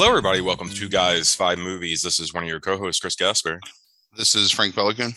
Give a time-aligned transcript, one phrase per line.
[0.00, 0.40] Hello, everybody.
[0.40, 2.00] Welcome to Two Guys Five Movies.
[2.00, 3.60] This is one of your co-hosts, Chris Gasper.
[4.16, 5.12] This is Frank Pelican.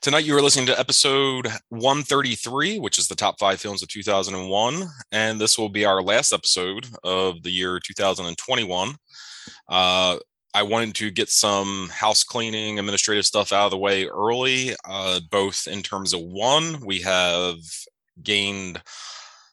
[0.00, 4.84] Tonight, you are listening to episode 133, which is the top five films of 2001,
[5.10, 8.94] and this will be our last episode of the year 2021.
[9.68, 10.18] Uh,
[10.54, 15.18] I wanted to get some house cleaning, administrative stuff out of the way early, uh,
[15.28, 17.56] both in terms of one, we have
[18.22, 18.80] gained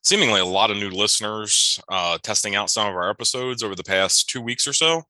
[0.05, 3.83] seemingly a lot of new listeners uh, testing out some of our episodes over the
[3.83, 5.03] past two weeks or so.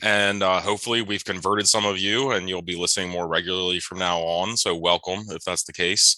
[0.00, 3.98] And uh, hopefully, we've converted some of you and you'll be listening more regularly from
[3.98, 4.56] now on.
[4.56, 6.16] So, welcome if that's the case.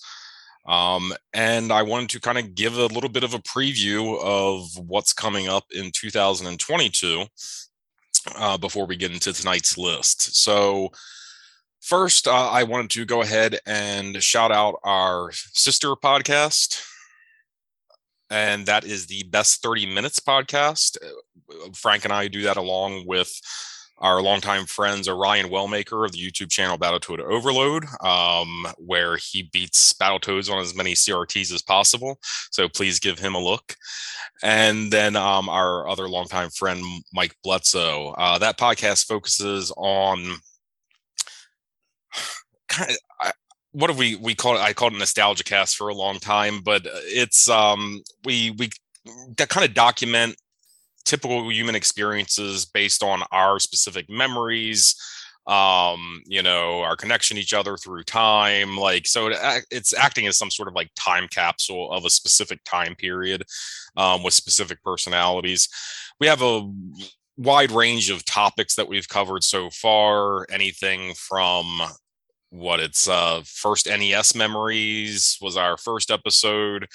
[0.66, 4.68] Um, and I wanted to kind of give a little bit of a preview of
[4.86, 7.24] what's coming up in 2022
[8.36, 10.36] uh, before we get into tonight's list.
[10.36, 10.90] So,
[11.80, 16.84] first, uh, I wanted to go ahead and shout out our sister podcast,
[18.30, 20.96] and that is the Best 30 Minutes podcast.
[21.04, 23.32] Uh, Frank and I do that along with
[23.98, 29.92] our longtime friends Orion Wellmaker of the YouTube channel Battletoad Overload, um, where he beats
[29.92, 32.18] Battletoads on as many CRTs as possible.
[32.50, 33.76] So please give him a look.
[34.42, 38.14] And then um, our other longtime friend Mike Bledsoe.
[38.16, 40.36] Uh, that podcast focuses on
[42.68, 43.32] kind of, I,
[43.72, 44.60] what do we we call it?
[44.60, 48.70] I called it nostalgia cast for a long time, but it's um we we
[49.36, 50.36] that kind of document
[51.04, 54.94] typical human experiences based on our specific memories
[55.46, 60.36] um you know our connection each other through time like so it, it's acting as
[60.36, 63.42] some sort of like time capsule of a specific time period
[63.96, 65.66] um with specific personalities
[66.20, 66.70] we have a
[67.38, 71.80] wide range of topics that we've covered so far anything from
[72.50, 76.86] what it's uh first NES memories was our first episode.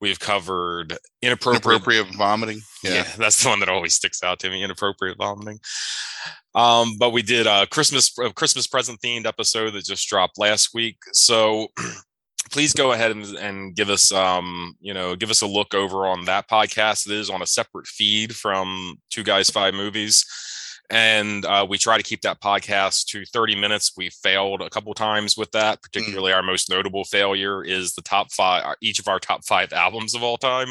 [0.00, 2.60] We've covered inappropriate, inappropriate vomiting.
[2.82, 2.94] Yeah.
[2.94, 3.08] yeah.
[3.18, 4.64] that's the one that always sticks out to me.
[4.64, 5.60] Inappropriate vomiting.
[6.54, 10.70] Um, but we did a Christmas a Christmas present themed episode that just dropped last
[10.74, 10.96] week.
[11.12, 11.68] So
[12.50, 16.06] please go ahead and, and give us um you know give us a look over
[16.06, 17.06] on that podcast.
[17.06, 20.24] It is on a separate feed from Two Guys Five Movies
[20.92, 24.92] and uh, we try to keep that podcast to 30 minutes we failed a couple
[24.94, 25.82] times with that mm.
[25.82, 26.36] particularly mm.
[26.36, 30.14] our most notable failure is the top five uh, each of our top five albums
[30.14, 30.68] of all time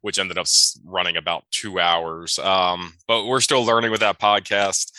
[0.00, 0.46] which ended up
[0.84, 4.90] running about two hours um, but we're still learning with that podcast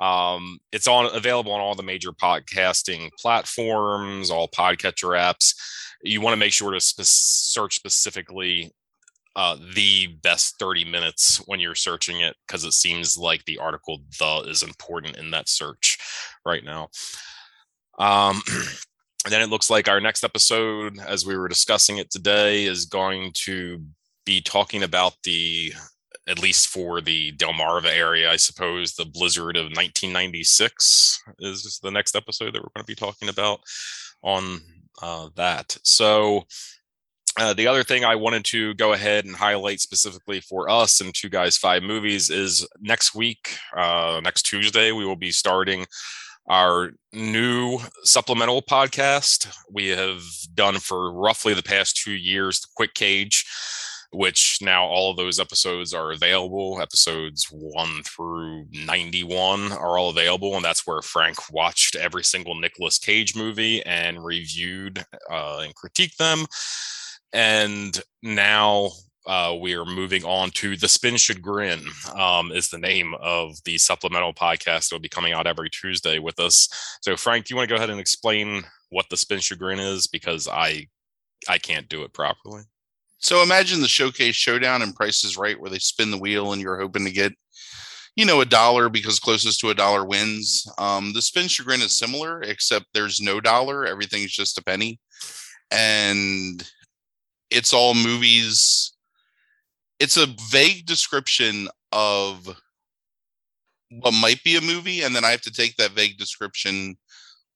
[0.00, 5.54] um, it's on available on all the major podcasting platforms all podcatcher apps
[6.02, 8.72] you want to make sure to search specifically
[9.36, 14.00] uh, the best 30 minutes when you're searching it because it seems like the article
[14.18, 15.98] the is important in that search
[16.46, 16.88] right now.
[17.98, 18.68] Um, and
[19.30, 23.32] then it looks like our next episode, as we were discussing it today, is going
[23.44, 23.82] to
[24.24, 25.72] be talking about the,
[26.28, 32.14] at least for the Delmarva area, I suppose, the blizzard of 1996 is the next
[32.14, 33.60] episode that we're going to be talking about
[34.22, 34.60] on
[35.02, 35.76] uh, that.
[35.82, 36.44] So,
[37.38, 41.12] uh, the other thing I wanted to go ahead and highlight specifically for us and
[41.14, 45.86] Two Guys Five Movies is next week, uh, next Tuesday, we will be starting
[46.48, 49.52] our new supplemental podcast.
[49.70, 50.22] We have
[50.54, 53.44] done for roughly the past two years, the Quick Cage,
[54.12, 56.80] which now all of those episodes are available.
[56.80, 60.54] Episodes one through 91 are all available.
[60.54, 66.16] And that's where Frank watched every single Nicolas Cage movie and reviewed uh, and critiqued
[66.18, 66.46] them
[67.34, 68.90] and now
[69.26, 71.82] uh, we are moving on to the spin chagrin
[72.14, 76.18] um, is the name of the supplemental podcast that will be coming out every tuesday
[76.18, 76.68] with us.
[77.02, 80.06] So frank do you want to go ahead and explain what the spin chagrin is?
[80.06, 80.86] Because i
[81.48, 82.62] i can't do it properly.
[83.18, 86.62] So imagine the showcase showdown and price is right where they spin the wheel and
[86.62, 87.32] you're hoping to get
[88.14, 90.70] you know a dollar because closest to a dollar wins.
[90.78, 95.00] Um, the spin chagrin is similar except there's no dollar everything's just a penny.
[95.70, 96.62] And
[97.54, 98.92] it's all movies.
[100.00, 102.48] It's a vague description of
[103.90, 106.96] what might be a movie, and then I have to take that vague description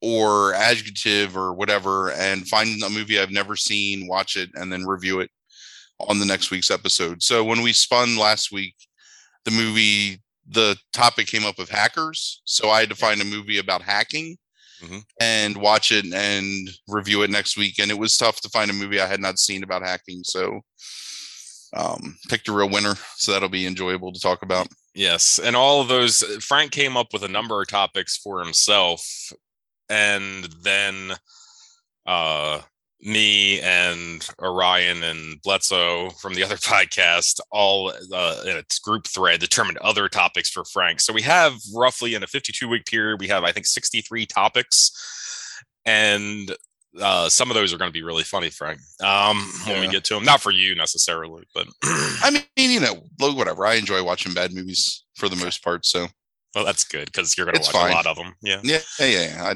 [0.00, 4.86] or adjective or whatever and find a movie I've never seen, watch it, and then
[4.86, 5.30] review it
[5.98, 7.22] on the next week's episode.
[7.22, 8.76] So when we spun last week,
[9.44, 12.40] the movie, the topic came up of hackers.
[12.44, 14.36] So I had to find a movie about hacking
[14.82, 14.98] mm-hmm.
[15.20, 17.78] and watch it and review it next week.
[17.78, 20.22] And it was tough to find a movie I had not seen about hacking.
[20.25, 20.60] So
[21.76, 22.94] um, picked a real winner.
[23.16, 24.69] So that'll be enjoyable to talk about.
[24.94, 25.38] Yes.
[25.38, 29.32] And all of those, Frank came up with a number of topics for himself.
[29.88, 31.12] And then
[32.06, 32.60] uh,
[33.00, 39.40] me and Orion and Bledsoe from the other podcast all uh, in a group thread
[39.40, 41.00] determined other topics for Frank.
[41.00, 44.90] So we have roughly in a 52 week period, we have I think 63 topics,
[45.84, 46.54] and
[47.00, 48.80] uh, some of those are going to be really funny, Frank.
[49.02, 49.36] Um,
[49.66, 49.80] when Yeah.
[49.82, 53.66] we get to them, not for you necessarily, but I mean, you know, whatever.
[53.66, 55.86] I enjoy watching bad movies for the most part.
[55.86, 56.08] So
[56.54, 57.92] well, that's good because you're going to watch fine.
[57.92, 58.34] a lot of them.
[58.42, 58.60] Yeah.
[58.64, 59.26] yeah, yeah, yeah.
[59.36, 59.44] yeah.
[59.44, 59.54] I,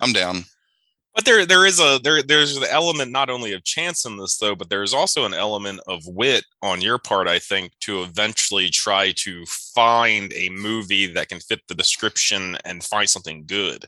[0.00, 0.44] I'm down.
[1.14, 2.22] But there, there is a there.
[2.22, 5.80] There's the element not only of chance in this though, but there's also an element
[5.86, 7.28] of wit on your part.
[7.28, 12.82] I think to eventually try to find a movie that can fit the description and
[12.82, 13.84] find something good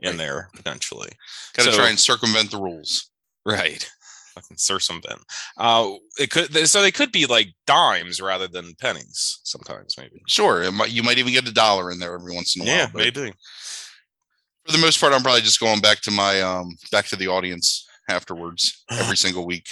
[0.00, 0.18] in Right.
[0.18, 1.10] there potentially.
[1.52, 3.10] Got to So- try and circumvent the rules.
[3.44, 3.86] Right.
[4.34, 5.20] Fucking circumvent.
[5.58, 10.22] Uh, it could so they could be like dimes rather than pennies sometimes maybe.
[10.28, 12.64] Sure, it might, you might even get a dollar in there every once in a
[12.64, 12.74] while.
[12.74, 13.32] Yeah, but maybe.
[14.66, 17.28] For the most part, I'm probably just going back to my um back to the
[17.28, 19.68] audience afterwards every single week.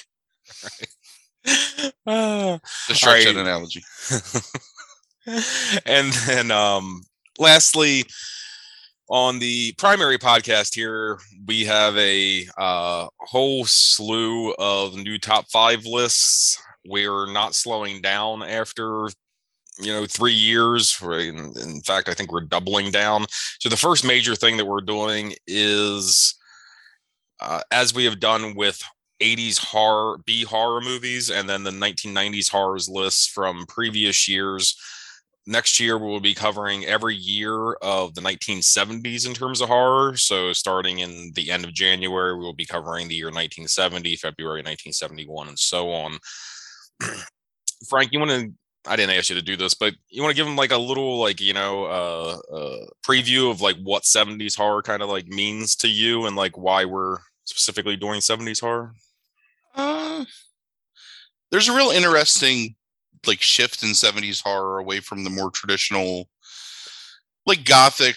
[1.45, 3.37] Stretch right.
[3.37, 3.83] analogy.
[5.87, 7.03] and then um
[7.39, 8.05] lastly
[9.09, 15.85] on the primary podcast here we have a uh whole slew of new top five
[15.85, 19.09] lists we're not slowing down after
[19.79, 23.27] you know three years in, in fact i think we're doubling down.
[23.61, 26.35] So the first major thing that we're doing is
[27.41, 28.83] uh, as we have done with
[29.21, 34.77] 80s horror b horror movies and then the 1990s horrors lists from previous years
[35.47, 40.17] next year we'll be covering every year of the 1970s in terms of horror.
[40.17, 45.49] So starting in the end of january we'll be covering the year 1970 february 1971
[45.49, 46.19] and so on.
[47.89, 48.53] Frank you want to
[48.87, 50.79] i didn't ask you to do this but you want to give them like a
[50.79, 55.27] little like you know uh, uh preview of like what 70s horror kind of like
[55.27, 58.95] means to you and like why we're specifically doing 70s horror?
[59.75, 60.25] Uh,
[61.51, 62.75] there's a real interesting
[63.27, 66.29] like shift in 70s horror away from the more traditional
[67.47, 68.17] like gothic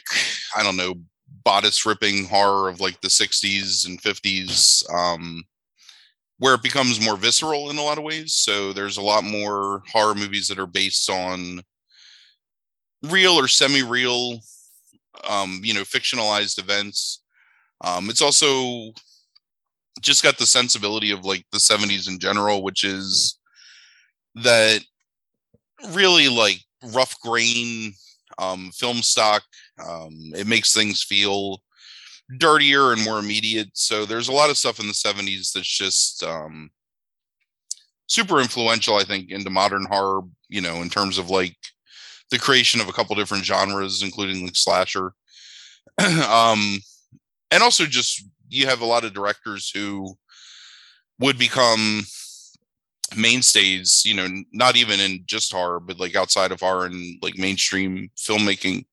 [0.56, 0.96] i don't know
[1.44, 5.44] bodice ripping horror of like the 60s and 50s um
[6.40, 9.82] where it becomes more visceral in a lot of ways so there's a lot more
[9.92, 11.62] horror movies that are based on
[13.04, 14.40] real or semi-real
[15.30, 17.24] um you know fictionalized events.
[17.82, 18.92] Um it's also
[20.02, 23.40] just got the sensibility of like the 70s in general which is
[24.36, 24.82] that
[25.94, 26.60] really like
[26.94, 27.94] rough grain
[28.38, 29.44] um film stock
[29.86, 31.62] um it makes things feel
[32.38, 33.70] dirtier and more immediate.
[33.74, 36.70] So there's a lot of stuff in the 70s that's just um
[38.08, 41.56] super influential i think into modern horror you know in terms of like
[42.32, 45.14] the creation of a couple different genres including like slasher.
[46.00, 46.80] Um
[47.52, 50.16] and also just you have a lot of directors who
[51.20, 52.04] would become
[53.16, 57.38] mainstays you know not even in just horror but like outside of horror and like
[57.38, 58.84] mainstream filmmaking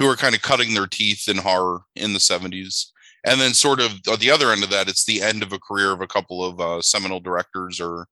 [0.00, 2.86] who are kind of cutting their teeth in horror in the 70s
[3.26, 5.58] and then sort of at the other end of that it's the end of a
[5.58, 8.06] career of a couple of uh, seminal directors or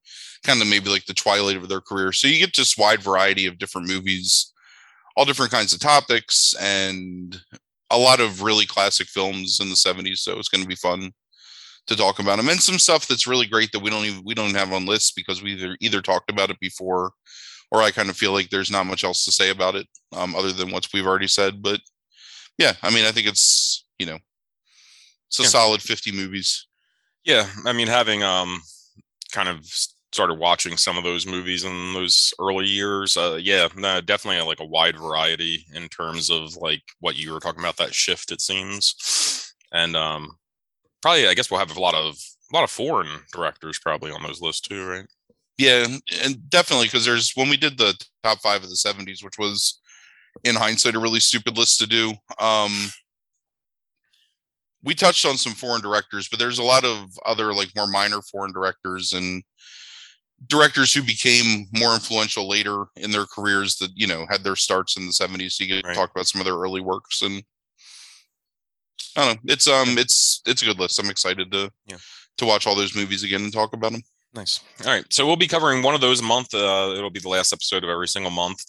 [0.45, 2.13] kind of maybe like the twilight of their career.
[2.13, 4.53] So you get this wide variety of different movies
[5.17, 7.41] all different kinds of topics and
[7.91, 11.11] a lot of really classic films in the 70s so it's going to be fun
[11.89, 14.35] to talk about them and some stuff that's really great that we don't even we
[14.35, 17.11] don't have on lists because we either either talked about it before
[17.71, 20.35] or I kind of feel like there's not much else to say about it um,
[20.37, 21.81] other than what we've already said but
[22.59, 24.19] yeah I mean I think it's you know
[25.29, 25.49] it's a Yeah.
[25.49, 26.67] solid 50 movies
[27.25, 28.63] Yeah, I mean, having um,
[29.33, 29.65] kind of
[30.13, 34.61] started watching some of those movies in those early years, uh, yeah, no, definitely like
[34.61, 38.33] a wide variety in terms of like what you were talking about that shift.
[38.33, 40.39] It seems, and um,
[41.03, 42.17] probably I guess we'll have a lot of
[42.53, 45.07] a lot of foreign directors probably on those lists too, right?
[45.59, 45.87] Yeah
[46.25, 49.81] and definitely because there's when we did the top five of the 70s which was
[50.45, 52.73] in hindsight a really stupid list to do um
[54.85, 58.21] we touched on some foreign directors but there's a lot of other like more minor
[58.23, 59.43] foreign directors and
[60.47, 64.97] directors who became more influential later in their careers that you know had their starts
[64.97, 65.97] in the 70s so you to Right.
[65.97, 67.43] talk about some of their early works and
[69.17, 71.97] i don't know it's um it's it's a good list i'm excited to Yeah.
[72.37, 74.03] to watch all those movies again and talk about them
[74.35, 74.61] Nice.
[74.85, 75.05] All right.
[75.11, 76.55] So we'll be covering one of those a month.
[76.55, 78.63] Uh, it'll be the last episode of every single month.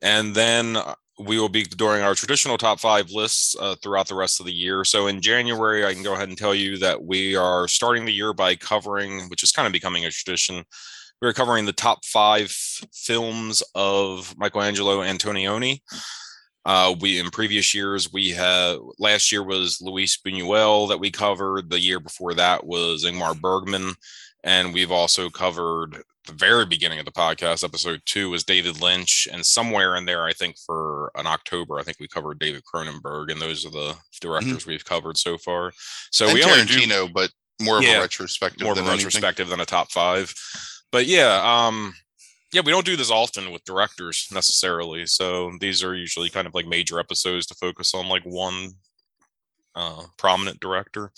[0.00, 4.14] And then uh, we will be doing our traditional top five lists uh, throughout the
[4.14, 4.84] rest of the year.
[4.84, 8.12] So in January, I can go ahead and tell you that we are starting the
[8.12, 10.64] year by covering, which is kind of becoming a tradition.
[11.20, 12.50] We're covering the top five
[12.92, 15.80] films of Michelangelo Antonioni.
[16.64, 21.70] Uh, we in previous years we had last year was Luis Buñuel that we covered.
[21.70, 23.94] The year before that was Ingmar Bergman,
[24.44, 29.26] and we've also covered the very beginning of the podcast, episode two, was David Lynch,
[29.32, 33.30] and somewhere in there, I think for an October, I think we covered David Cronenberg,
[33.32, 34.70] and those are the directors mm-hmm.
[34.70, 35.72] we've covered so far.
[36.10, 37.30] So and we Tarantino, only do, but
[37.60, 40.32] more of yeah, a retrospective, more of a retrospective than a top five.
[40.92, 41.94] But yeah, um,
[42.52, 45.06] yeah, we don't do this often with directors necessarily.
[45.06, 48.72] So these are usually kind of like major episodes to focus on like one
[49.74, 51.10] uh, prominent director.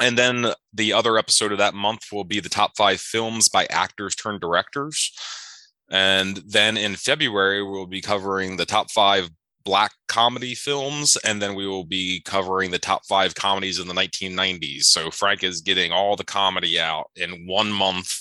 [0.00, 3.66] And then the other episode of that month will be the top five films by
[3.70, 5.12] actors turned directors.
[5.90, 9.30] And then in February, we'll be covering the top five
[9.64, 11.16] black comedy films.
[11.24, 14.84] And then we will be covering the top five comedies in the 1990s.
[14.84, 18.12] So Frank is getting all the comedy out in one month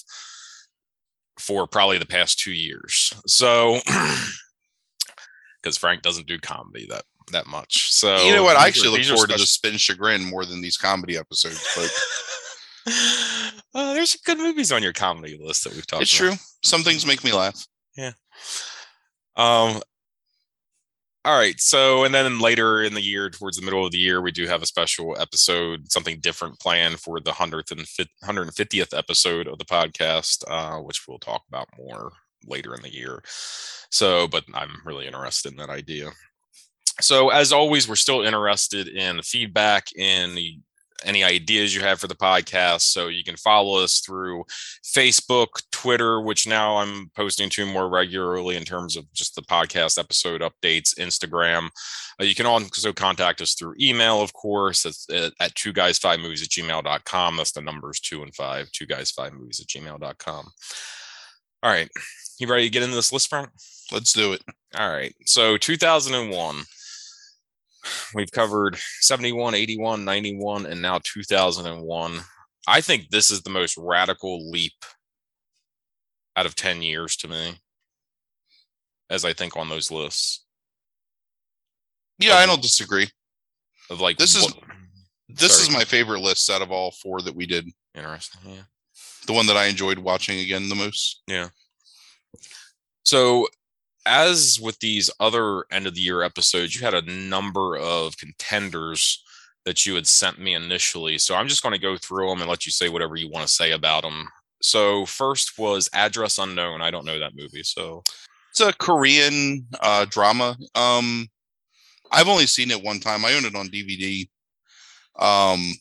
[1.39, 3.13] for probably the past two years.
[3.27, 3.79] So,
[5.62, 7.91] because Frank doesn't do comedy that that much.
[7.94, 8.58] So you know what?
[8.58, 11.65] I actually look forward to the spin chagrin more than these comedy episodes.
[11.75, 12.94] But
[13.75, 15.94] uh, there's some good movies on your comedy list that we've talked.
[15.94, 16.01] About.
[16.03, 16.29] It's about.
[16.29, 16.38] true.
[16.63, 17.65] Some things make me laugh.
[17.96, 18.12] Yeah.
[19.36, 19.82] Um.
[21.25, 21.60] All right.
[21.60, 24.46] So, and then later in the year, towards the middle of the year, we do
[24.46, 27.82] have a special episode, something different planned for the 100th and
[28.24, 32.12] 150th episode of the podcast, uh, which we'll talk about more
[32.46, 33.24] later in the year.
[33.89, 36.12] So, but I'm really interested in that idea.
[37.01, 40.59] So, as always, we're still interested in feedback in the
[41.03, 42.81] any ideas you have for the podcast.
[42.81, 44.45] So you can follow us through
[44.83, 49.99] Facebook, Twitter, which now I'm posting to more regularly in terms of just the podcast
[49.99, 51.69] episode updates, Instagram.
[52.19, 56.19] Uh, you can also contact us through email, of course, at, at two guys five
[56.19, 57.37] movies at gmail.com.
[57.37, 60.51] That's the numbers two and five, two guys five movies at gmail.com.
[61.63, 61.89] All right.
[62.39, 63.49] You ready to get into this list, Frank?
[63.91, 64.41] Let's do it.
[64.77, 65.13] All right.
[65.25, 66.63] So 2001
[68.13, 72.19] We've covered 71, 81, 91, and now 2001.
[72.67, 74.73] I think this is the most radical leap
[76.35, 77.55] out of 10 years to me,
[79.09, 80.45] as I think on those lists.
[82.19, 83.09] Yeah, of, I don't disagree.
[83.89, 84.51] Of like this is
[85.29, 85.69] this sorry.
[85.69, 87.69] is my favorite list out of all four that we did.
[87.93, 88.41] Interesting.
[88.45, 88.63] Yeah.
[89.27, 91.21] The one that I enjoyed watching again the most.
[91.27, 91.49] Yeah.
[93.03, 93.47] So
[94.05, 99.24] as with these other end of the year episodes, you had a number of contenders
[99.65, 101.17] that you had sent me initially.
[101.17, 103.47] So I'm just going to go through them and let you say whatever you want
[103.47, 104.27] to say about them.
[104.62, 106.81] So first was Address Unknown.
[106.81, 108.03] I don't know that movie, so
[108.51, 110.55] it's a Korean uh, drama.
[110.75, 111.27] Um,
[112.12, 113.25] I've only seen it one time.
[113.25, 114.27] I own it on DVD.
[115.19, 115.74] Um,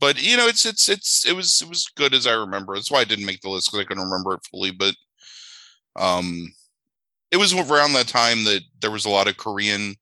[0.00, 2.74] but you know, it's it's it's it was it was good as I remember.
[2.74, 4.70] That's why I didn't make the list because I couldn't remember it fully.
[4.70, 4.94] But
[5.96, 6.52] um,
[7.34, 9.96] it was around that time that there was a lot of Korean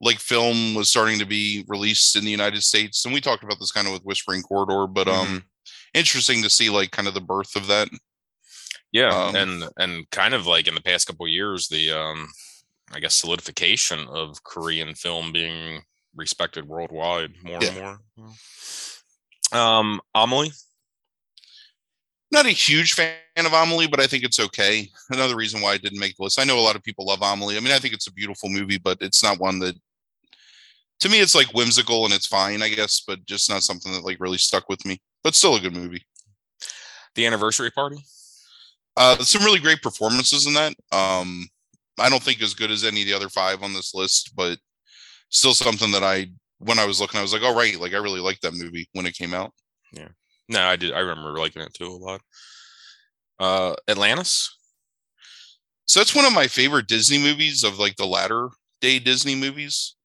[0.00, 3.04] like film was starting to be released in the United States.
[3.04, 5.38] And we talked about this kind of with Whispering Corridor, but um mm-hmm.
[5.92, 7.88] interesting to see like kind of the birth of that.
[8.92, 12.28] Yeah, um, and and kind of like in the past couple years, the um
[12.92, 15.82] I guess solidification of Korean film being
[16.14, 17.96] respected worldwide more yeah.
[18.16, 18.28] and
[19.52, 19.60] more.
[19.60, 20.52] Um Amelie
[22.30, 24.88] not a huge fan of Amelie, but I think it's okay.
[25.10, 26.38] Another reason why I didn't make the list.
[26.38, 27.56] I know a lot of people love Amelie.
[27.56, 29.76] I mean, I think it's a beautiful movie, but it's not one that
[31.00, 34.04] to me it's like whimsical and it's fine, I guess, but just not something that
[34.04, 35.00] like really stuck with me.
[35.24, 36.04] But still a good movie.
[37.14, 37.98] The anniversary party?
[38.96, 40.74] Uh some really great performances in that.
[40.92, 41.48] Um
[41.98, 44.58] I don't think as good as any of the other five on this list, but
[45.30, 47.98] still something that I when I was looking, I was like, oh right, like I
[47.98, 49.52] really liked that movie when it came out.
[49.92, 50.08] Yeah.
[50.50, 50.92] No, I did.
[50.92, 52.20] I remember liking it too a lot.
[53.40, 54.48] Uh, Atlantis.
[55.86, 59.96] So that's one of my favorite Disney movies of like the latter day Disney movies.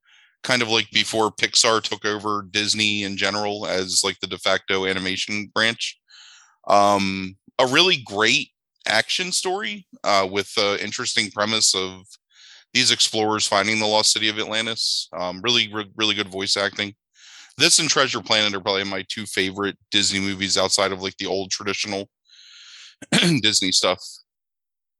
[0.43, 4.85] Kind of like before Pixar took over Disney in general as like the de facto
[4.85, 5.97] animation branch.
[6.67, 8.49] Um, a really great
[8.87, 12.03] action story uh, with an interesting premise of
[12.73, 15.09] these explorers finding the lost city of Atlantis.
[15.17, 16.95] Um, really, re- really good voice acting.
[17.57, 21.25] This and Treasure Planet are probably my two favorite Disney movies outside of like the
[21.25, 22.09] old traditional
[23.41, 24.01] Disney stuff.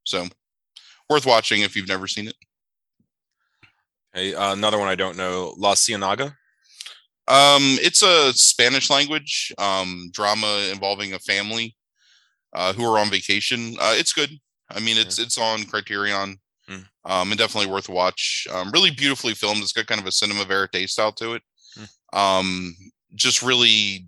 [0.06, 0.28] So
[1.10, 2.36] worth watching if you've never seen it.
[4.14, 6.36] Hey, uh, another one I don't know, La Ciénaga.
[7.28, 11.76] Um, it's a Spanish language um, drama involving a family
[12.54, 13.76] uh, who are on vacation.
[13.80, 14.30] Uh, it's good.
[14.70, 15.26] I mean, it's yeah.
[15.26, 16.38] it's on Criterion,
[16.70, 16.86] mm.
[17.04, 18.48] um, and definitely worth a watch.
[18.54, 19.62] Um, really beautifully filmed.
[19.62, 21.42] It's got kind of a cinema verite style to it.
[22.16, 22.76] Um,
[23.14, 24.08] just really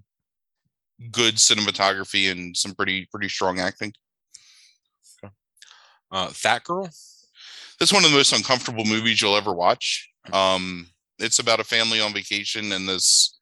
[1.11, 3.93] good cinematography and some pretty pretty strong acting.
[6.11, 6.89] Uh, Fat Girl.
[7.79, 10.09] That's one of the most uncomfortable movies you'll ever watch.
[10.31, 10.87] Um,
[11.19, 13.37] it's about a family on vacation and this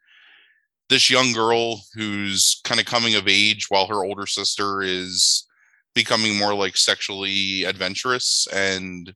[0.89, 5.47] this young girl who's kind of coming of age while her older sister is
[5.95, 9.13] becoming more like sexually adventurous and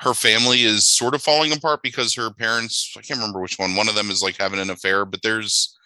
[0.00, 3.74] her family is sort of falling apart because her parents i can't remember which one
[3.76, 5.76] one of them is like having an affair but there's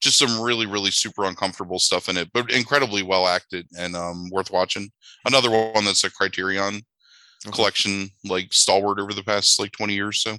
[0.00, 4.28] just some really really super uncomfortable stuff in it but incredibly well acted and um
[4.30, 4.90] worth watching
[5.26, 6.82] another one that's a criterion
[7.46, 7.56] Okay.
[7.56, 10.32] collection like stalwart over the past like 20 years so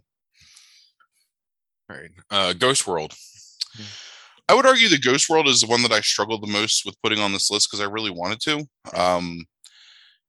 [1.90, 2.12] All right.
[2.30, 3.16] Uh, Ghost World.
[4.48, 7.02] I would argue the Ghost World is the one that I struggled the most with
[7.02, 8.66] putting on this list because I really wanted to.
[8.94, 9.46] Um,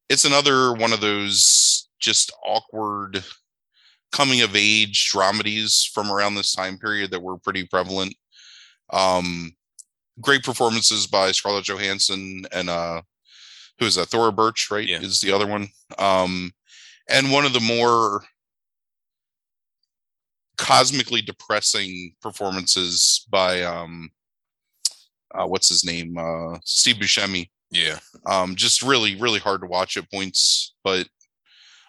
[0.08, 3.24] it's another one of those just awkward
[4.12, 8.14] coming of age dramedies from around this time period that were pretty prevalent.
[8.92, 9.52] Um,
[10.20, 13.00] great performances by Scarlett Johansson and uh,
[13.78, 14.08] who is that?
[14.08, 14.86] Thora Birch, right?
[14.86, 15.00] Yeah.
[15.00, 15.68] Is the other one.
[15.98, 16.52] Um,
[17.08, 18.22] and one of the more
[20.58, 24.10] cosmically depressing performances by um
[25.34, 27.98] uh, what's his name uh steve buscemi Yeah.
[28.26, 31.08] um just really really hard to watch at points but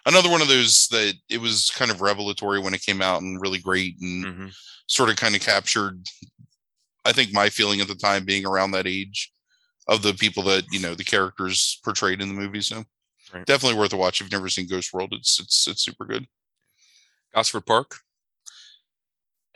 [0.06, 3.40] another one of those that it was kind of revelatory when it came out and
[3.40, 4.48] really great and hmm
[4.86, 5.98] sort of kind of captured
[7.06, 9.32] i think my feeling at the time being around that age
[9.88, 12.84] of the people that you know the characters portrayed in the movie so
[13.32, 13.46] Right.
[13.46, 16.26] definitely worth a watch if you've never seen ghost world it's it's it's super good
[17.34, 17.96] Gosford Park.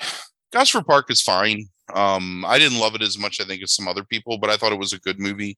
[0.53, 1.69] Gosford Park is fine.
[1.95, 4.57] Um, I didn't love it as much, I think, as some other people, but I
[4.57, 5.57] thought it was a good movie.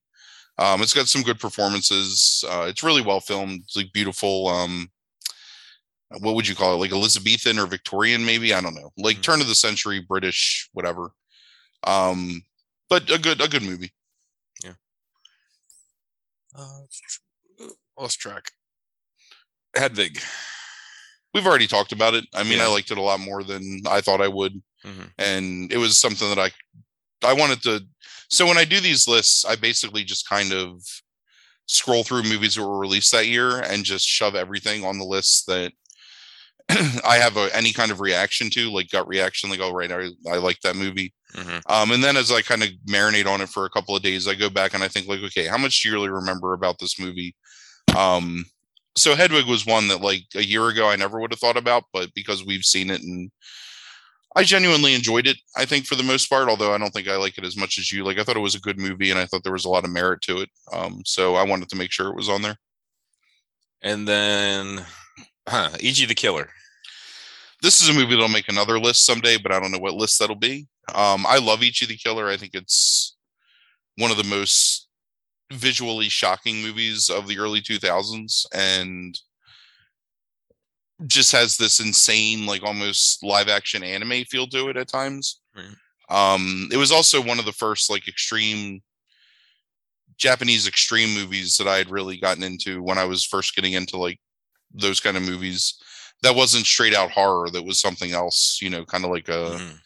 [0.60, 2.44] Um, it's got some good performances.
[2.48, 3.62] Uh, it's really well filmed.
[3.64, 4.46] It's like beautiful.
[4.48, 4.90] Um,
[6.20, 6.78] what would you call it?
[6.78, 8.52] Like Elizabethan or Victorian, maybe?
[8.52, 8.90] I don't know.
[8.98, 9.22] Like Mhm.
[9.22, 11.12] turn of the century British, whatever.
[11.84, 12.44] Um,
[12.90, 13.92] but a good a good movie.
[14.62, 14.74] Yeah.
[16.54, 16.80] Uh,
[17.98, 18.50] lost track.
[19.74, 20.20] Hedwig.
[21.32, 22.24] We've already talked about it.
[22.34, 22.64] I mean, Yeah.
[22.64, 24.62] I liked it a lot more than I thought I would.
[24.82, 26.50] hmm and it was something that I
[27.26, 27.86] I wanted to.
[28.30, 30.82] So when I do these lists, I basically just kind of
[31.66, 35.46] scroll through movies that were released that year and just shove everything on the list
[35.46, 35.72] that
[37.04, 40.08] I have a, any kind of reaction to, like gut reaction, like oh right, I
[40.30, 41.12] I like that movie.
[41.34, 44.02] hmm Um, and then as I kind of marinate on it for a couple of
[44.02, 46.52] days, I go back and I think like, okay, how much do you really remember
[46.52, 47.34] about this movie?
[47.96, 48.44] Um,
[48.96, 51.84] so Hedwig was one that like a year ago I never would have thought about,
[51.92, 53.30] but because we've seen it and
[54.36, 57.16] I genuinely enjoyed it, I think for the most part, although I don't think I
[57.16, 58.04] like it as much as you.
[58.04, 59.84] Like I thought it was a good movie and I thought there was a lot
[59.84, 60.50] of merit to it.
[60.72, 62.56] Um, so I wanted to make sure it was on there.
[63.82, 64.84] And then,
[65.48, 66.48] huh, Ichi the Killer.
[67.62, 70.18] This is a movie that'll make another list someday, but I don't know what list
[70.18, 70.68] that'll be.
[70.94, 72.28] Um, I love Ichi the Killer.
[72.28, 73.16] I think it's
[73.96, 74.88] one of the most
[75.52, 79.18] visually shocking movies of the early 2000s and
[81.06, 85.74] just has this insane like almost live action anime feel to it at times Right.
[86.10, 88.82] um it was also one of the first like extreme
[90.18, 93.96] japanese extreme movies that i had really gotten into when i was first getting into
[93.96, 94.18] like
[94.74, 95.74] those kind of movies
[96.22, 99.58] that wasn't straight out horror that was something else you know kind of like a
[99.58, 99.78] Mhm.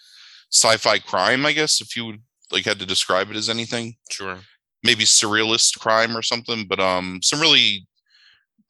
[0.53, 4.41] sci-fi crime i guess if you would like had to describe it as anything Sure.
[4.83, 7.87] maybe surrealist crime or something but um some really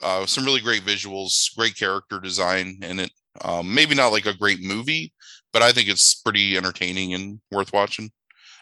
[0.03, 3.11] uh some really great visuals great character design in it
[3.43, 5.13] um maybe not like a great movie
[5.53, 8.11] but i think it's pretty entertaining and worth watching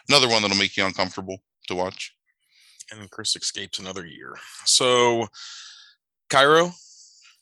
[0.09, 2.13] another one that'll make you uncomfortable to watch
[2.91, 4.35] And Chris escapes another year.
[4.65, 5.27] So,
[6.29, 6.71] Kairo.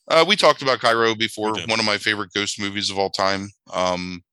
[0.09, 3.49] uh we talked about kairo before one of my favorite ghost movies of all time
[3.73, 4.23] um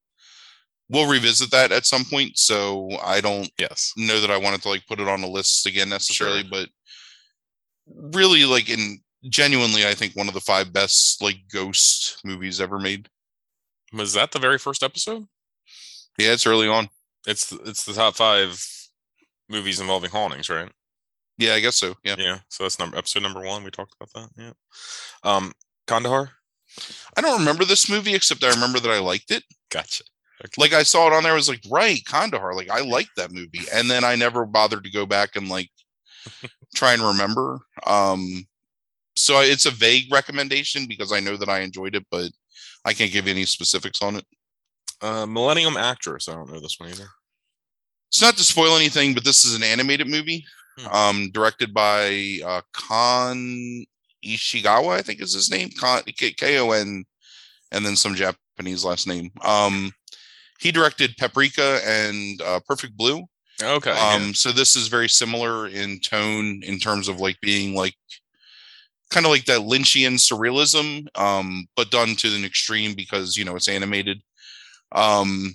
[0.88, 3.92] we'll revisit that at some point so i don't Yes.
[3.97, 6.51] know that I wanted to like put it on a list again necessarily, Sure.
[6.51, 6.68] but
[8.16, 12.78] really like in genuinely, I think one of the five best like ghost movies ever
[12.78, 13.09] made.
[13.92, 15.26] Was that the very first episode?
[16.18, 16.88] Yeah, it's early on.
[17.26, 18.64] It's the, it's the top five
[19.48, 20.70] movies involving hauntings, right?
[21.38, 21.94] Yeah, I guess so.
[22.02, 22.16] Yeah.
[22.18, 22.38] Yeah.
[22.48, 23.62] So that's number episode number one.
[23.62, 24.31] We talked about that.
[24.37, 24.52] Yeah.
[25.22, 25.52] Um,
[25.87, 26.31] Kandahar.
[27.16, 29.44] I don't remember this movie except I remember that I liked it.
[29.70, 30.04] Gotcha.
[30.44, 30.52] Okay.
[30.59, 32.54] Like I saw it on there, I was like, right, Kandahar.
[32.54, 33.62] Like I liked that movie.
[33.72, 35.70] And then I never bothered to go back and like
[36.74, 37.61] try and remember.
[37.87, 38.46] Um
[39.18, 42.31] so it's a vague recommendation because I know that I enjoyed it, but
[42.85, 44.24] I can't give any specifics on it.
[45.00, 46.28] Uh, Millennium Actress.
[46.28, 47.07] I don't know this one either.
[48.09, 50.44] it's not to spoil anything, but this is an animated movie,
[50.78, 50.87] Hmm.
[50.88, 53.85] um, directed by uh, Kon
[54.24, 57.04] Ishigawa, I think is his name, Kon K O N,
[57.72, 59.31] and then some Japanese last name.
[59.42, 59.92] Um,
[60.61, 63.24] he directed Paprika and uh, Perfect Blue.
[63.62, 63.90] Okay.
[63.90, 67.94] Um, so this is very similar in tone in terms of like being like
[69.11, 73.57] kind of like that Lynchian surrealism, um, but done to an extreme because you know
[73.57, 74.21] it's animated.
[74.92, 75.55] Um,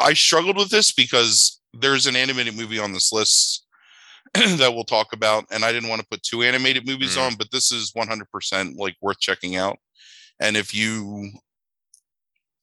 [0.00, 3.66] I struggled with this because there's an animated movie on this list
[4.34, 7.26] that we'll talk about, and I didn't want to put two animated movies Mm.
[7.26, 9.78] on, but this is 100% like worth checking out.
[10.40, 11.30] And if you,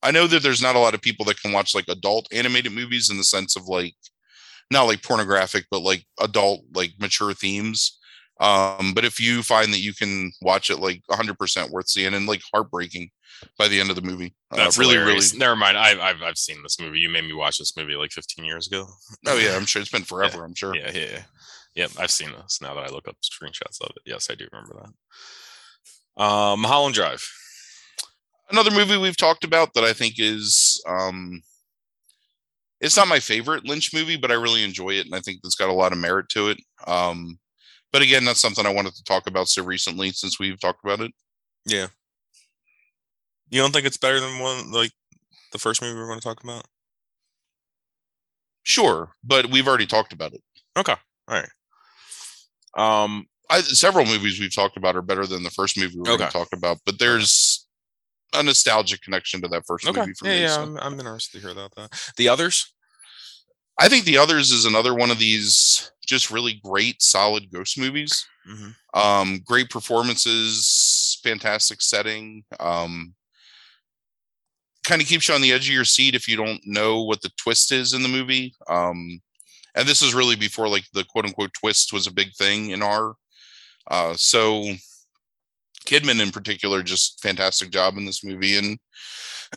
[0.01, 2.71] I know that there's not a lot of people that can watch like adult animated
[2.71, 3.95] movies in the sense of like,
[4.71, 7.99] not like pornographic, but like adult, like mature themes.
[8.39, 12.27] Um, but if you find that you can watch it like 100% worth seeing and
[12.27, 13.09] like heartbreaking
[13.57, 15.31] by the end of the movie, uh, That's really, hilarious.
[15.33, 15.39] really.
[15.39, 15.77] Never mind.
[15.77, 16.99] I've, I've I've seen this movie.
[16.99, 18.87] You made me watch this movie like 15 years ago.
[19.25, 20.43] Oh yeah, I'm sure it's been forever.
[20.43, 20.75] I'm sure.
[20.75, 21.21] Yeah, yeah, yeah.
[21.75, 24.01] Yep, I've seen this now that I look up screenshots of it.
[24.05, 24.75] Yes, I do remember
[26.17, 26.23] that.
[26.23, 27.25] Um, Mulholland Drive.
[28.49, 31.41] another movie we've talked about that I think is um
[32.81, 35.55] it's not my favorite Lynch movie, but I really enjoy it and I think it's
[35.55, 36.57] got a lot of merit to it.
[36.87, 37.39] Um
[37.95, 40.99] but again, that's something I wanted to talk about so recently since we've talked about
[40.99, 41.13] it.
[41.65, 41.87] Yeah.
[43.49, 44.91] You don't think it's better than one like
[45.53, 46.65] the first movie we're going to talk about?
[48.63, 50.41] Sure, but we've already talked about it.
[50.77, 50.91] Okay.
[51.29, 51.47] All right.
[52.75, 56.19] Um, I, several movies we've talked about are better than the first movie we're going
[56.19, 57.65] to talk about, but there's
[58.33, 60.01] a nostalgic connection to that first okay.
[60.01, 60.41] movie for Yeah, me.
[60.41, 60.47] yeah.
[60.49, 60.63] so.
[60.63, 62.11] I'm, I'm interested to hear about that.
[62.17, 62.74] The others?
[63.77, 68.27] I think The Others is another one of these just really great, solid ghost movies.
[68.47, 68.99] Mm-hmm.
[68.99, 73.15] um great performances fantastic setting um
[74.83, 77.23] kind of keeps you on the edge of your seat if you don't know what
[77.23, 79.19] the twist is in the movie um
[79.73, 82.83] and this is really before like the quote unquote twist was a big thing in
[82.83, 83.15] our
[83.89, 84.63] uh so
[85.87, 88.77] kidman in particular just fantastic job in this movie and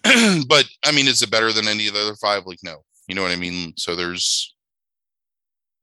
[0.49, 3.15] but i mean is it better than any of the other five like no you
[3.15, 4.55] know what i mean so there's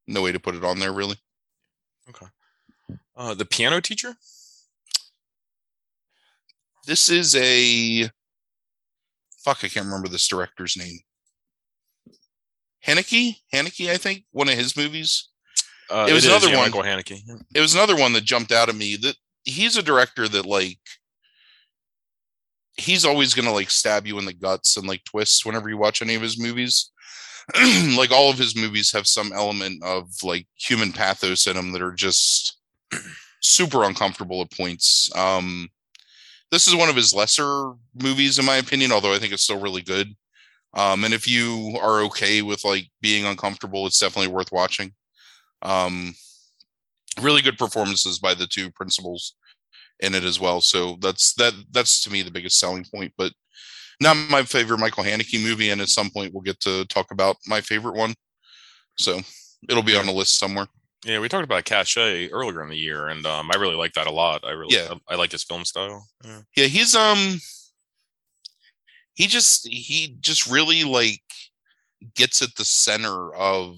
[0.07, 1.17] no way to put it on there really
[2.07, 2.27] Okay.
[3.17, 4.13] Uh, the piano teacher?
[6.87, 8.03] this is a
[9.43, 10.99] fuck i can't remember this director's name
[12.85, 15.29] Haneke, Haneke, I think one of his movies.
[15.89, 16.65] Uh, It was is, another yeah, one.
[16.65, 17.19] Michael Haneke.
[17.25, 17.37] Yeah.
[17.55, 18.95] It was another one that jumped out at me.
[18.95, 20.77] That he's a director that like
[22.77, 26.01] he's always gonna like stab you in the guts and like twists whenever you watch
[26.03, 26.91] any of his movies.
[27.97, 31.81] like all of his movies have some element of like human pathos in them that
[31.81, 32.57] are just
[33.41, 35.15] super uncomfortable at points.
[35.15, 35.69] Um,
[36.51, 39.59] this is one of his lesser movies, in my opinion, although I think it's still
[39.59, 40.15] really good.
[40.73, 44.93] Um, and if you are okay with like being uncomfortable, it's definitely worth watching.
[45.61, 46.15] Um,
[47.21, 49.35] really good performances by the two principals
[50.01, 50.61] in it as well.
[50.61, 53.13] So that's that that's to me the biggest selling point.
[53.17, 53.31] But
[53.99, 57.37] not my favorite Michael Haneke movie, and at some point we'll get to talk about
[57.47, 58.13] my favorite one.
[58.97, 59.21] So
[59.69, 60.67] it'll be on the list somewhere.
[61.05, 64.07] Yeah, we talked about Caché earlier in the year, and um, I really like that
[64.07, 64.43] a lot.
[64.43, 64.93] I really, Yeah.
[65.07, 66.07] I, I like his film style.
[66.23, 66.41] Yeah.
[66.55, 67.39] Yeah, he's um
[69.13, 71.21] he just he just really like
[72.15, 73.77] gets at the center of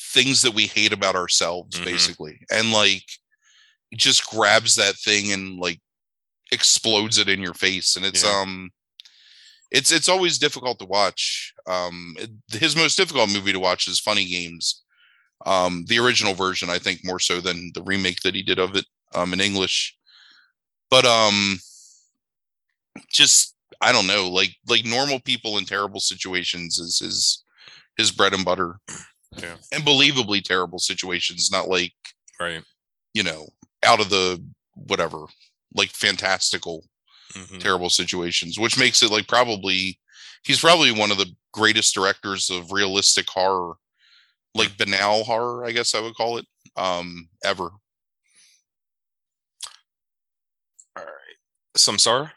[0.00, 1.84] things that we hate about ourselves Mhm.
[1.84, 3.04] basically and like
[3.94, 5.80] just grabs that thing and like
[6.52, 8.40] explodes it in your face and it's Yeah.
[8.40, 8.70] um
[9.70, 12.14] it's it's always difficult to watch um
[12.50, 14.82] his most difficult movie to watch is funny games
[15.46, 18.76] um the original version i think more so than the remake that he did of
[18.76, 18.84] it
[19.14, 19.96] um in english
[20.90, 21.58] but um
[23.10, 27.44] just i don't know like like normal people in terrible situations is his
[27.96, 28.78] his bread and butter
[29.36, 29.56] Yeah.
[29.72, 31.94] and believably terrible situations not like
[32.38, 32.62] Right.
[33.14, 33.48] you know
[33.84, 34.42] out of the
[34.74, 35.24] whatever
[35.74, 36.84] like fantastical
[37.34, 37.60] Mhm.
[37.60, 39.98] terrible situations which makes it like probably
[40.44, 43.74] he's probably one of the greatest directors of realistic horror
[44.54, 46.44] like banal horror i guess i would call it
[46.76, 47.70] um ever
[50.96, 51.36] All right.
[51.76, 52.30] Samsara.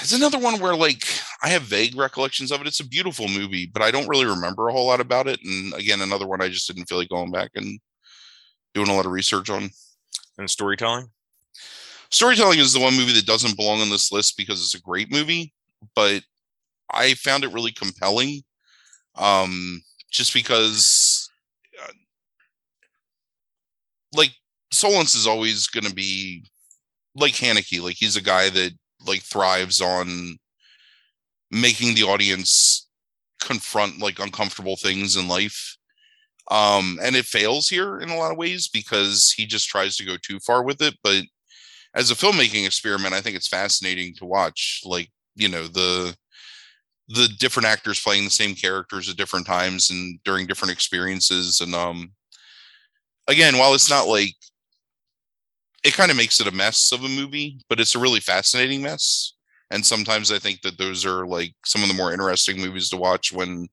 [0.00, 1.02] it's another one where like
[1.42, 4.68] i have vague recollections of it it's a beautiful movie but i don't really remember
[4.68, 7.30] a whole lot about it and again another one i just didn't feel like going
[7.32, 7.80] back and
[8.74, 9.68] doing a lot of research on
[10.38, 11.08] and storytelling.
[12.10, 15.10] storytelling is the one movie that doesn't belong on this list because it's a great
[15.10, 15.52] movie
[15.94, 16.22] but
[16.92, 18.42] i found it really compelling
[19.16, 21.28] um just because
[21.82, 21.92] uh,
[24.14, 24.30] like
[24.72, 26.44] Solondz is always going to be
[27.14, 28.72] like Haneke like he's a guy that
[29.06, 30.38] like thrives on
[31.50, 32.88] making the audience
[33.40, 35.77] confront like uncomfortable things in life
[36.50, 40.04] um and it fails here in a lot of ways because he just tries to
[40.04, 41.22] go too far with it but
[41.94, 44.82] as a filmmaking experiment, I think it's fascinating to watch.
[44.84, 46.16] Like, you know, the
[47.08, 51.60] the different actors playing the same characters at different times and during different experiences.
[51.60, 52.12] And um
[53.26, 54.34] again, while it's not like
[55.84, 58.82] it kind of makes it a mess of a movie, but it's a really fascinating
[58.82, 59.34] mess.
[59.70, 62.96] And sometimes I think that those are like some of the more interesting movies to
[62.96, 63.68] watch when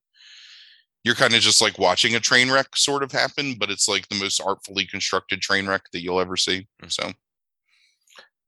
[1.06, 4.10] you're kind of just like watching a train wreck sort of happen, but it's like
[4.10, 6.68] the most artfully constructed train wreck that you'll ever see.
[6.84, 6.92] Mm.
[6.92, 7.12] So,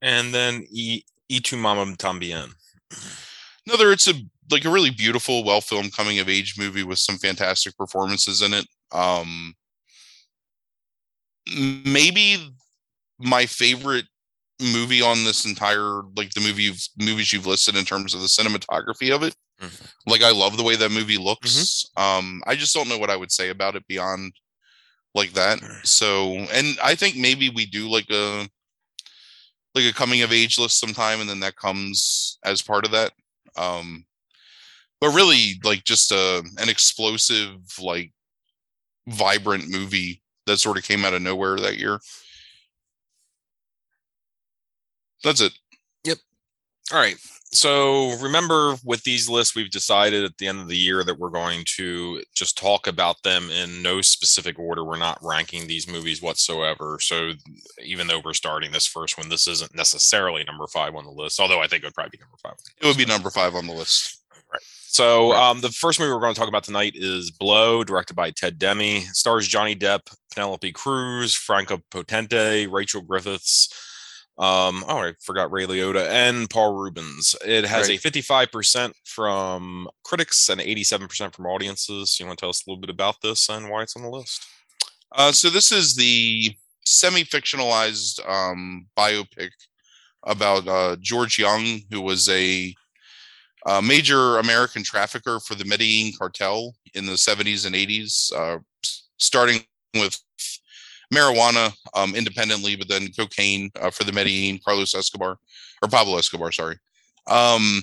[0.01, 2.49] And then E E tu Mama Tambien.
[3.67, 4.15] another, it's a
[4.49, 8.53] like a really beautiful, well filmed coming of age movie with some fantastic performances in
[8.53, 8.65] it.
[8.91, 9.53] Um,
[11.85, 12.55] maybe
[13.19, 14.05] my favorite
[14.59, 18.27] movie on this entire like the movie you've, movies you've listed in terms of the
[18.27, 19.35] cinematography of it.
[19.61, 19.87] Mhm.
[20.05, 21.85] Like I love the way that movie looks.
[21.97, 24.33] Um, I just don't know what I would say about it beyond
[25.15, 25.59] like that.
[25.83, 28.49] So, and I think maybe we do like a
[29.75, 33.13] like a coming of age list sometime, and then that comes as part of that.
[33.55, 34.05] Um,
[35.01, 38.11] but really, like just a an explosive, like
[39.07, 41.99] vibrant movie that sort of came out of nowhere that year.
[45.23, 45.53] That's it.
[46.03, 46.17] Yep.
[46.93, 47.17] All right.
[47.53, 51.29] So remember, with these lists, we've decided at the end of the year that we're
[51.29, 54.83] going to just talk about them in no specific order.
[54.83, 56.97] We're not ranking these movies whatsoever.
[57.01, 57.31] So
[57.83, 61.39] even though we're starting this first one, this isn't necessarily number five on the list,
[61.39, 62.55] although I think it would probably be number five.
[62.81, 64.21] It would be number five on the list.
[64.89, 65.49] So Right.
[65.49, 68.57] um, the first movie we're going to talk about tonight is Blow, directed by Ted
[68.57, 69.01] Demme.
[69.13, 70.01] Stars Johnny Depp,
[70.33, 73.69] Penelope Cruz, Franka Potente, Rachel Griffiths.
[74.39, 77.35] Um, oh, I forgot Ray Liotta and Paul Reubens.
[77.43, 77.97] It has Right.
[77.97, 82.19] a 55% from critics and 87% from audiences.
[82.19, 84.09] You want to tell us a little bit about this and why it's on the
[84.09, 84.45] list?
[85.15, 89.49] Uh, so this is the semi-fictionalized um, biopic
[90.23, 92.73] about uh, George Jung, who was a,
[93.65, 98.59] uh major American trafficker for the Medellin cartel in the 70s and 80s, uh,
[99.17, 99.61] starting
[99.95, 100.17] with
[101.13, 105.37] marijuana um, independently, but then cocaine uh, for the Medellin, Carlos Escobar,
[105.81, 106.75] or Pablo Escobar, sorry.
[107.27, 107.81] Um,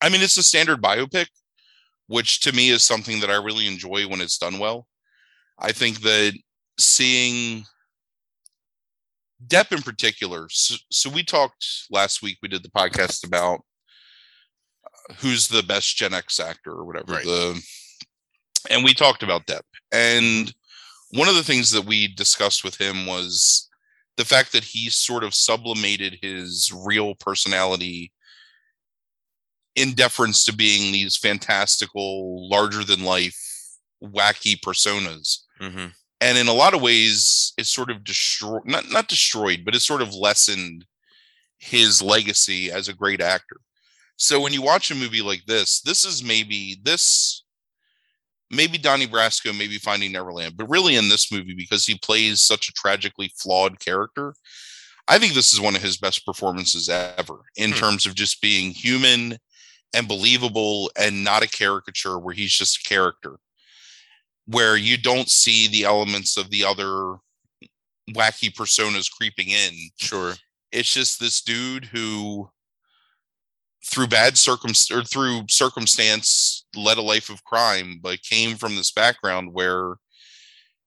[0.00, 1.26] I mean, it's a standard biopic,
[2.06, 4.86] which to me is something that I really enjoy when it's done well.
[5.58, 6.32] I think that
[6.78, 7.64] seeing
[9.46, 10.48] Depp in particular.
[10.50, 12.38] So, so we talked last week.
[12.42, 13.60] We did the podcast about
[14.84, 17.12] uh, who's the best Gen X actor or whatever.
[17.12, 17.24] Right.
[17.24, 17.62] The
[18.70, 19.62] and we talked about Depp.
[19.90, 20.52] And
[21.12, 23.68] one of the things that we discussed with him was
[24.16, 28.12] the fact that he sort of sublimated his real personality
[29.74, 33.38] in deference to being these fantastical, larger than life,
[34.02, 35.86] wacky personas Mm-hmm.
[36.20, 39.86] and in a lot of ways it's sort of destroyed not not destroyed but it's
[39.86, 40.84] sort of lessened
[41.58, 43.58] his legacy as a great actor
[44.16, 47.44] so when you watch a movie like this this is maybe this
[48.52, 52.68] maybe donnie brasco maybe finding neverland but really in this movie because he plays such
[52.68, 54.34] a tragically flawed character
[55.08, 57.78] i think this is one of his best performances ever in Hmm.
[57.78, 59.38] terms of just being human
[59.94, 63.36] and believable and not a caricature where he's just a character
[64.46, 67.16] where you don't see the elements of the other
[68.10, 69.72] wacky personas creeping in.
[69.98, 70.34] Sure.
[70.72, 72.50] It's just this dude who,
[73.84, 78.92] through bad circum or through circumstance, led a life of crime, but came from this
[78.92, 79.96] background where,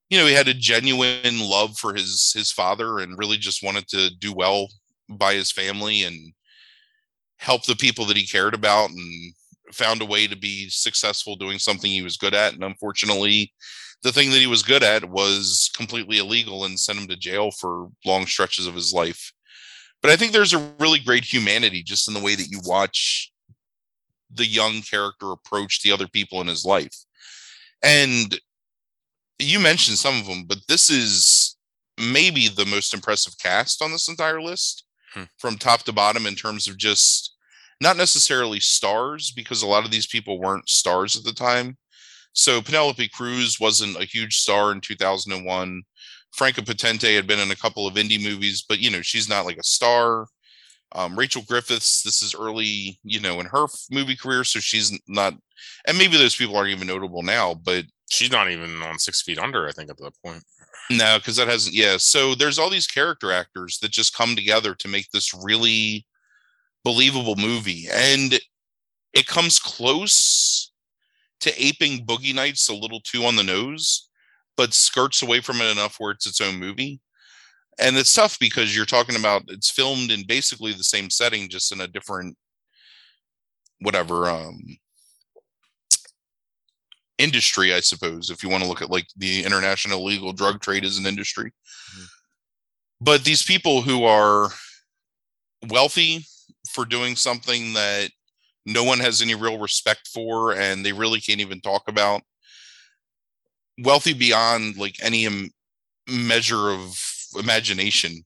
[0.09, 3.87] you know, he had a genuine love for his his father and really just wanted
[3.89, 4.67] to do well
[5.09, 6.33] by his family and
[7.37, 9.33] help the people that he cared about and
[9.73, 12.53] found a way to be successful doing something he was good at.
[12.53, 13.51] And unfortunately
[14.03, 17.49] the thing that he was good at was completely illegal and sent him to jail
[17.51, 19.33] for long stretches of his life
[20.05, 23.31] but i think there's a really great humanity just in the way that you watch
[24.33, 26.95] the young character approach the other people in his life
[27.83, 28.39] and
[29.39, 31.55] you mentioned some of them but this is
[31.97, 35.23] maybe the most impressive cast on this entire list Hmm.
[35.37, 37.35] from top to bottom in terms of just
[37.81, 41.77] not necessarily stars because a lot of these people weren't stars at the time.
[42.33, 45.83] So Penelope Cruz wasn't a huge star in 2001.
[46.35, 49.45] Franka Potente had been in a couple of indie movies, but you know, she's not
[49.45, 50.27] like a star.
[50.91, 55.33] Um, Rachel Griffiths, this is early, you know, in her movie career, so she's not,
[55.87, 59.39] and maybe those people aren't even notable now, but She's not even on Six Feet
[59.39, 60.43] Under, I think, at that point.
[60.91, 61.97] no, because that hasn't, yeah.
[61.97, 66.05] So there's all these character actors that just come together to make this really
[66.83, 67.87] believable movie.
[67.91, 68.39] And
[69.13, 70.71] it comes close
[71.41, 74.09] to aping Boogie Nights a little too on the nose,
[74.57, 76.99] but skirts away from it enough where it's its own movie.
[77.77, 81.71] And it's tough because you're talking about it's filmed in basically the same setting, just
[81.71, 82.37] in a different
[83.79, 84.61] whatever um
[87.17, 90.85] industry, I suppose, if you want to look at like the international illegal drug trade
[90.85, 91.51] as an industry.
[91.91, 92.03] Mm-hmm.
[93.01, 94.49] But these people who are
[95.69, 96.25] wealthy
[96.69, 98.09] for doing something that
[98.65, 102.21] no one has any real respect for and they really can't even talk about
[103.79, 105.51] wealthy beyond like any Im-
[106.07, 106.99] measure of
[107.37, 108.23] imagination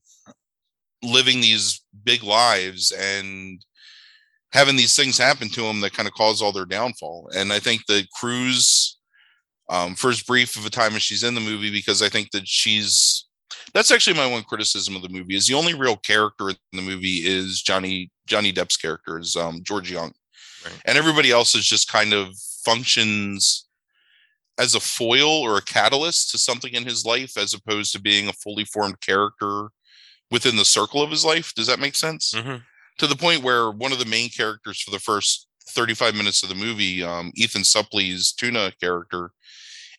[1.01, 3.63] living these big lives and
[4.51, 7.29] having these things happen to them that kind of cause all their downfall.
[7.35, 8.97] And I think the Cruz,
[9.69, 12.47] um, first brief of a time when she's in the movie, because I think that
[12.47, 13.25] she's
[13.73, 16.81] that's actually my one criticism of the movie is the only real character in the
[16.81, 20.11] movie is Johnny Johnny Depp's character is um, George Jung,
[20.65, 20.81] right.
[20.85, 23.68] and everybody else is just kind of functions
[24.59, 28.27] as a foil or a catalyst to something in his life as opposed to being
[28.27, 29.69] a fully formed character
[30.29, 31.53] within the circle of his life.
[31.55, 32.33] Does that make sense?
[32.33, 32.57] Mm-hmm.
[32.99, 36.49] To the point where one of the main characters for the first 35 minutes of
[36.49, 39.31] the movie, um, Ethan Suplee's tuna character,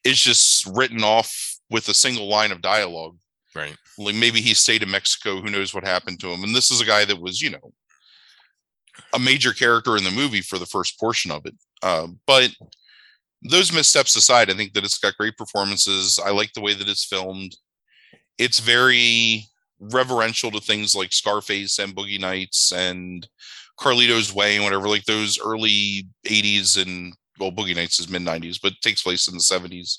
[0.04, 3.16] is just written off with a single line of dialogue.
[3.54, 3.76] Right.
[3.98, 5.40] Like maybe he stayed in Mexico.
[5.40, 6.44] Who knows what happened to him?
[6.44, 7.72] And this is a guy that was, you know,
[9.14, 11.54] a major character in the movie for the first portion of it.
[11.82, 12.50] Uh, but
[13.42, 16.20] those missteps aside, I think that it's got great performances.
[16.24, 17.56] I like the way that it's filmed.
[18.38, 19.46] It's very
[19.78, 23.26] reverential to things like Scarface and Boogie Nights and
[23.78, 28.60] Carlito's Way and whatever, like those early 80s and well, Boogie Nights is mid 90s,
[28.62, 29.98] but takes place in the 70s.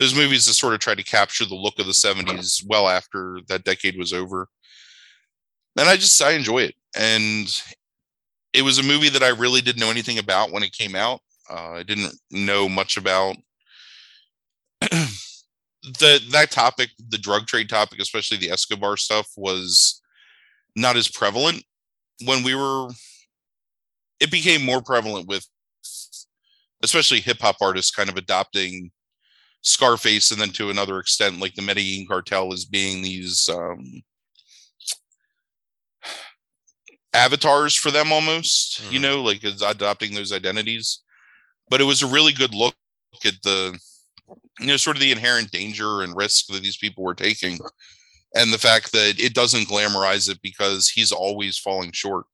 [0.00, 3.38] Those movies that sort of try to capture the look of the 70s well after
[3.48, 4.48] that decade was over.
[5.78, 6.74] And I just I enjoy it.
[6.96, 7.62] And
[8.52, 11.20] it was a movie that I really didn't know anything about when it came out.
[11.50, 13.36] Uh, I didn't know much about
[14.80, 20.00] the that topic, the drug trade topic, especially the Escobar stuff, was
[20.76, 21.64] not as prevalent
[22.24, 22.88] when we were.
[24.20, 25.46] It became more prevalent with,
[26.82, 28.90] especially hip hop artists, kind of adopting
[29.62, 34.02] Scarface, and then to another extent, like the Medellin cartel, as being these um,
[37.12, 38.82] avatars for them, almost.
[38.82, 38.92] Mm.
[38.92, 41.00] You know, like adopting those identities
[41.70, 42.74] but it was a really good look
[43.24, 43.78] at the
[44.58, 47.58] you know sort of the inherent danger and risk that these people were taking
[48.34, 52.26] and the fact that it doesn't glamorize it because he's always falling short.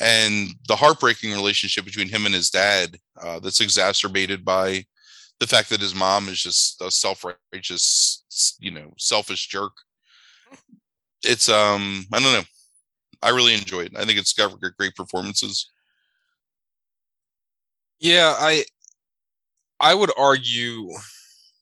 [0.00, 4.84] And the heartbreaking relationship between him and his dad uh, that's exacerbated by
[5.38, 9.72] the fact that his mom is just a self-righteous you know selfish jerk.
[11.24, 12.44] It's um i don't know.
[13.22, 13.96] I really enjoy it.
[13.96, 15.71] I think it's got great performances
[18.02, 18.64] yeah, I
[19.80, 20.88] I would argue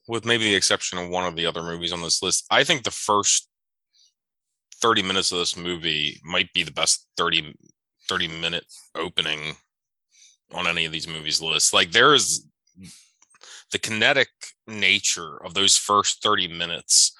[0.09, 2.85] with maybe the exception of one of the other movies on this list, I think
[2.85, 3.49] the first
[4.83, 7.55] 30 minutes of this movie might be the best 30
[8.09, 8.65] 30 minute
[8.97, 9.57] opening
[10.53, 11.73] on any of these movies lists.
[11.73, 12.45] Like there is
[13.73, 14.29] the kinetic
[14.67, 17.13] nature of those first 30 minutes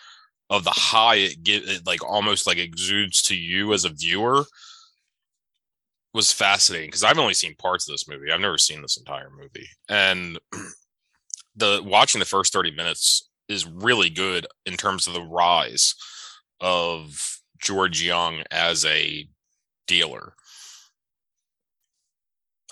[0.51, 4.45] of the high it get it like almost like exudes to you as a viewer
[6.13, 8.31] was fascinating because I've only seen parts of this movie.
[8.33, 9.69] I've never seen this entire movie.
[9.89, 10.39] And
[11.57, 15.95] the watching the first 30 minutes is really good in terms of the rise
[16.61, 19.29] of George Jung as a
[19.87, 20.35] dealer.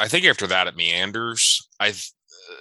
[0.01, 1.69] I think after that it meanders.
[1.81, 1.95] I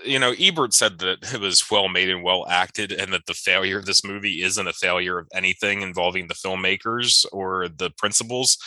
[0.04, 3.34] you know, Ebert said that it was well made and well acted, and that the
[3.34, 8.58] failure of this movie isn't a failure of anything involving the filmmakers or the principals.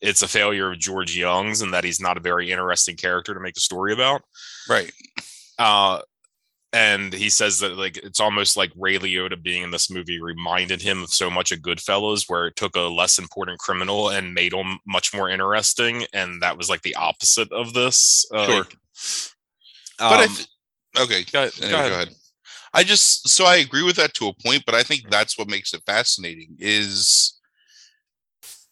[0.00, 3.40] It's a failure of George Jung's, and that he's not a very interesting character to
[3.40, 4.22] make a story about.
[4.68, 4.92] Right.
[5.58, 6.00] Uh,
[6.72, 10.80] and he says that like it's almost like Ray Liotta being in this movie reminded
[10.80, 14.52] him of so much of Goodfellas, where it took a less important criminal and made
[14.52, 18.24] him much more interesting, and that was like the opposite of this.
[18.32, 18.66] Uh, sure.
[19.98, 20.48] Um, but I, th-
[20.98, 21.52] Okay, go ahead.
[21.60, 21.88] Go ahead.
[21.88, 22.08] go ahead.
[22.72, 25.48] I just so I agree with that to a point, but I think that's what
[25.48, 26.56] makes it fascinating.
[26.58, 27.38] Is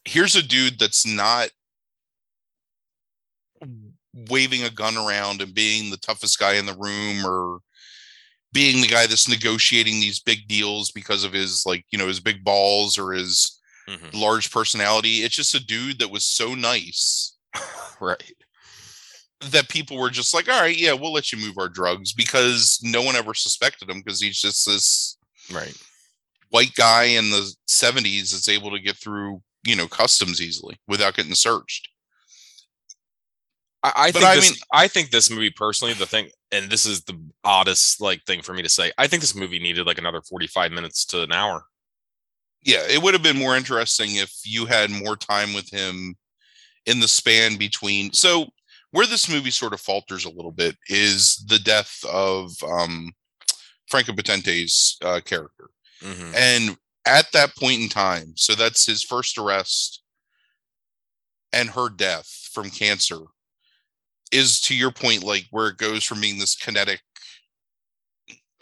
[0.05, 1.51] here's a dude that's not
[4.31, 7.61] waving a gun around and being the toughest guy in the room or
[8.53, 12.21] being the guy that's negotiating these big deals because of his like you know his
[12.21, 14.17] big balls or his mm-hmm.
[14.17, 17.37] large personality it's just a dude that was so nice
[18.01, 18.33] right
[19.41, 22.81] that people were just like, all right, yeah, we'll let you move our drugs because
[22.83, 25.17] no one ever suspected him because he's just this
[25.53, 25.77] right
[26.51, 31.15] white guy in the 70s that's able to get through, you know, customs easily without
[31.15, 31.89] getting searched.
[33.83, 36.85] I, I think I this, mean, I think this movie personally, the thing, and this
[36.85, 38.91] is the oddest like thing for me to say.
[38.99, 41.63] I think this movie needed like another 45 minutes to an hour.
[42.65, 46.17] Yeah, it would have been more interesting if you had more time with him
[46.87, 48.13] in the span between.
[48.13, 48.49] So
[48.91, 53.13] where this movie sort of falters a little bit is the death of um,
[53.89, 55.69] Franka Potente's uh, character.
[56.03, 56.35] Mhm.
[56.35, 56.77] And
[57.07, 60.03] at that point in time, so that's his first arrest
[61.53, 63.21] and her death from cancer
[64.31, 67.01] is to your point, like where it goes from being this kinetic,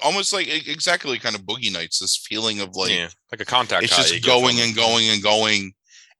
[0.02, 3.82] almost like exactly kind of boogie nights, this feeling of like yeah, like a contact.
[3.84, 5.72] it's just going and going and going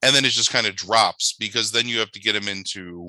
[0.03, 3.09] and then it just kind of drops because then you have to get him into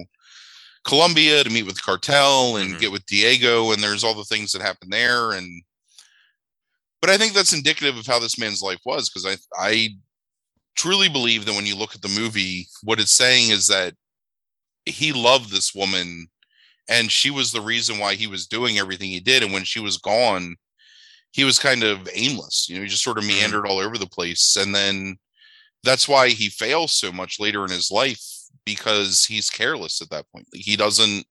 [0.86, 2.80] Colombia to meet with the cartel and Mhm.
[2.80, 5.64] get with Diego and there's all the things that happen there and
[7.02, 9.90] but I think that's indicative of how this man's life was because I I
[10.76, 13.96] truly believe that when you look at the movie what it's saying is that
[14.86, 16.28] he loved this woman
[16.90, 19.80] and she was the reason why he was doing everything he did and when she
[19.80, 20.56] was gone
[21.32, 23.28] he was kind of aimless you know he just sort of Mhm.
[23.28, 25.18] meandered all over the place and then
[25.84, 28.24] that's why he fails so much later in his life
[28.66, 30.48] because he's careless at that point.
[30.54, 31.26] He doesn't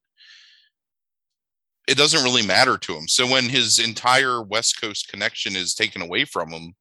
[1.89, 3.07] it doesn't really matter to him.
[3.09, 6.75] So when his entire west coast connection is taken away from him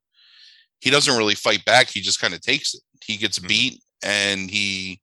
[0.81, 1.89] he doesn't really fight back.
[1.89, 2.81] He just kind of takes it.
[3.05, 3.47] He gets Mhm.
[3.49, 5.01] beat and he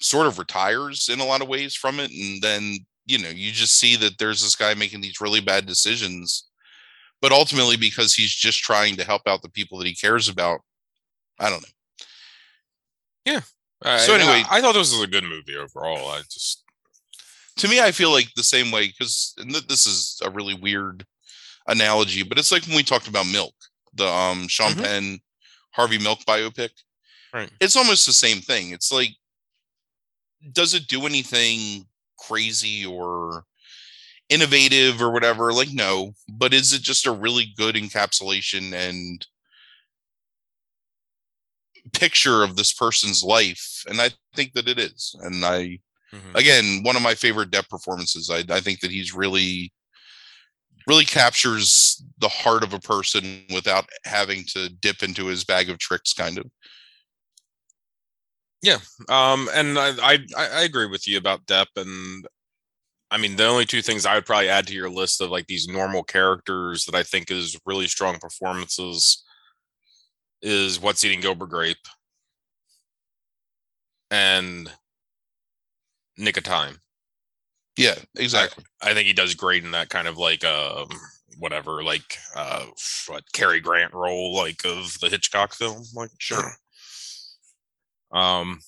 [0.00, 2.10] sort of retires in a lot of ways from it.
[2.12, 5.66] And then you know you just see that there's this guy making these really bad
[5.66, 6.46] decisions
[7.22, 10.60] but ultimately because he's just trying to help out the people that he cares about
[11.40, 11.68] i don't know
[13.84, 16.08] So and I- anyway- I, thought this was a good movie overall.
[16.10, 16.62] I just
[17.58, 19.32] to me i feel like the same way because
[19.66, 21.06] this is a really weird
[21.68, 23.54] analogy but it's like when we talked about milk
[23.94, 24.82] the um sean Mhm.
[24.82, 25.18] penn
[25.72, 26.68] harvey milk biopic
[27.32, 27.50] Right.
[27.58, 29.08] it's almost the same thing it's like
[30.52, 31.86] does it do anything
[32.18, 33.44] crazy or
[34.28, 39.26] innovative or whatever like no but is it just a really good encapsulation and
[41.92, 45.78] picture of this person's life and i think that it is and i
[46.12, 46.34] mhm.
[46.34, 49.72] again one of my favorite Depp performances I, I think that he's really
[50.86, 55.78] really captures the heart of a person without having to dip into his bag of
[55.78, 56.46] tricks kind of
[58.62, 58.78] yeah
[59.08, 62.26] Um, and I, I I I agree with you about Depp, and
[63.10, 65.46] I mean the only two things I would probably add to your list of like
[65.46, 69.22] these normal characters that I think is really strong performances
[70.46, 71.76] is What's Eating Gilbert Grape
[74.10, 74.70] and
[76.16, 76.76] Nick of Time.
[77.76, 80.88] yeah exactly I think he does great in that kind of like um
[81.38, 82.64] whatever like uh
[83.08, 86.52] what Cary Grant role like of the Hitchcock film like Sure.
[88.12, 88.60] um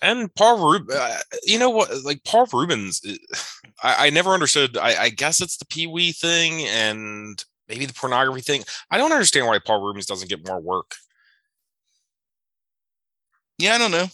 [0.00, 3.00] and Paul Rub uh, you know what like Paul Reubens
[3.82, 7.94] I, I never understood I, I guess it's the Pee Wee thing and maybe the
[7.94, 8.62] pornography thing.
[8.90, 10.94] I don't understand why Paul Reubens doesn't get more work.
[13.58, 14.06] Yeah i don't know.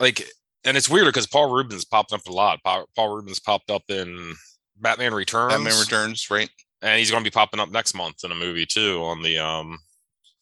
[0.00, 0.26] Like
[0.64, 2.60] and it's weird because Paul Reubens popped up a lot.
[2.64, 4.34] Paul, Paul Reubens popped up in
[4.78, 5.52] Batman Returns.
[5.52, 6.48] Batman returns right.
[6.80, 9.38] And he's going to be popping up next month in a movie too on the
[9.38, 9.78] um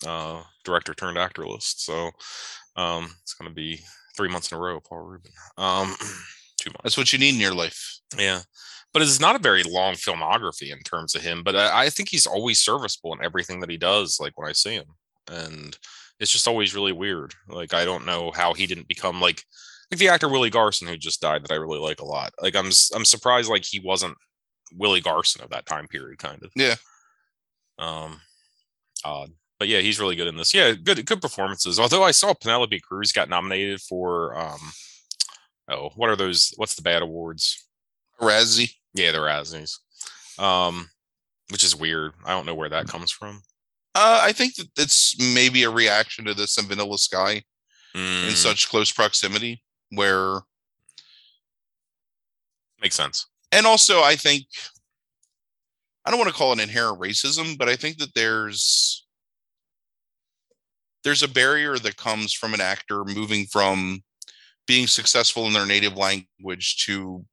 [0.06, 1.84] uh director turned actor list.
[1.84, 2.10] So
[2.76, 3.80] um it's going to be
[4.16, 5.94] three months in a row paul rubin um
[6.60, 6.82] two months.
[6.84, 7.98] That's what you need in your life.
[8.16, 8.42] Yeah
[8.92, 12.08] but it's not a very long filmography in terms of him but I, I think
[12.08, 14.86] he's always serviceable in everything that he does like when i see him
[15.30, 15.76] and
[16.20, 19.44] it's just always really weird like i don't know how he didn't become like
[19.90, 22.56] like the actor willie garson who just died that i really like a lot like
[22.56, 24.16] i'm i'm surprised like he wasn't
[24.74, 26.50] willie garson of that time period kind of.
[26.56, 26.76] Yeah.
[27.78, 28.20] um
[29.04, 30.54] odd but yeah he's really good in this.
[30.54, 34.60] Yeah good good performances although i saw penelope cruz got nominated for um
[35.68, 37.68] oh what are those what's the bad awards?
[38.20, 39.78] Razzie yeah, the Razzies.
[40.38, 40.88] Um,
[41.50, 42.12] which is weird.
[42.24, 43.42] I don't know where that comes from.
[43.94, 47.42] uh, i think that it's maybe a reaction to this and vanilla sky
[47.94, 50.40] in Mm, such close proximity where
[52.80, 53.26] makes sense.
[53.52, 54.44] and also i think
[56.06, 59.06] i don't want to call it inherent racism but i think that there's
[61.04, 64.02] there's a barrier that comes from an actor moving from
[64.66, 67.24] being successful in their native language to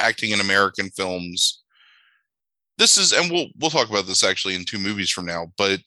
[0.00, 1.62] acting in american films.
[2.78, 5.80] This is and we'll we'll talk about this actually in two movies from now but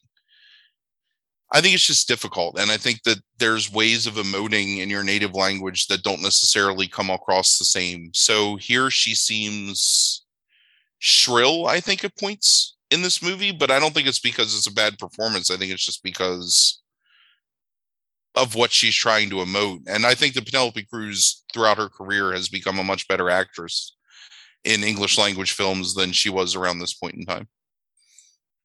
[1.52, 2.58] i think it's just difficult.
[2.58, 6.88] And i think that there's ways of emoting in your native language that don't necessarily
[6.88, 8.10] come across the same.
[8.14, 10.24] So here she seems
[11.00, 14.66] shrill i think at points in this movie but i don't think it's because it's
[14.66, 15.50] a bad performance.
[15.50, 16.80] I think it's just because
[18.34, 19.82] of what she's trying to emote.
[19.86, 23.94] And i think that penelope cruz throughout her career has become a much better actress
[24.64, 27.48] in english language films than she was around this point in time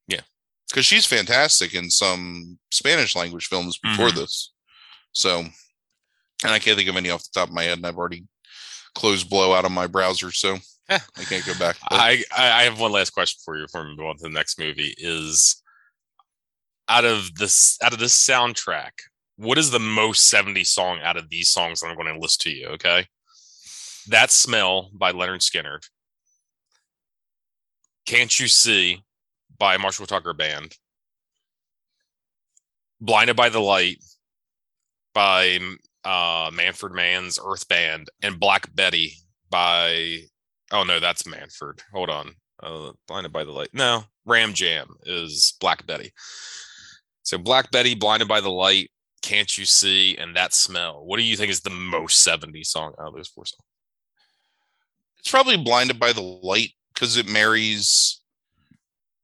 [0.08, 0.22] Yeah.
[0.70, 4.16] because she's fantastic in some spanish language films before Mhm.
[4.16, 4.52] this
[5.12, 5.52] so and
[6.54, 8.26] i can't think of any off the top of my head and i've already
[8.96, 10.58] closed blow out of my browser so
[10.92, 11.78] I can't go back.
[11.92, 14.58] I I have one last question for you before we move on to the next
[14.58, 14.96] movie.
[14.98, 15.62] Is
[16.88, 18.90] out of this out of this soundtrack,
[19.36, 22.42] what is the most 70 song out of these songs that I'm going to list
[22.42, 22.70] to you?
[22.70, 23.06] Okay,
[24.10, 25.88] that smell by Lynyrd Skynyrd.
[28.06, 29.04] Can't you see
[29.58, 30.76] by Marshall Tucker Band.
[33.02, 34.04] Blinded by the Light
[35.14, 35.60] by
[36.04, 39.14] uh, Manfred Mann's Earth Band and Black Betty
[39.50, 40.20] by
[40.72, 41.82] oh no, that's Manfred.
[41.94, 42.34] Hold on.
[42.62, 43.70] Uh, Blinded by the Light.
[43.74, 46.12] No, Ram Jam is Black Betty.
[47.24, 48.90] So Black Betty, Blinded by the Light,
[49.22, 51.06] Can't You See, and That Smell.
[51.06, 53.69] What do you think is the most 70 song out of those four songs?
[55.20, 58.22] It's probably blinded by the light because it marries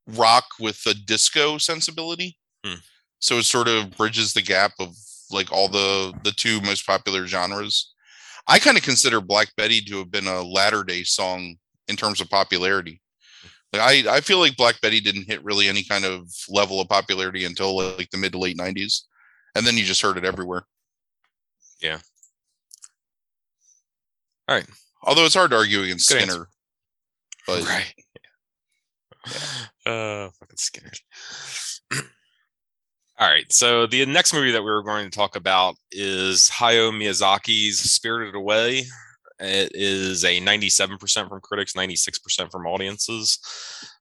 [0.08, 2.38] rock with a disco sensibility.
[2.66, 2.80] Hmm.
[3.20, 4.96] So it sort of bridges the gap of
[5.32, 7.94] like all the the two most popular genres.
[8.48, 11.56] I kind of consider Black Betty to have been a latter day song
[11.88, 13.02] in terms of popularity.
[13.74, 16.88] Like I, I feel like Black Betty didn't hit really any kind of level of
[16.88, 19.02] popularity until like the mid to late '90s,
[19.56, 20.66] and then you just heard it everywhere.
[21.82, 22.00] Yeah.
[24.48, 24.68] All right.
[25.06, 26.48] Although it's hard to argue against Good Skinner,
[27.48, 27.94] but right.
[29.86, 31.00] Uh, fucking scared.
[33.18, 33.52] All right.
[33.52, 38.36] So the next movie that we were going to talk about is Hayao Miyazaki's Spirited
[38.36, 38.84] Away.
[39.40, 43.40] It is a 97% from critics, 96% from audiences.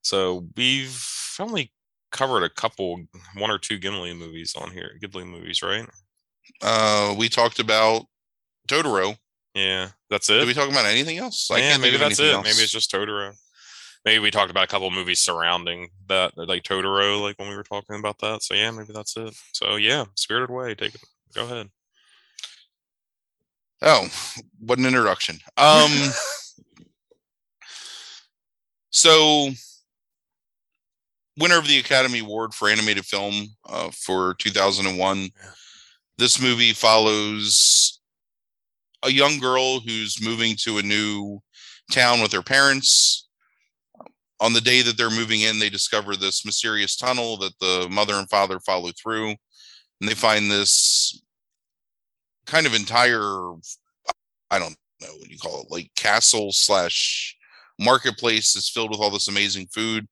[0.03, 1.05] So we've
[1.39, 1.73] only
[2.13, 3.05] covered a couple,
[3.37, 5.87] one or two Gimli movies on here, Ghibli movies, right?
[6.63, 8.07] uh, we talked about
[8.69, 9.17] Totoro.
[9.55, 10.47] Yeah, that's Did it.
[10.47, 11.49] we talk about anything else?
[11.51, 12.25] I yeah, maybe that's it.
[12.25, 13.35] anything Maybe it's just Totoro.
[14.05, 17.57] Maybe we talked about a couple of movies surrounding that, like Totoro, like when we
[17.57, 18.43] were talking about that.
[18.43, 19.35] So yeah, maybe that's it.
[19.53, 21.01] So yeah, Spirited Away, take it.
[21.35, 21.71] Go ahead.
[23.81, 24.09] Oh,
[24.61, 25.39] what an introduction.
[25.57, 25.91] Um,
[28.91, 29.51] so
[31.39, 35.29] winner of the Academy Award for animated film uh, for 2001.
[36.17, 37.93] This movie follows
[39.05, 41.41] a young girl who's moving to a new
[41.93, 43.29] town with her parents.
[44.41, 48.15] On the day that they're moving in, they discover this mysterious tunnel that the mother
[48.15, 51.23] and father follow through, and they find this
[52.47, 53.53] kind of entire
[54.51, 57.37] I don't know what you call it, like castle slash
[57.79, 60.07] marketplace is filled with all this amazing food.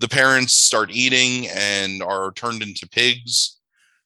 [0.00, 3.58] The parents start eating and are turned into pigs.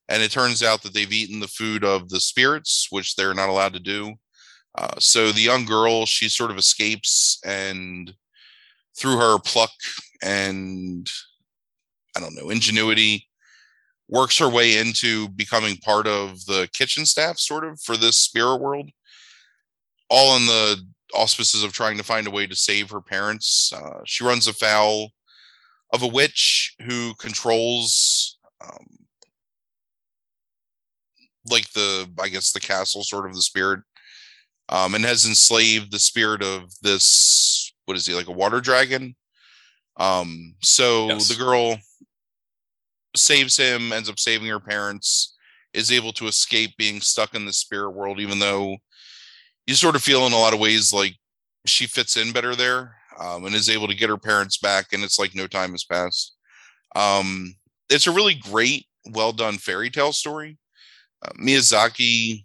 [0.09, 3.49] And it turns out that they've eaten the food of the spirits, which they're not
[3.49, 4.15] allowed to do.
[4.77, 8.15] Uh, so the young girl, she sort of escapes and
[8.99, 9.71] through her pluck
[10.23, 11.09] and
[12.17, 13.27] I don't know, ingenuity,
[14.09, 18.57] works her way into becoming part of the kitchen staff, sort of, for this spirit
[18.57, 18.91] world
[20.11, 20.85] all in the
[21.15, 23.73] auspices of trying to find a way to save her parents.
[23.75, 25.11] Uh, she runs afoul
[25.93, 28.87] of a witch who controls, um,
[31.51, 33.81] like the, I guess, the castle, sort of the spirit,
[34.69, 37.73] um, and has enslaved the spirit of this.
[37.87, 39.17] What is he like a water dragon?
[39.97, 41.29] Um, so Yes.
[41.29, 41.79] the girl
[43.17, 45.37] saves him, ends up saving her parents,
[45.73, 48.77] is able to escape being stuck in the spirit world, even though
[49.67, 51.15] you sort of feel in a lot of ways like
[51.67, 55.05] she fits in better there um, and is able to get her parents back and
[55.05, 56.37] it's like no time has passed
[56.97, 57.55] um,
[57.91, 60.57] it's a really great well done fairy tale story
[61.23, 62.45] uh, miyazaki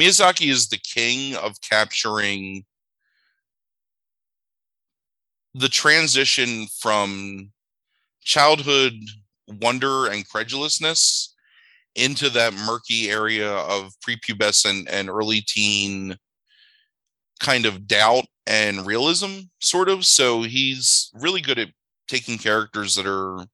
[0.00, 2.64] miyazaki is the king of capturing
[5.54, 7.50] the transition from
[8.22, 8.94] childhood
[9.60, 11.34] wonder and credulousness
[11.94, 16.16] into that murky area of prepubescent and early teen
[17.40, 20.04] kind of doubt and realism sort of.
[20.04, 21.68] So he's really good at
[22.06, 23.44] taking characters that are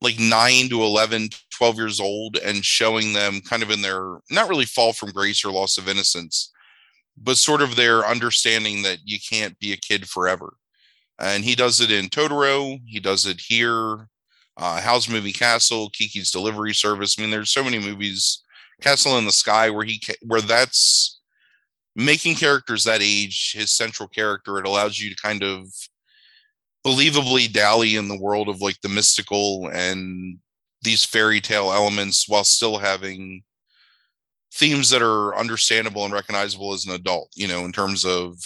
[0.00, 4.48] like 9 to 11 12 years old and showing them kind of in their not
[4.48, 6.52] really fall from grace or loss of innocence
[7.16, 10.54] but sort of their understanding that you can't be a kid forever
[11.18, 14.08] and he does it in Totoro he does it here
[14.56, 17.16] uh, Howl's Moving Castle, Kiki's Delivery Service.
[17.18, 18.42] I mean, there's so many movies.
[18.80, 21.20] Castle in the Sky, where he where that's
[21.94, 24.58] making characters that age his central character.
[24.58, 25.68] It allows you to kind of
[26.86, 30.38] believably dally in the world of like the mystical and
[30.82, 33.42] these fairy tale elements while still having
[34.52, 37.30] themes that are understandable and recognizable as an adult.
[37.34, 38.36] You know, in terms of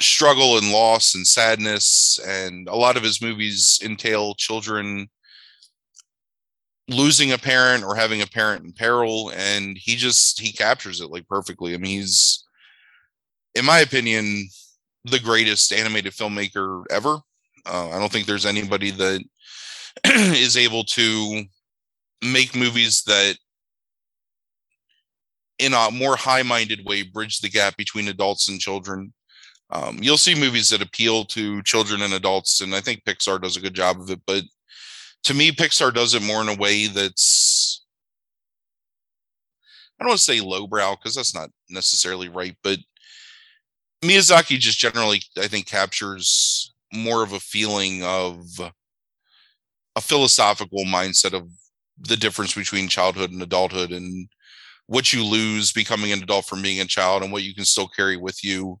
[0.00, 5.08] struggle and loss and sadness and a lot of his movies entail children
[6.86, 11.10] losing a parent or having a parent in peril and he just he captures it
[11.10, 12.44] like perfectly i mean he's
[13.58, 14.48] in my opinion,
[15.04, 17.18] the greatest animated filmmaker ever.
[17.66, 19.22] Uh, I don't think there's anybody that
[20.04, 21.44] is able to
[22.22, 23.36] make movies that
[25.58, 29.12] in a more high-minded way bridge the gap between adults and children
[29.70, 33.56] um, you'll see movies that appeal to children and adults and i think pixar does
[33.56, 34.42] a good job of it but
[35.24, 37.84] to me pixar does it more in a way that's
[39.98, 42.78] i don't want to say lowbrow because that's not necessarily right but
[44.02, 48.44] miyazaki just generally i think captures more of a feeling of
[49.96, 51.48] a philosophical mindset of
[52.00, 54.28] the difference between childhood and adulthood and
[54.86, 57.88] what you lose becoming an adult from being a child and what you can still
[57.88, 58.78] carry with you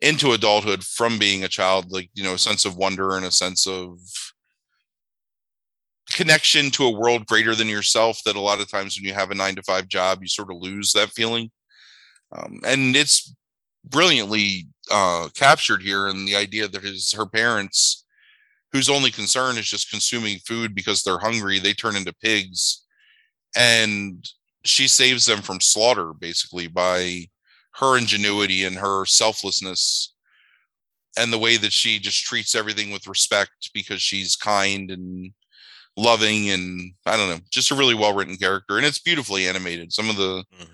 [0.00, 3.30] into adulthood from being a child like you know a sense of wonder and a
[3.30, 3.98] sense of
[6.12, 9.30] connection to a world greater than yourself that a lot of times when you have
[9.30, 11.50] a nine to five job you sort of lose that feeling.
[12.36, 13.34] Um, and it's
[13.84, 18.04] brilliantly uh, captured here and the idea that his her parents
[18.72, 22.84] whose only concern is just consuming food because they're hungry they turn into pigs
[23.56, 24.28] and
[24.64, 27.26] she saves them from slaughter basically by
[27.74, 30.14] her ingenuity and her selflessness
[31.16, 35.32] and the way that she just treats everything with respect because she's kind and
[35.96, 39.92] loving and I don't know, just a really well written character and it's beautifully animated.
[39.92, 40.68] Some of the mm.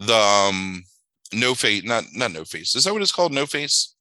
[0.00, 0.82] the um
[1.32, 2.74] no face not not no face.
[2.74, 3.32] Is that what it's called?
[3.32, 3.94] No face?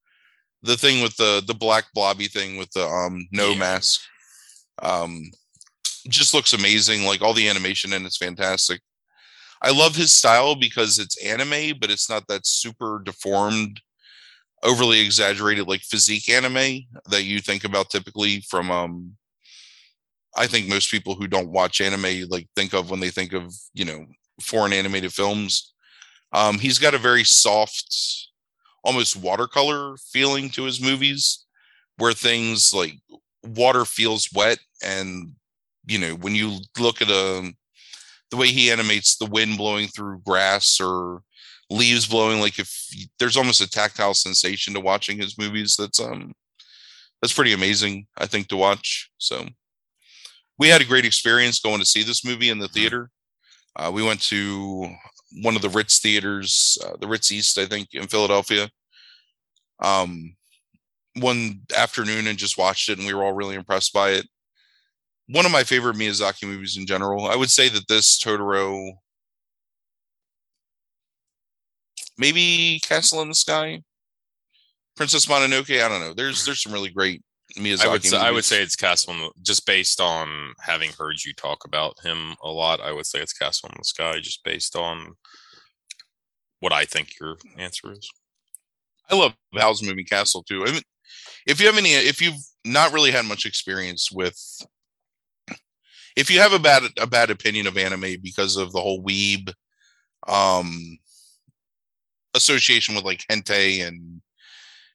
[0.64, 3.60] The thing with the the black blobby thing with the um no yeah.
[3.60, 4.02] mask.
[4.82, 5.32] Um
[6.08, 7.04] just looks amazing.
[7.04, 8.82] Like all the animation and it's fantastic.
[9.62, 13.82] I love his style because it's anime, but it's not that super deformed,
[14.64, 19.18] overly exaggerated like physique anime that you think about typically from um
[20.36, 23.54] I think most people who don't watch anime like think of when they think of,
[23.74, 24.06] you know,
[24.42, 25.74] foreign animated films.
[26.34, 28.28] Um he's got a very soft
[28.84, 31.46] almost watercolor feeling to his movies
[31.98, 32.94] where things like
[33.44, 35.34] water feels wet and
[35.86, 37.52] you know when you look at a
[38.30, 41.22] the way he animates the wind blowing through grass or
[41.70, 42.88] leaves blowing like if
[43.20, 46.34] there's almost a tactile sensation to watching his movies that's um
[47.22, 49.46] that's pretty amazing i think to watch so
[50.60, 52.74] we had a great experience going to see this movie in the mm-hmm.
[52.74, 53.10] theater
[53.76, 54.90] uh, we went to
[55.44, 58.70] one of the ritz theaters uh, the ritz east i think in philadelphia
[59.80, 60.36] um
[61.20, 64.28] one afternoon and just watched it and we were all really impressed by it
[65.28, 67.26] one of my favorite Miyazaki movies in general.
[67.26, 68.94] I would say that this Totoro,
[72.18, 73.82] maybe Castle in the Sky,
[74.96, 75.84] Princess Mononoke.
[75.84, 76.14] I don't know.
[76.14, 77.22] There's there's some really great
[77.56, 77.86] Miyazaki.
[77.86, 81.24] I would say, I would say it's Castle in the, just based on having heard
[81.24, 82.82] you talk about him a lot.
[82.82, 85.14] I would say it's Castle in the Sky, just based on
[86.60, 88.10] what I think your answer is.
[89.10, 90.66] I love Howl's Moving Castle too.
[90.66, 90.82] I mean,
[91.46, 92.36] if you have any, if you've
[92.66, 94.38] not really had much experience with
[96.18, 99.54] if you have a bad a bad opinion of anime because of the whole weeb
[100.28, 100.98] um
[102.34, 104.22] association with like hentai and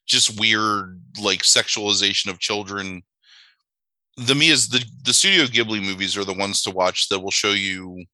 [0.05, 3.03] just weird like sexualization of children
[4.17, 7.51] the Mia's the the Studio Ghibli movies are the ones to watch that will show
[7.51, 8.05] you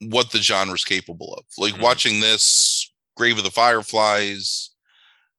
[0.00, 1.44] what the genre is capable of.
[1.58, 1.82] Like mm-hmm.
[1.82, 4.70] watching this, Grave of the Fireflies,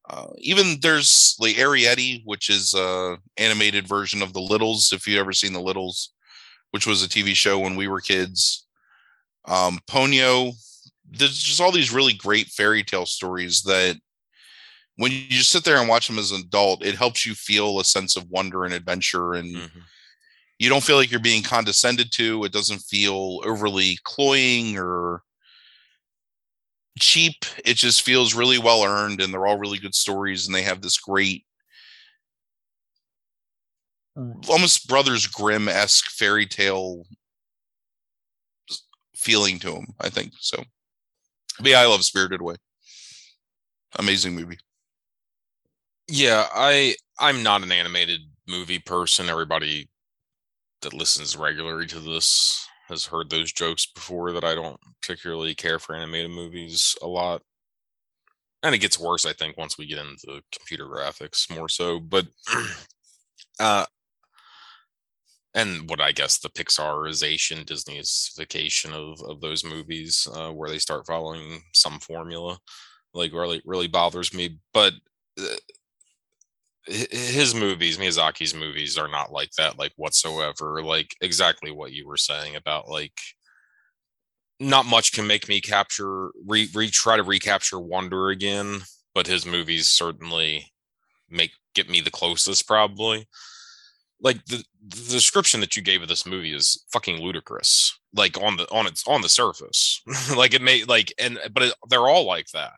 [0.08, 4.92] uh, even there's like Arrietty, which is a animated version of the Littles.
[4.92, 6.12] If you've ever seen the Littles,
[6.70, 8.66] which was a TV show when we were kids.
[9.46, 10.54] Um, Ponyo,
[11.10, 13.96] there's just all these really great fairy tale stories that
[14.96, 17.80] when you just sit there and watch them as an adult, it helps you feel
[17.80, 19.78] a sense of wonder and adventure and mm-hmm.
[20.58, 22.44] you don't feel like you're being condescended to.
[22.44, 25.22] It doesn't feel overly cloying or
[26.98, 27.44] cheap.
[27.64, 30.80] It just feels really well earned and they're all really good stories and they have
[30.80, 31.44] this great
[34.48, 37.04] almost Brothers Grimm esque fairy tale
[39.16, 39.86] feeling to them.
[40.00, 40.62] I think so.
[41.58, 42.56] But yeah, I love Spirited Away.
[43.98, 44.58] Amazing movie.
[46.08, 49.28] Yeah, I I'm not an animated movie person.
[49.28, 49.88] Everybody
[50.82, 55.78] that listens regularly to this has heard those jokes before that I don't particularly care
[55.78, 57.42] for animated movies a lot.
[58.62, 62.00] And it gets worse, I think, once we get into computer graphics more so.
[62.00, 62.26] But
[63.60, 63.86] uh
[65.54, 71.06] and what I guess the Pixarization, Disneyfication of of those movies, uh, where they start
[71.06, 72.58] following some formula,
[73.14, 74.58] like really really bothers me.
[74.72, 74.94] But
[75.40, 75.56] uh,
[76.86, 80.82] his movies, Miyazaki's movies, are not like that, like whatsoever.
[80.82, 83.18] Like exactly what you were saying about like
[84.60, 88.80] not much can make me capture re, re try to recapture wonder again
[89.14, 90.72] but his movies certainly
[91.28, 93.26] make get me the closest probably
[94.20, 98.56] like the, the description that you gave of this movie is fucking ludicrous like on
[98.56, 100.00] the on its on the surface
[100.36, 102.74] like it may like and but it, they're all like that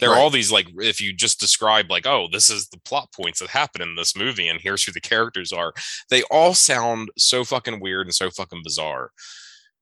[0.00, 3.08] there are all these like if you just describe like oh this is the plot
[3.14, 5.72] points that happen in this movie and here's who the characters are
[6.08, 9.10] they all sound so fucking weird and so fucking bizarre.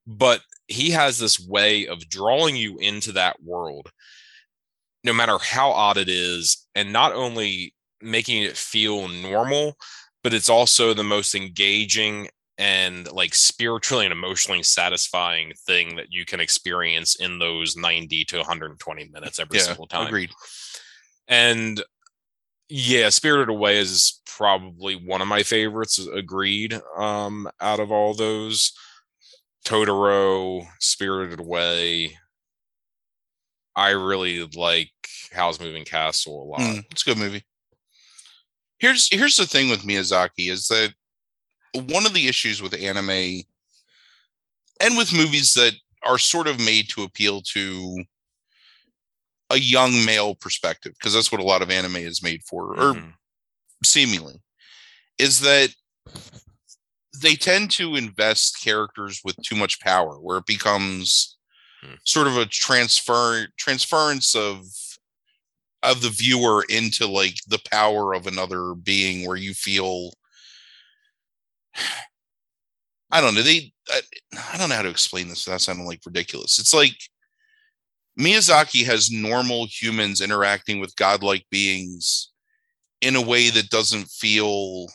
[0.06, 3.90] But he has this way of drawing you into that world
[5.04, 9.76] no matter how odd it is and not only making it feel normal
[10.22, 16.24] but it's also the most engaging and like spiritually and emotionally satisfying thing that you
[16.24, 20.30] can experience in those 90 to 120 minutes every Yeah, single time agreed.
[21.28, 21.82] and
[22.68, 28.72] yeah spirited away is probably one of my favorites agreed um out of all those
[29.64, 32.16] totoro spirited away
[33.76, 34.90] i really like
[35.32, 37.44] howl's moving castle a lot Mm, it's a good movie.
[38.78, 40.94] Here's here's the thing with Miyazaki is that
[41.74, 43.42] one of the issues with anime
[44.80, 48.04] and with movies that are sort of made to appeal to
[49.50, 52.94] a young male perspective, because that's what a lot of anime is made for, or
[52.94, 53.14] Mhm.
[53.84, 54.40] seemingly,
[55.18, 55.74] is that
[57.20, 61.36] they tend to invest characters with too much power, where it becomes
[61.80, 61.94] Hmm.
[62.04, 64.66] sort of a transfer transference of
[65.84, 70.12] of the viewer into like the power of another being, where you feel.
[73.10, 73.42] I don't know.
[73.42, 74.00] They, I,
[74.52, 76.58] I don't know how to explain this without sounding like ridiculous.
[76.58, 76.96] It's like
[78.18, 82.32] Miyazaki has normal humans interacting with godlike beings
[83.00, 84.88] in a way that doesn't feel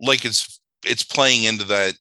[0.00, 1.94] like it's it's playing into that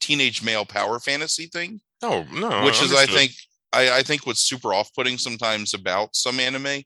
[0.00, 3.32] teenage male power fantasy thing, oh no which is I think
[3.72, 6.82] I, I think what's super off-putting sometimes about some anime.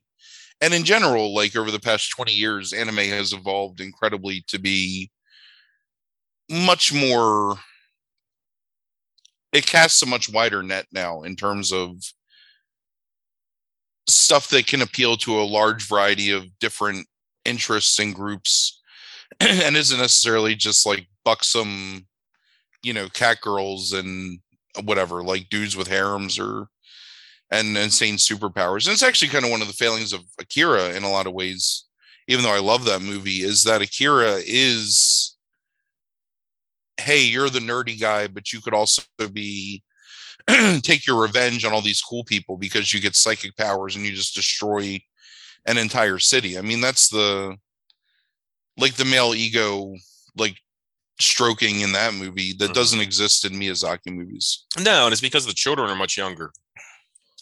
[0.61, 5.09] And in general, like over the past 20 years, anime has evolved incredibly to be
[6.49, 7.57] much more
[9.53, 11.95] it casts a much wider net now in terms of
[14.07, 17.07] stuff that can appeal to a large variety of different
[17.45, 18.81] interests and groups
[19.39, 22.05] and isn't necessarily just like buxom
[22.83, 24.39] you know cat girls and
[24.83, 26.67] whatever like dudes with harems or
[27.51, 31.03] and insane superpowers and it's actually kind of one of the failings of akira in
[31.03, 31.85] a lot of ways
[32.27, 35.35] even though i love that movie is that akira is
[36.97, 39.01] hey you're the nerdy guy but you could also
[39.33, 39.83] be
[40.81, 44.11] take your revenge on all these cool people because you get psychic powers and you
[44.11, 44.99] just destroy
[45.65, 47.55] an entire city i mean that's the
[48.77, 49.93] like the male ego
[50.37, 50.55] like
[51.19, 52.73] stroking in that movie that Mhm.
[52.73, 56.51] doesn't exist in miyazaki movies No, and it's because the children are much younger.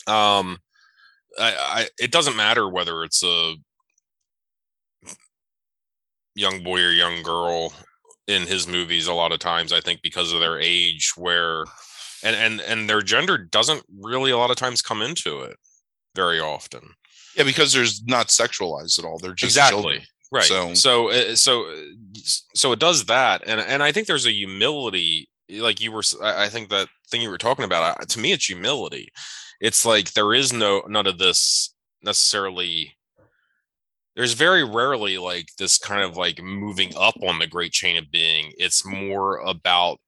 [0.10, 0.57] Um,
[1.39, 3.55] I, I it doesn't matter whether it's a
[6.36, 7.74] young boy or young girl
[8.28, 9.07] in his movies.
[9.07, 11.66] A lot of times, I think because of their age, where
[12.24, 15.55] and and and their gender doesn't really a lot of times come into it
[16.16, 16.82] very often.
[17.36, 20.01] yeah because there's not sexualized at all they're just exactly children.
[20.32, 21.72] right So- so so uh,
[22.55, 26.01] so uh, it does that and and i think there's a humility like you were
[26.24, 29.07] i think that thing you were talking about uh, to me it's humility
[29.60, 32.95] it's like there is no none of this necessarily
[34.16, 38.12] there's very rarely like this kind of like moving up on the great chain of
[38.12, 38.51] being.
[38.57, 39.99] It's more about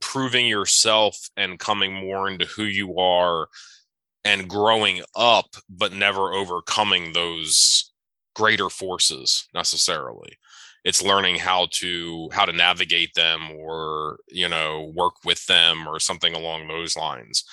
[0.00, 3.48] proving yourself and coming more into who you are
[4.24, 7.92] and growing up but never overcoming those
[8.34, 10.38] greater forces necessarily
[10.84, 16.00] it's learning how to how to navigate them or you know work with them or
[16.00, 17.44] something along those lines.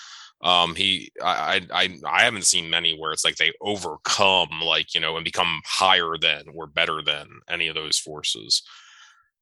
[0.41, 5.01] Um he I, I i haven't seen many where it's like they overcome like you
[5.01, 8.63] know and become higher than or better than any of those forces.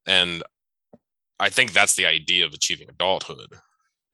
[0.05, 0.43] And
[1.39, 3.53] i think that's the idea of achieving adulthood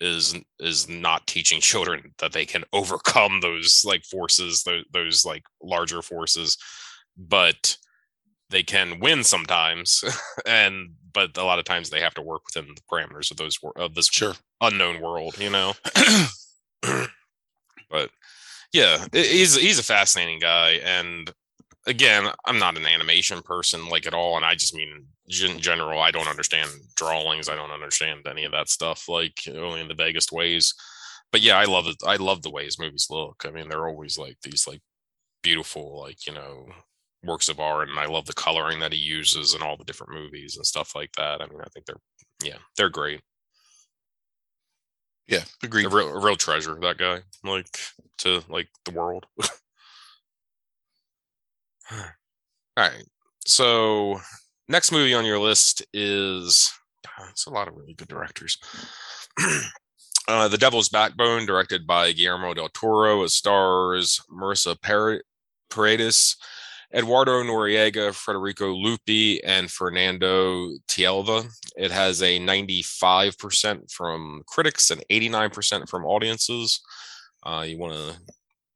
[0.01, 5.43] is is not teaching children that they can overcome those like forces those, those like
[5.63, 6.57] larger forces.
[7.17, 7.77] But
[8.53, 10.03] they can win sometimes
[10.45, 13.59] and but a lot of times they have to work within the parameters of those
[13.75, 14.33] of this sure.
[14.61, 15.73] unknown world you know?
[17.89, 18.09] But
[18.71, 21.31] yeah he's he's a fascinating guy and
[21.85, 25.05] again i'm not an animation person like at all and i just mean
[25.43, 29.79] in general i don't understand drawings i don't understand any of that stuff like only
[29.79, 30.73] in the vaguest ways.
[31.31, 33.43] But yeah i love it i love the way his movies look.
[33.47, 34.81] I mean they're always like these like
[35.43, 36.67] beautiful like you know
[37.23, 40.13] works of art and i love the coloring that he uses and all the different
[40.13, 42.01] movies and stuff like that i mean i think they're
[42.43, 43.21] yeah they're great
[45.27, 45.85] Yeah, agreed.
[45.85, 47.21] A real, a real treasure, that guy.
[47.43, 47.67] Like
[48.19, 49.25] to like the world.
[51.91, 51.97] All
[52.77, 53.03] right.
[53.45, 54.19] So
[54.67, 56.71] next movie on your list is
[57.29, 58.57] it's a lot of really good directors.
[60.27, 64.75] uh, the Devil's Backbone, directed by Guillermo del Toro, stars Marisa
[65.69, 66.35] Paredes,
[66.93, 71.47] Eduardo Noriega, Federico Luppi, and Fernando Tielve.
[71.75, 76.79] It has a 95% from critics and 89% from audiences.
[77.43, 78.15] Uh, you want to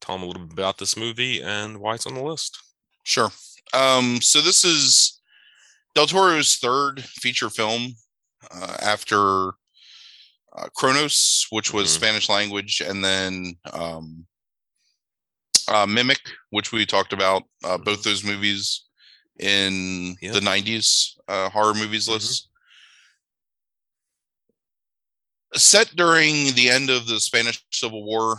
[0.01, 2.57] tell them a little bit about this movie and why it's on the list?
[3.03, 3.29] Sure.
[3.73, 5.21] Um, so this is
[5.93, 7.95] Del Toro's third feature film
[8.51, 9.49] uh, after
[10.55, 12.03] uh, Cronos, which was mm-hmm.
[12.03, 14.25] Spanish language, and then um,
[15.67, 18.09] uh, Mimic, which we talked about, uh, both mm-hmm.
[18.09, 18.85] those movies
[19.39, 20.33] in yep.
[20.33, 22.13] the 90s uh, horror movies mm-hmm.
[22.13, 22.49] list.
[25.53, 28.37] Set during the end of the Spanish Civil War,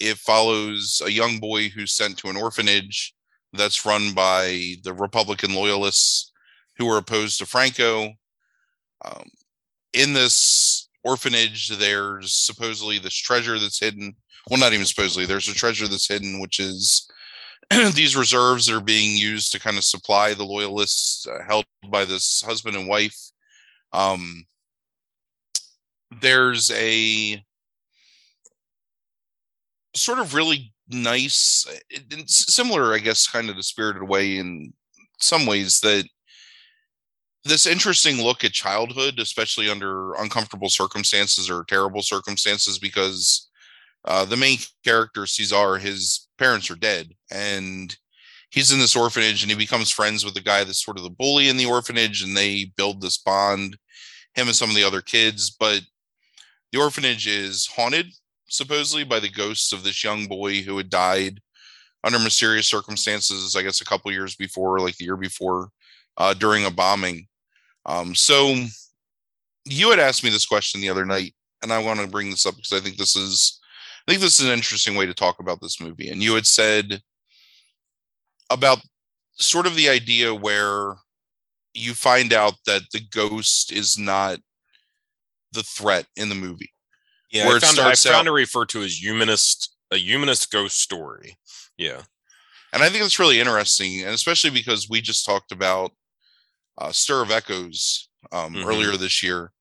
[0.00, 3.14] it follows a young boy who's sent to an orphanage
[3.52, 6.32] that's run by the Republican loyalists
[6.76, 8.12] who are opposed to Franco.
[9.04, 9.24] Um,
[9.92, 14.16] in this orphanage, there's supposedly this treasure that's hidden.
[14.50, 17.08] Well, not even supposedly, there's a treasure that's hidden, which is
[17.94, 22.04] these reserves that are being used to kind of supply the loyalists uh, held by
[22.04, 23.18] this husband and wife.
[23.92, 24.46] Um,
[26.20, 27.42] there's a
[29.94, 34.72] sort of really nice, uh, similar, I guess, kind of the spirited way in
[35.20, 36.06] some ways that
[37.44, 43.47] this interesting look at childhood, especially under uncomfortable circumstances or terrible circumstances, because
[44.04, 47.96] uh, the main character, Cesar, his parents are dead, and
[48.50, 51.10] he's in this orphanage, and he becomes friends with the guy that's sort of the
[51.10, 53.76] bully in the orphanage, and they build this bond,
[54.34, 55.50] him and some of the other kids.
[55.50, 55.82] But
[56.72, 58.06] the orphanage is haunted,
[58.48, 61.40] supposedly, by the ghosts of this young boy who had died
[62.04, 65.70] under mysterious circumstances, I guess a couple years before, like the year before,
[66.16, 67.26] uh, during a bombing.
[67.86, 68.54] Um, so
[69.64, 72.46] you had asked me this question the other night, and I want to bring this
[72.46, 73.57] up because I think this is
[74.08, 76.08] I think this is an interesting way to talk about this movie.
[76.08, 77.02] And you had said
[78.48, 78.78] about
[79.34, 80.94] sort of the idea where
[81.74, 84.38] you find out that the ghost is not
[85.52, 86.72] the threat in the movie.
[87.30, 90.80] Yeah, where I found, I found out, to refer to as humanist a humanist ghost
[90.80, 91.36] story.
[91.76, 92.00] Yeah.
[92.72, 95.90] And I think it's really interesting, and especially because we just talked about
[96.78, 98.68] uh, Stir of Echoes um, mm-hmm.
[98.68, 99.52] earlier this year,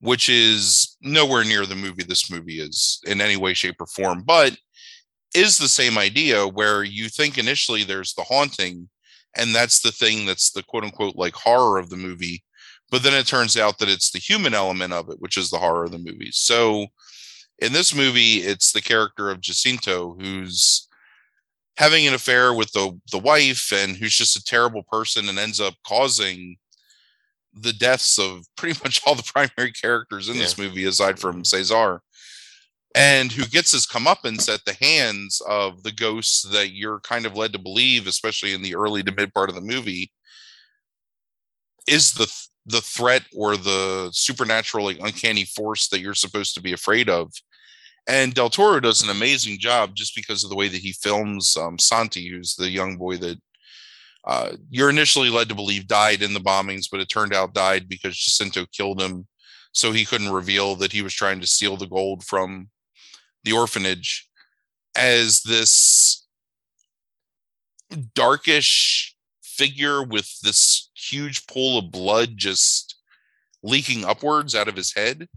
[0.00, 4.22] which is nowhere near the movie this movie is in any way, shape, or form,
[4.24, 4.56] but
[5.34, 8.88] is the same idea where you think initially there's the haunting,
[9.36, 12.42] and that's the thing that's the quote unquote like horror of the movie.
[12.90, 15.58] But then it turns out that it's the human element of it, which is the
[15.58, 16.30] horror of the movie.
[16.32, 16.86] So
[17.60, 20.88] in this movie, it's the character of Jacinto who's
[21.76, 25.60] having an affair with the the wife and who's just a terrible person and ends
[25.60, 26.56] up causing
[27.54, 30.42] the deaths of pretty much all the primary characters in yeah.
[30.42, 32.00] this movie aside from Cesar.
[32.94, 37.36] And who gets his comeuppance at the hands of the ghosts that you're kind of
[37.36, 40.10] led to believe especially in the early to mid part of the movie
[41.86, 42.26] is the
[42.66, 47.32] the threat or the supernatural like uncanny force that you're supposed to be afraid of.
[48.08, 51.56] And Del Toro does an amazing job just because of the way that he films
[51.56, 53.38] um, Santi, who's the young boy that
[54.24, 57.88] uh, you're initially led to believe died in the bombings, but it turned out died
[57.88, 59.26] because Jacinto killed him,
[59.72, 62.68] so he couldn't reveal that he was trying to steal the gold from
[63.44, 64.28] the orphanage.
[64.96, 66.26] As this
[68.14, 72.96] darkish figure with this huge pool of blood just
[73.62, 75.28] leaking upwards out of his head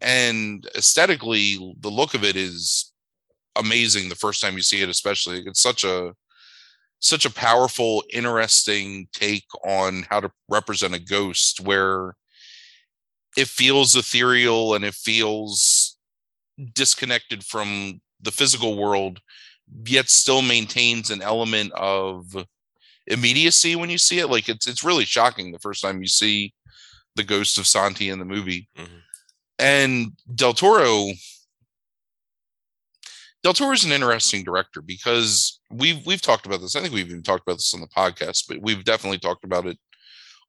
[0.00, 2.92] and aesthetically the look of it is
[3.56, 6.14] amazing the first time you see it especially it's such a
[7.00, 12.14] such a powerful interesting take on how to represent a ghost where
[13.36, 15.96] it feels ethereal and it feels
[16.74, 19.20] disconnected from the physical world
[19.84, 22.24] yet still maintains an element of
[23.06, 26.52] immediacy when you see it like it's it's really shocking the first time you see
[27.14, 28.98] the ghost of santi in the movie mm-hmm.
[29.58, 31.10] And Del Toro,
[33.48, 36.76] Del Toro is an interesting director because we've we've talked about this.
[36.76, 39.64] I think we've even talked about this on the podcast, but we've definitely talked about
[39.64, 39.78] it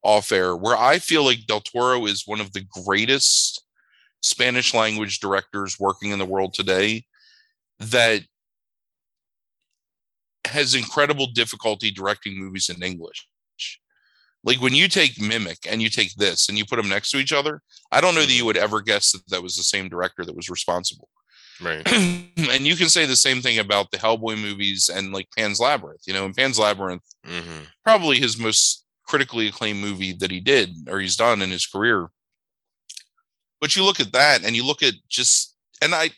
[0.02, 0.54] off air.
[0.54, 3.64] Where I feel like Del Toro is one of the greatest
[4.20, 7.06] Spanish language directors working in the world today
[7.78, 8.20] that
[10.46, 13.26] has incredible difficulty directing movies in English.
[14.44, 17.16] Like when you take Mimic and you take this and you put them next to
[17.16, 19.88] each other, I don't know that you would ever guess that that was the same
[19.88, 21.08] director that was responsible.
[21.60, 21.86] Right.
[21.92, 26.02] and you can say the same thing about the Hellboy movies and like Pan's Labyrinth.
[26.06, 30.70] You know, in Pan's Labyrinth, hmm probably his most critically acclaimed movie that he did
[30.88, 32.08] or he's done in his career.
[33.60, 36.10] But you look at that and you look at just and I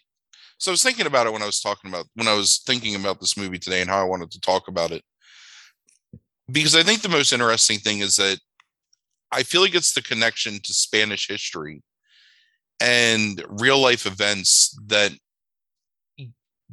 [0.58, 2.94] so I was thinking about it when I was talking about when I was thinking
[2.94, 5.02] about this movie today and how I wanted to talk about it.
[6.50, 8.38] Because I think the most interesting thing is that
[9.32, 11.82] I feel like it's the connection to Spanish history
[12.80, 15.12] and real life events that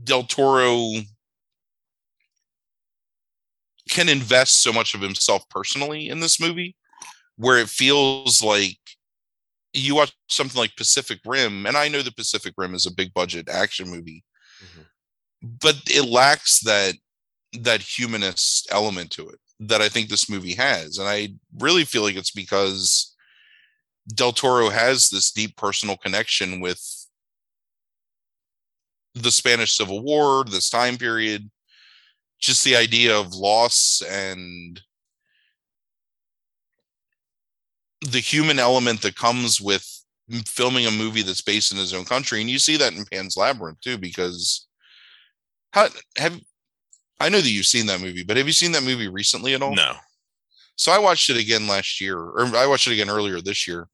[0.04, 0.92] Del Toro
[3.90, 6.76] can invest so much of himself personally in this movie
[7.38, 8.78] where it feels like
[9.74, 13.14] you watch something like Pacific Rim and I know the Pacific Rim is a big
[13.14, 14.24] budget action movie
[14.64, 14.86] Mhm.
[15.42, 16.96] but it lacks that
[17.54, 22.04] that humanist element to it that I think this movie has and I really feel
[22.04, 23.16] like it's because
[24.08, 26.99] Del Toro has this deep personal connection with
[29.16, 31.50] the Spanish Civil War, this time period,
[32.40, 34.82] just the idea of loss and
[38.02, 39.86] the human element that comes with
[40.46, 42.40] filming a movie that's based in his own country.
[42.40, 44.68] And you see that in Pan's Labyrinth too, because
[45.72, 45.88] how
[46.18, 46.40] have
[47.20, 49.62] I know that you've seen that movie, but have you seen that movie recently at
[49.62, 49.76] all?
[49.76, 49.94] No.
[50.78, 53.90] So I watched it again last year, or I watched it again earlier this year.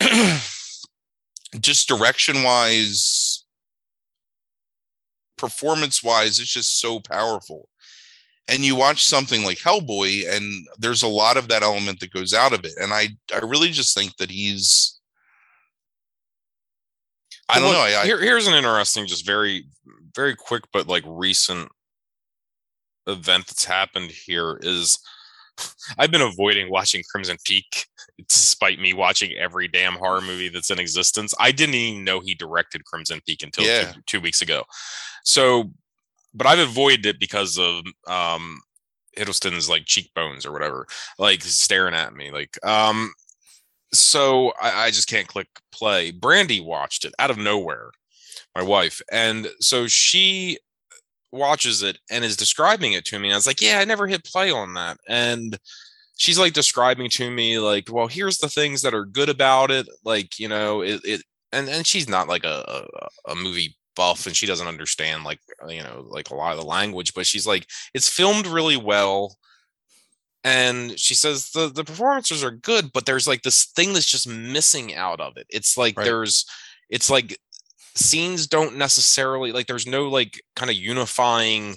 [0.00, 0.36] Mm-hmm.
[1.60, 3.27] just direction wise,
[5.38, 7.68] performance wise, it's just so powerful.
[8.48, 12.32] And you watch something like Hellboy, and there's a lot of that element that goes
[12.32, 12.72] out of it.
[12.80, 14.98] And I, I really just think that he's.
[17.48, 17.98] I don't Well, know.
[17.98, 19.66] I, I, Here, here's an interesting, just very,
[20.14, 21.70] very quick, but like recent
[23.06, 24.98] event that's happened here is
[25.98, 27.86] I've been avoiding watching Crimson Peak
[28.26, 31.34] despite me watching every damn horror movie that's in existence.
[31.38, 33.92] I didn't even know he directed Crimson Peak until Yeah.
[33.92, 34.64] two, two weeks ago.
[35.24, 35.70] So,
[36.34, 38.60] but I've avoided it because of um
[39.16, 40.86] Hiddleston's like cheekbones or whatever,
[41.18, 42.30] like staring at me.
[42.30, 43.12] Like, um,
[43.92, 46.10] so I, I just can't click play.
[46.10, 47.90] Brandy watched it out of nowhere,
[48.54, 50.58] my wife, and so she
[51.32, 53.28] watches it and is describing it to me.
[53.28, 55.58] And I was like, "Yeah, I never hit play on that." And
[56.18, 59.88] she's like describing to me, like, "Well, here's the things that are good about it."
[60.04, 62.86] Like, you know, it, it and and she's not like a,
[63.26, 66.52] a a movie buff, and she doesn't understand like uh, you know like a lot
[66.52, 69.38] of the language, but she's like, "It's filmed really well."
[70.44, 74.28] and she says the the performances are good but there's like this thing that's just
[74.28, 76.04] missing out of it it's like Right.
[76.04, 76.44] there's
[76.88, 77.36] it's like
[77.96, 81.76] scenes don't necessarily like there's no like kind of unifying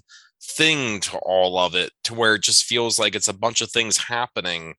[0.55, 3.71] thing to all of it to where it just feels like it's a bunch of
[3.71, 4.73] things happening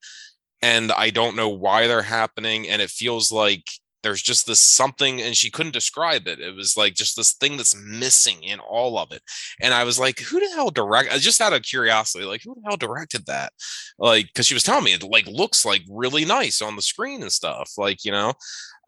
[0.62, 3.64] and i don't know why they're happening and it feels like
[4.02, 7.56] there's just this something and she couldn't describe it it was like just this thing
[7.56, 9.22] that's missing in all of it
[9.60, 11.12] and I was like, who the hell direct?
[11.20, 13.52] Just out of curiosity, like who the hell directed that?
[13.98, 17.22] Like, because she was telling me it like looks like really nice on the screen
[17.22, 17.72] and stuff.
[17.78, 18.32] Like, you know,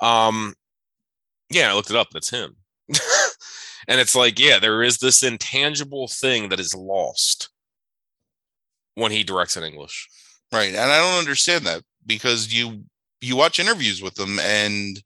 [0.01, 0.55] um,
[1.51, 2.09] yeah, I looked it up.
[2.11, 2.57] and It's him,
[3.89, 7.51] and it's like, yeah, there is this intangible thing that is lost
[8.95, 10.09] when he directs in English.
[10.53, 10.69] right.
[10.69, 12.85] And I don't understand that because you
[13.21, 15.03] you watch interviews with him and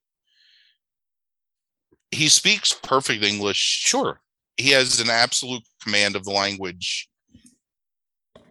[2.11, 3.59] he speaks perfect English.
[3.59, 4.21] Sure.
[4.57, 7.09] he has an absolute command of the language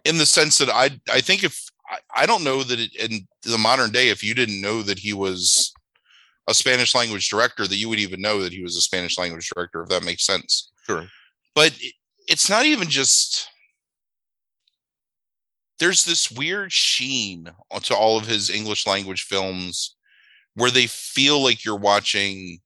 [0.04, 3.26] in the sense that I I think if I, I don't know that it, in
[3.42, 5.72] the modern day if you didn't know that he was
[6.48, 9.48] a Spanish language director that you would even know that he was a Spanish language
[9.54, 10.72] director if that makes sense.
[10.86, 11.06] Sure.
[11.54, 11.72] But
[12.26, 13.48] it's not even just
[15.78, 17.48] there's this weird sheen
[17.82, 19.94] to all of his English language films
[20.54, 22.58] where they feel like you're watching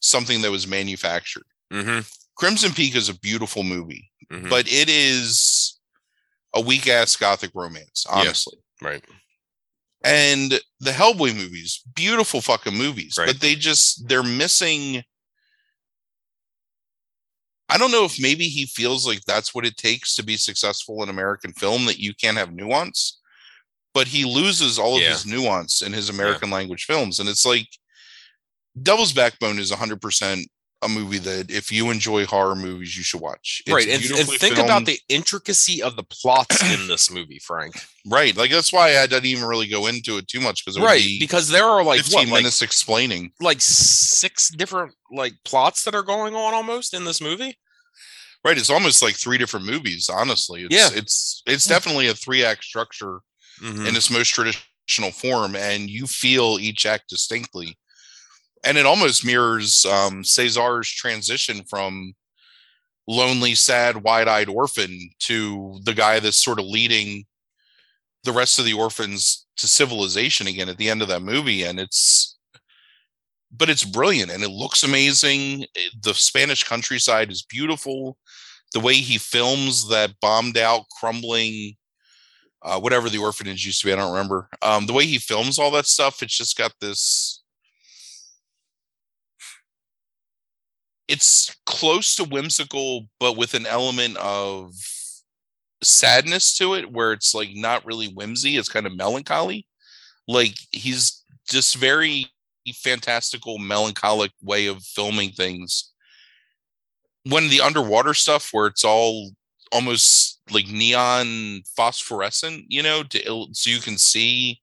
[0.00, 1.42] something that was manufactured.
[1.72, 2.00] Mm-hmm.
[2.36, 4.48] Crimson Peak is a beautiful movie, Mhm.
[4.48, 5.78] but it is
[6.54, 8.16] a weak ass gothic romance, Yeah.
[8.20, 8.58] honestly.
[8.80, 9.04] right.
[10.04, 13.26] And the Hellboy movies, beautiful fucking movies, Right.
[13.26, 15.02] but they just they're missing.
[17.68, 21.02] I don't know if maybe he feels like that's what it takes to be successful
[21.02, 23.20] in American film that you can't have nuance,
[23.92, 25.10] but he loses all of Yeah.
[25.10, 27.68] his nuance in his American language films, and it's like
[28.80, 30.46] Devil's Backbone is 100%
[30.82, 33.62] a movie that if you enjoy horror movies, you should watch.
[33.66, 33.88] It's right.
[33.88, 37.74] And, and think about the intricacy of the plots in this movie, Frank.
[38.06, 38.36] right.
[38.36, 41.00] Like that's why I didn't even really go into it too much because Right.
[41.02, 43.32] be Because there are like 15 what, like minutes explaining.
[43.40, 47.58] like six different like plots that are going on almost in this movie.
[48.44, 48.56] Right.
[48.56, 50.62] It's almost like three different movies, honestly.
[50.62, 50.90] It's Yeah.
[50.94, 53.18] it's it's definitely a three act structure
[53.60, 53.88] Mhm.
[53.88, 57.76] in its most traditional form, and you feel each act distinctly.
[58.64, 62.14] And it almost mirrors um, Cesar's transition from
[63.06, 67.24] lonely, sad, wide-eyed orphan to the guy that's sort of leading
[68.24, 71.62] the rest of the orphans to civilization again at the end of that movie.
[71.62, 72.36] And it's,
[73.50, 75.64] but it's brilliant and it looks amazing.
[76.02, 78.18] The Spanish countryside is beautiful.
[78.74, 81.76] The way he films that bombed out, crumbling,
[82.62, 84.48] uh, whatever the orphanage used to be, I don't remember.
[84.60, 87.42] Um, the way he films all that stuff, it's just got this.
[91.08, 94.74] It's close to whimsical, but with an element of
[95.82, 99.66] sadness to it, where it's like not really whimsy, it's kind of melancholy.
[100.26, 102.26] Like he's just very
[102.74, 105.92] fantastical, melancholic way of filming things.
[107.24, 109.30] When the underwater stuff, where it's all
[109.72, 114.60] almost like neon phosphorescent, you know, to so you can see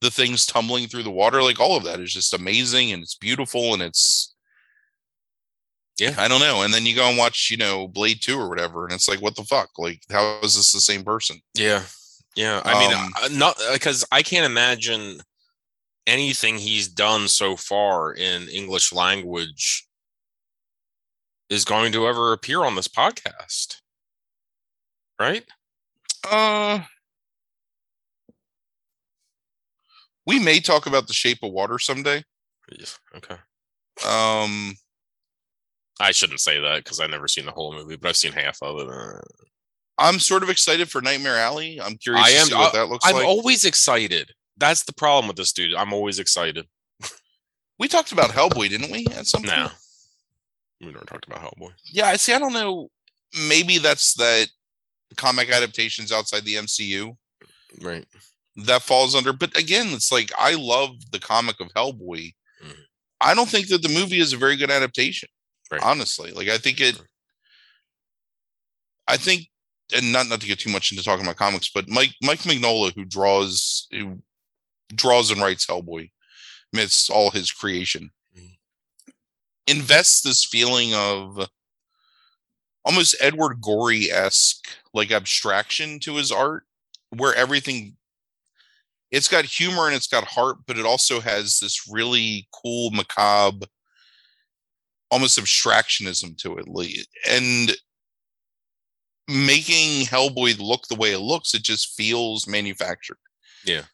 [0.00, 1.42] the things tumbling through the water.
[1.42, 4.29] Like all of that is just amazing and it's beautiful and it's
[6.00, 6.14] Yeah.
[6.16, 6.62] I don't know.
[6.62, 9.20] And then you go and watch, you know, Blade 2 or whatever, and it's like,
[9.20, 9.70] what the fuck?
[9.78, 11.40] Like, how is this the same person?
[11.54, 11.82] Yeah,
[12.34, 12.62] yeah.
[12.64, 15.20] I mean, Um, uh, not because I can't imagine
[16.06, 19.86] anything he's done so far in English language
[21.50, 23.76] is going to ever appear on this podcast,
[25.20, 25.44] right?
[26.28, 26.80] Uh
[30.26, 32.22] we may talk about the shape of water someday.
[33.16, 33.36] Okay.
[34.06, 34.74] Um
[36.00, 38.58] I shouldn't say that because I've never seen the whole movie, but I've seen half
[38.62, 39.24] of it.
[39.98, 41.80] I'm sort of excited for Nightmare Alley.
[41.80, 43.26] I'm curious I to am- see what that looks I'm like.
[43.26, 44.32] always excited.
[44.56, 45.74] That's the problem with this dude.
[45.74, 46.66] I'm always excited.
[47.78, 49.06] we talked about Hellboy, didn't we?
[49.16, 49.54] At some point?
[49.56, 49.70] No,
[50.80, 51.72] we never talked about Hellboy.
[51.84, 52.32] Yeah, I see.
[52.32, 52.90] I don't know.
[53.48, 54.48] Maybe that's that
[55.16, 57.16] comic adaptations outside the MCU
[57.80, 58.06] Right.
[58.56, 59.32] that falls under.
[59.32, 62.34] But again, it's like I love the comic of Hellboy.
[62.64, 62.84] Mhm.
[63.20, 65.28] I don't think that the movie is a very good adaptation.
[65.70, 65.80] Right.
[65.82, 67.00] Honestly, like I think it.
[69.08, 69.48] I think,
[69.94, 72.92] and not not to get too much into talking about comics, but Mike Mike Mignola,
[72.94, 74.22] who draws who
[74.94, 76.10] draws and writes Hellboy,
[76.72, 78.56] amidst all his creation, Mhm.
[79.66, 81.48] invests this feeling of
[82.84, 86.64] almost Edward Gorey esque like abstraction to his art,
[87.10, 87.96] where everything
[89.10, 93.66] it's got humor and it's got heart, but it also has this really cool macabre,
[95.10, 97.06] almost abstractionism to it.
[97.28, 97.76] And
[99.28, 103.18] making Hellboy look the way it looks, it just feels manufactured.
[103.64, 103.84] Yeah.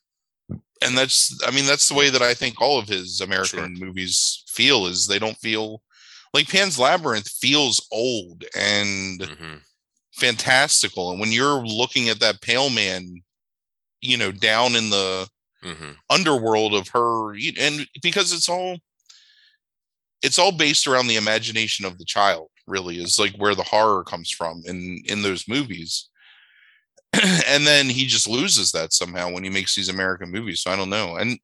[0.83, 3.87] And that's I mean, that's the way that I think all of his American Sure.
[3.87, 5.83] movies feel is they don't feel
[6.35, 9.61] like Pan's Labyrinth feels old and Mhm.
[10.13, 11.11] fantastical.
[11.11, 13.23] And when you're looking at that pale man,
[14.03, 15.29] you know, down in the
[15.63, 15.97] Mhm.
[16.11, 18.79] underworld of her, and because it's all
[20.23, 24.05] it's all based around the imagination of the child, really, is like where the horror
[24.05, 26.09] comes from in in those movies.
[27.47, 30.61] and then he just loses that somehow when he makes these American movies.
[30.61, 31.17] So I don't know.
[31.17, 31.39] And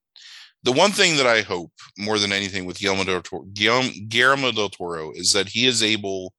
[0.65, 4.69] the one thing that I hope more than anything with Guillermo del Toro, Guillermo, del
[4.69, 6.33] Toro is that he is able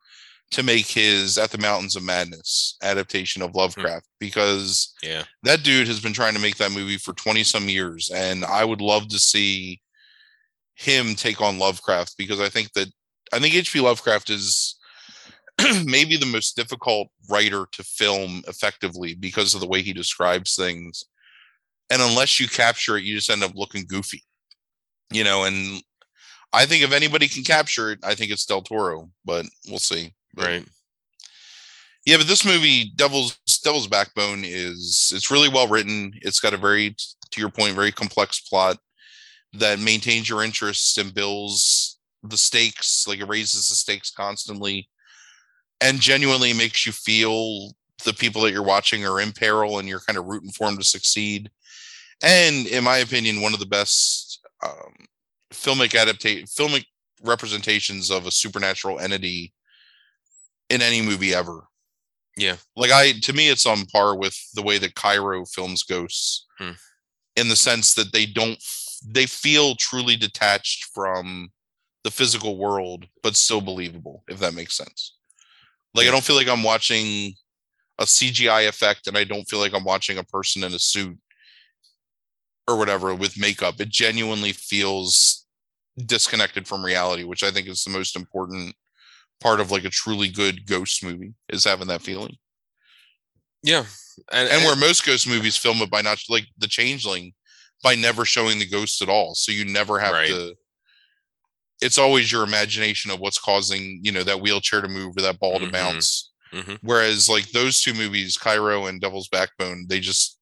[0.51, 3.57] to make his At the Mountains of Madness adaptation of hmm.
[3.57, 5.23] Lovecraft because Yeah.
[5.43, 8.63] that dude has been trying to make that movie for 20 some years and I
[8.63, 9.81] would love to see
[10.75, 12.87] him take on Lovecraft because I think that
[13.31, 14.75] I think HP Lovecraft is
[15.85, 21.03] maybe the most difficult writer to film effectively because of the way he describes things.
[21.89, 24.23] And unless you capture it, you just end up looking goofy.
[25.11, 25.81] You know, and
[26.53, 30.13] I think if anybody can capture it, I think it's Del Toro, but we'll see.
[30.35, 30.65] Right.
[32.05, 36.13] yeah, but this movie, Devil's Devil's Backbone, is it's really well written.
[36.21, 36.95] It's got a very,
[37.31, 38.77] to your point, very complex plot
[39.53, 44.89] that maintains your interest and builds the stakes, like it raises the stakes constantly,
[45.81, 47.71] and genuinely makes you feel
[48.05, 50.77] the people that you're watching are in peril, and you're kind of rooting for them
[50.77, 51.49] to succeed.
[52.21, 54.93] And in my opinion, one of the best um,
[55.51, 56.85] filmic adaptation, filmic
[57.21, 59.53] representations of a supernatural entity
[60.69, 61.67] in any movie ever
[62.35, 62.57] Yeah.
[62.75, 66.71] like I to me it's on par with the way that Kairo films ghosts Hmm.
[67.35, 68.61] in the sense that they don't
[69.05, 71.49] they feel truly detached from
[72.03, 75.15] the physical world but still believable if that makes sense.
[75.93, 77.33] Like I don't feel like I'm watching
[77.99, 81.17] a CGI effect and I don't feel like I'm watching a person in a suit
[82.67, 83.79] or whatever with makeup.
[83.79, 85.45] It genuinely feels
[85.97, 88.75] disconnected from reality, which I think is the most important
[89.41, 92.37] part of like a truly good ghost movie is having that feeling.
[93.61, 93.85] Yeah.
[94.31, 97.33] and, and where most ghost movies film it by not like the changeling
[97.83, 100.27] by never showing the ghost at all so you never have Right.
[100.29, 100.55] to
[101.81, 105.39] it's always your imagination of what's causing you know that wheelchair to move or that
[105.39, 105.71] ball to Mhm.
[105.71, 106.79] bounce Mhm.
[106.81, 110.39] whereas like those two movies kairo and devil's backbone they just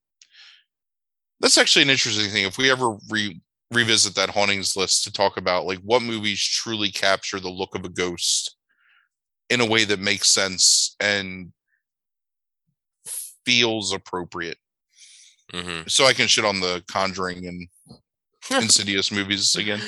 [1.40, 3.42] that's actually an interesting thing if we ever re-
[3.72, 7.86] revisit that hauntings list to talk about like what movies truly capture the look of
[7.86, 8.56] a ghost
[9.50, 11.52] in a way that makes sense and
[13.46, 14.58] feels appropriate
[15.54, 15.90] Mhm.
[15.90, 17.68] so I can shit on the Conjuring and
[18.64, 19.82] Insidious movies again.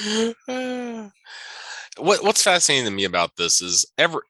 [1.97, 4.21] what what's fascinating to me about this is every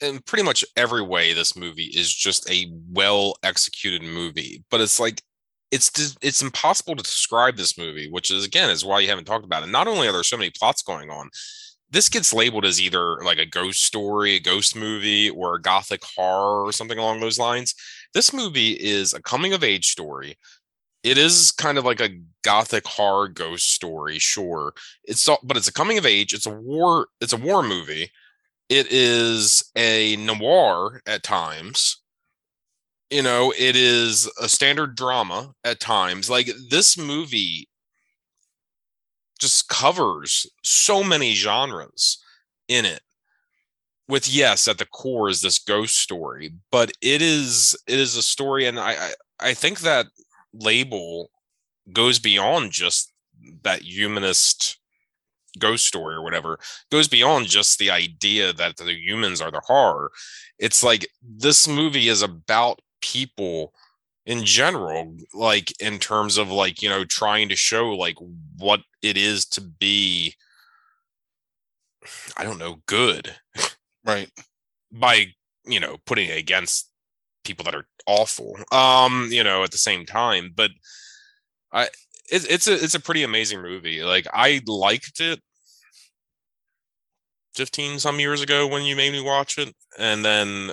[0.00, 5.00] in pretty much every way this movie is just a well executed movie but it's
[5.00, 5.22] like
[5.70, 9.44] it's it's impossible to describe this movie which is again is why you haven't talked
[9.44, 11.30] about it not only are there so many plots going on
[11.90, 16.02] this gets labeled as either like a ghost story a ghost movie or a gothic
[16.16, 17.74] horror or something along those lines
[18.14, 20.36] this movie is a coming of age story
[21.04, 24.72] it is kind of like a gothic horror ghost story sure.
[25.04, 28.10] It's all, but it's a coming of age it's a war it's a war movie.
[28.70, 32.00] It is a noir at times.
[33.10, 36.30] You know it is a standard drama at times.
[36.30, 37.68] Like this movie
[39.38, 42.18] just covers so many genres
[42.66, 43.00] in it.
[44.08, 48.22] With yes at the core is this ghost story but it is it is a
[48.22, 50.06] story and i i, I think that
[50.54, 51.30] label
[51.92, 53.12] goes beyond just
[53.62, 54.78] that humanist
[55.58, 56.58] ghost story or whatever
[56.90, 60.10] goes beyond just the idea that the humans are the horror
[60.58, 63.72] it's like this movie is about people
[64.26, 68.16] in general like in terms of like you know trying to show like
[68.58, 70.34] what it is to be
[72.36, 73.34] i don't know good
[74.04, 74.30] Right.
[74.92, 75.28] by
[75.66, 76.90] you know putting it against
[77.44, 80.70] people that are awful um you know at the same time but
[81.72, 81.84] i
[82.30, 84.02] it, it's a it's a pretty amazing movie.
[84.02, 85.40] Like i liked it
[87.54, 90.72] 15 some years ago when you made me watch it and then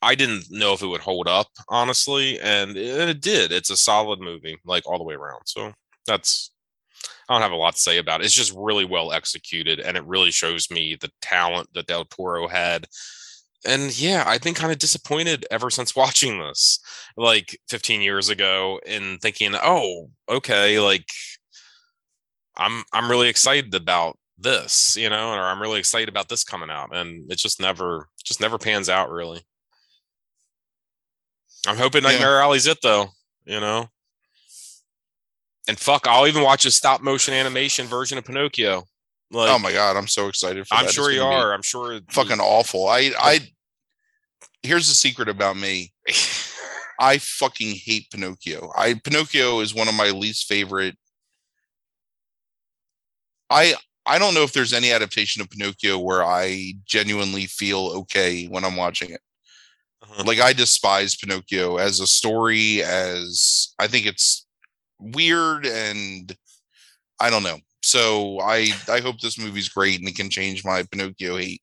[0.00, 3.52] i didn't know if it would hold up honestly and it did.
[3.52, 5.72] It's a solid movie like all the way around so
[6.06, 6.52] that's
[7.28, 8.24] i don't have a lot to say about it.
[8.24, 12.46] It's just really well executed and it really shows me the talent that del toro
[12.48, 12.86] had
[13.64, 16.80] and yeah i've been kind of disappointed ever since watching this
[17.16, 21.06] like 15 years ago and thinking oh okay like
[22.56, 26.70] i'm i'm really excited about this you know or i'm really excited about this coming
[26.70, 29.40] out and it just never just never pans out really.
[31.66, 32.10] I'm hoping Yeah.
[32.10, 33.10] nightmare alley's it though
[33.44, 33.88] you know?
[35.68, 38.84] And fuck i'll even watch a stop motion animation version of pinocchio
[39.32, 40.92] like oh my god, I'm so excited for i'm that.
[40.92, 42.88] Sure you are i'm sure it's Fucking awful.
[42.88, 43.40] I I
[44.62, 45.92] here's the secret about me.
[47.00, 48.70] I fucking hate Pinocchio.
[48.76, 50.96] I Pinocchio is one of my least favorite.
[53.50, 53.74] I
[54.06, 58.64] I don't know if there's any adaptation of Pinocchio where I genuinely feel okay when
[58.64, 59.20] I'm watching it.
[60.02, 60.24] Uh-huh.
[60.26, 64.46] Like I despise Pinocchio as a story as I think it's
[64.98, 66.36] weird and
[67.20, 67.58] I don't know.
[67.82, 71.62] So I I hope this movie's great and it can change my Pinocchio hate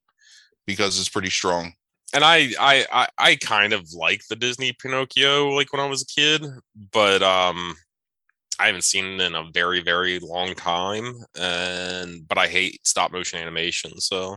[0.65, 1.73] because it's pretty strong.
[2.13, 6.01] and I, I I I kind of like the Disney Pinocchio like when I was
[6.01, 6.45] a kid,
[6.91, 7.75] but um
[8.59, 13.11] I haven't seen it in a very very long time and but I hate stop
[13.11, 14.35] motion animation so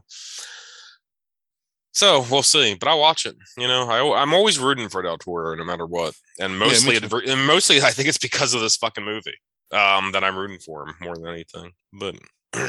[1.92, 5.18] so we'll see but I'll watch it you know I I'm always rooting for Del
[5.18, 7.22] Toro no matter what and mostly too.
[7.26, 9.34] and mostly I think it's because of this fucking movie
[9.72, 12.16] um that I'm rooting for him more than anything but
[12.56, 12.68] all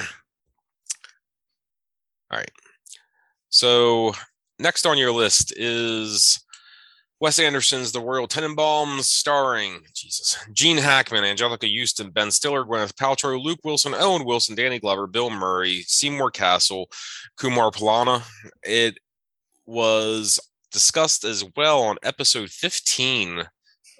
[2.32, 2.52] right
[3.50, 4.14] so
[4.60, 6.44] next on your list is
[7.24, 13.42] Wes Anderson's The Royal Tenenbaums, starring Jesus, Gene Hackman, Anjelica Huston, Ben Stiller, Gwyneth Paltrow,
[13.42, 16.90] Luke Wilson, Owen Wilson, Danny Glover, Bill Murray, Seymour Cassel,
[17.38, 18.24] Kumar Pallana.
[18.62, 18.98] It
[19.66, 20.38] was
[20.74, 23.46] discussed as well on episode 15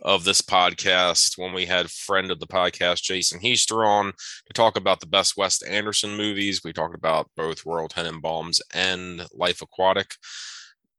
[0.04, 4.12] of this podcast when we had friend of the podcast Jason Heister on
[4.46, 6.62] to talk about the best Wes Anderson movies.
[6.64, 10.16] We talked about both Royal Tenenbaums and Life Aquatic.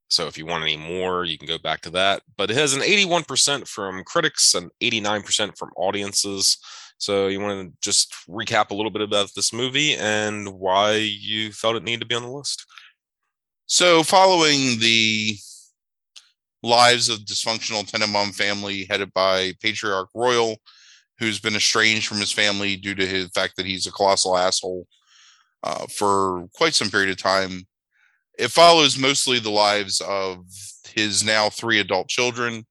[0.09, 2.23] So if you want any more, you can go back to that.
[2.37, 6.57] But it has an 81% from critics and 89% from audiences.
[6.97, 11.51] So you want to just recap a little bit about this movie and why you
[11.51, 12.65] felt it needed to be on the list.
[13.67, 15.37] So, following the
[16.65, 20.57] lives of dysfunctional Tenenbaum family headed by Patriarch Royal,
[21.19, 24.87] who's been estranged from his family due to his fact that he's a colossal asshole
[25.65, 27.65] uh, for quite some period of time,
[28.37, 30.45] it follows mostly the lives of
[30.93, 32.65] his now three adult children,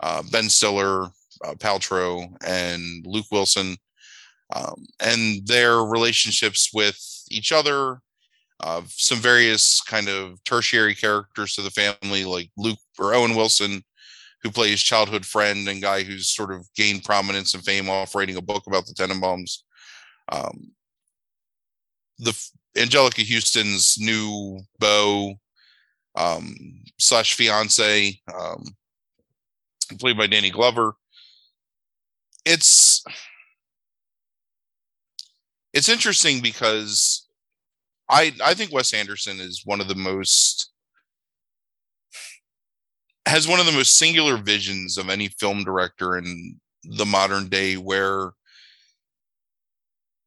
[0.00, 1.08] uh, Ben Stiller,
[1.44, 3.76] uh, Paltrow, and Luke Wilson,
[4.54, 6.98] um, and their relationships with
[7.30, 8.00] each other.
[8.60, 13.82] Uh, some various kind of tertiary characters to the family, like Luke or Owen Wilson,
[14.42, 18.36] who plays childhood friend and guy who's sort of gained prominence and fame off writing
[18.36, 19.58] a book about the Tenenbaums.
[20.30, 20.72] Um,
[22.18, 22.32] the
[22.76, 25.34] Anjelica Huston's new beau
[26.16, 26.54] um,
[26.98, 28.64] slash fiance, um,
[29.98, 30.94] played by Danny Glover.
[32.44, 33.04] It's
[35.72, 37.27] it's interesting because
[38.08, 40.70] I I think Wes Anderson is one of the most
[43.26, 47.76] has one of the most singular visions of any film director in the modern day
[47.76, 48.30] where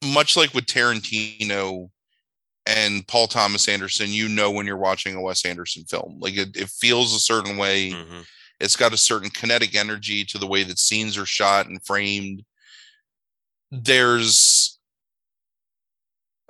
[0.03, 1.90] much like with Tarantino
[2.66, 6.18] and Paul Thomas Anderson, you know when you're watching a Wes Anderson film.
[6.20, 7.91] Like it, it feels a certain way.
[7.91, 8.22] Mm-hmm.
[8.60, 12.44] It's got a certain kinetic energy to the way that scenes are shot and framed.
[13.72, 14.80] There's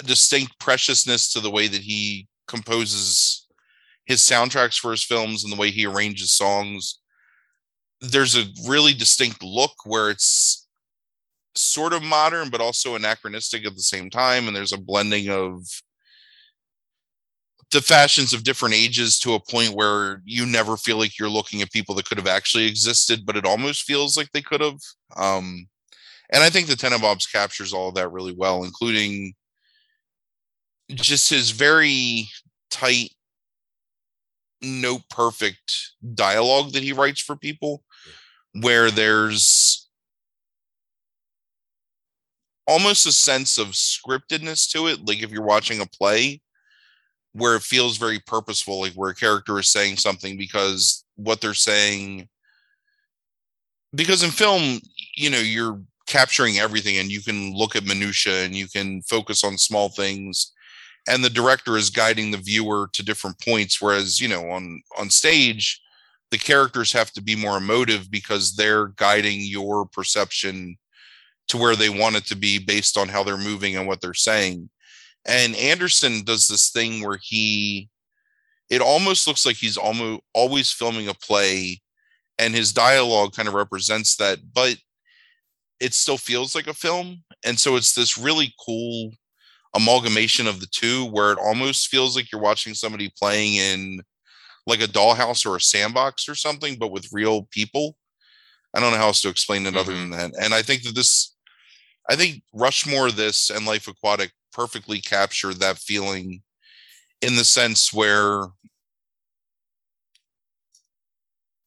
[0.06, 3.48] distinct preciousness to the way that he composes
[4.06, 7.00] his soundtracks for his films and the way he arranges songs.
[8.02, 10.68] There's a really distinct look where it's
[11.56, 14.48] sort of modern, but also anachronistic at the same time.
[14.48, 15.66] And there's a blending of
[17.72, 21.62] the fashions of different ages to a point where you never feel like you're looking
[21.62, 24.80] at people that could have actually existed, but it almost feels like they could have.
[25.16, 25.68] Um,
[26.34, 29.34] and I think the Tenenbaums captures all of that really well, including
[30.96, 32.28] just his very
[32.70, 33.12] tight,
[34.62, 37.84] no perfect dialogue that he writes for people,
[38.54, 39.90] where there's
[42.68, 45.06] almost a sense of scriptedness to it.
[45.06, 46.42] Like if you're watching a play,
[47.34, 51.54] where it feels very purposeful, like where a character is saying something because what they're
[51.54, 52.28] saying.
[53.94, 54.80] Because in film,
[55.16, 59.44] you know, you're capturing everything and you can look at minutia and you can focus
[59.44, 60.52] on small things
[61.08, 65.10] and the director is guiding the viewer to different points whereas you know on on
[65.10, 65.82] stage
[66.32, 70.78] the characters have to be more emotive because they're guiding your perception
[71.48, 74.14] to where they want it to be based on how they're moving and what they're
[74.14, 74.70] saying
[75.26, 77.90] and Anderson does this thing where he,
[78.70, 81.82] it almost looks like he's almost always filming a play,
[82.40, 84.78] and his dialogue kind of represents that, but
[85.80, 87.24] it still feels like a film.
[87.46, 89.12] And so it's this really cool
[89.74, 94.02] amalgamation of the two where it almost feels like you're watching somebody playing in
[94.68, 97.96] like a dollhouse or a sandbox or something, but with real people.
[98.74, 99.78] I don't know how else to explain it mm-hmm.
[99.78, 100.32] other than that.
[100.42, 101.36] And I think that this,
[102.10, 106.42] I think Rushmore, this, and Life Aquatic perfectly capture that feeling
[107.22, 108.48] in the sense where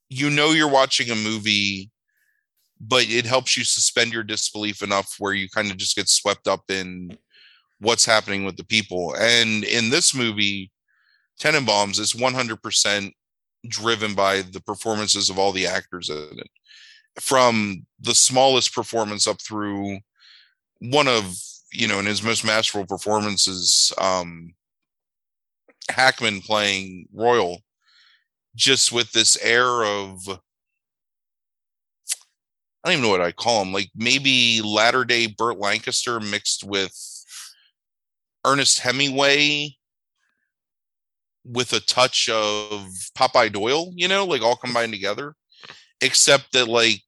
[0.08, 1.90] you know you're watching a movie
[2.80, 6.46] but it helps you suspend your disbelief enough where you kind of just get swept
[6.46, 7.16] up in
[7.80, 9.14] what's happening with the people.
[9.16, 10.70] And in this movie
[11.40, 13.12] tenenbaums is 100%
[13.68, 16.50] driven by the performances of all the actors in it.
[17.20, 19.98] From the smallest performance up through
[20.80, 21.34] one of
[21.74, 24.54] you know, in his most masterful performances, um,
[25.90, 27.60] Hackman playing Royal,
[28.54, 30.38] just with this air of I
[32.88, 36.94] don't even know what I call him, like maybe latter day Burt Lancaster mixed with
[38.44, 39.76] Ernest Hemingway
[41.44, 45.34] with a touch of Popeye Doyle, you know, like all combined together.
[46.00, 47.02] Except that like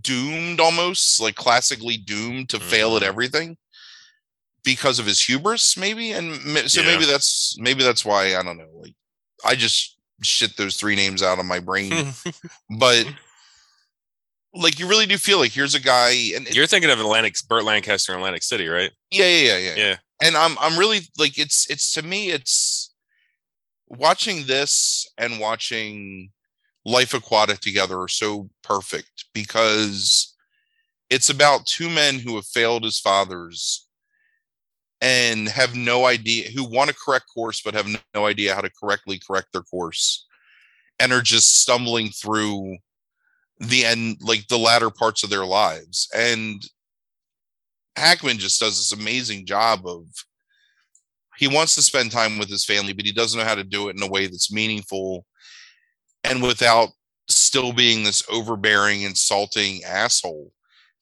[0.00, 2.68] doomed almost like classically doomed to mm-hmm.
[2.68, 3.08] fail at mm-hmm.
[3.08, 3.56] everything
[4.62, 6.34] because of his hubris maybe and
[6.70, 6.86] so yeah.
[6.86, 8.94] maybe that's maybe that's why i don't know like
[9.44, 12.12] i just shit those three names out of my brain
[12.78, 13.06] but
[14.52, 17.64] like you really do feel like here's a guy and you're thinking of atlantic burt
[17.64, 18.90] lancaster atlantic city right?
[19.10, 19.74] Yeah yeah yeah yeah.
[19.76, 19.96] Yeah.
[20.22, 22.92] And i'm i'm really like it's it's to me it's
[23.88, 26.30] watching this and watching
[26.86, 30.34] Life Aquatic together are so perfect because
[31.10, 33.86] it's about two men who have failed as fathers
[35.02, 38.70] and have no idea who want to correct course but have no idea how to
[38.70, 40.26] correctly correct their course
[40.98, 42.76] and are just stumbling through
[43.60, 46.62] the end like the latter parts of their lives and
[47.96, 50.04] hackman just does this amazing job of
[51.36, 53.88] he wants to spend time with his family but he doesn't know how to do
[53.88, 55.26] it in a way that's meaningful
[56.24, 56.90] and without
[57.28, 60.52] still being this overbearing, insulting asshole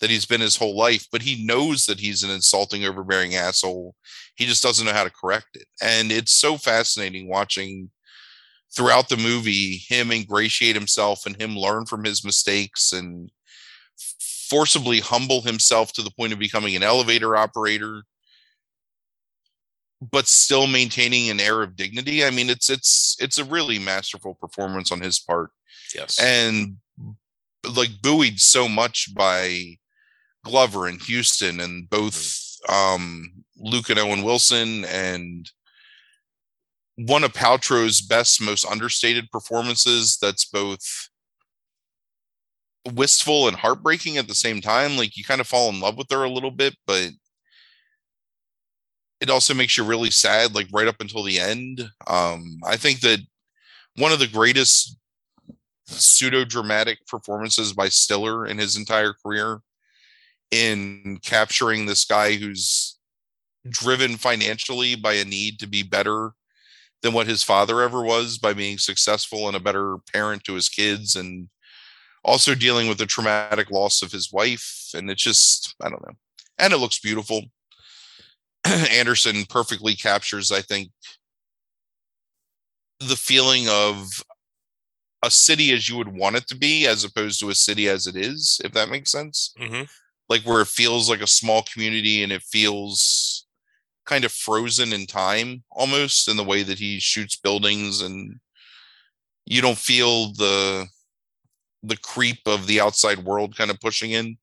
[0.01, 1.07] that he's been his whole life.
[1.11, 3.95] But he knows that he's an insulting, overbearing asshole.
[4.37, 5.67] He just doesn't know how to correct it.
[5.83, 7.91] And it's so fascinating watching
[8.75, 13.31] throughout the movie, him ingratiate himself and him learn from his mistakes and
[14.49, 18.03] forcibly humble himself to the point of becoming an elevator operator
[20.01, 22.25] but still maintaining an air of dignity.
[22.25, 25.51] I mean, it's it's it's a really masterful performance on his part.
[25.95, 26.21] Yes.
[26.21, 26.77] And
[27.75, 29.77] like buoyed so much by
[30.45, 32.75] Glover and Huston and both mm-hmm.
[32.75, 35.51] um Luke and Owen Wilson and
[36.99, 41.09] one of Paltrow's best, most understated performances that's both
[42.93, 44.97] wistful and heartbreaking at the same time.
[44.97, 47.11] Like you kind of fall in love with her a little bit, but
[49.21, 51.89] it also makes you really sad, like right up until the end.
[52.09, 53.21] Um, I think that
[53.97, 54.97] one of the greatest
[55.87, 59.61] pseudo dramatic performances by Stiller in his entire career
[60.51, 62.99] in capturing this guy who's
[63.69, 66.33] driven financially by a need to be better
[67.03, 70.69] than what his father ever was by being successful and a better parent to his
[70.69, 71.49] kids and
[72.25, 76.15] also dealing with the traumatic loss of his wife and it's just i don't know
[76.59, 77.43] and it looks beautiful
[78.93, 80.91] Anderson perfectly captures, I think,
[83.01, 84.09] the feeling of
[85.23, 88.07] a city as you would want it to be, as opposed to a city as
[88.07, 89.55] it is, if that makes sense.
[89.59, 89.85] Mm-hmm.
[90.29, 93.47] Like where it feels like a small community and it feels
[94.09, 98.35] kind of frozen in time almost in the way that he shoots buildings and
[99.45, 100.87] you don't feel the
[101.83, 104.37] the creep of the outside world kind of pushing in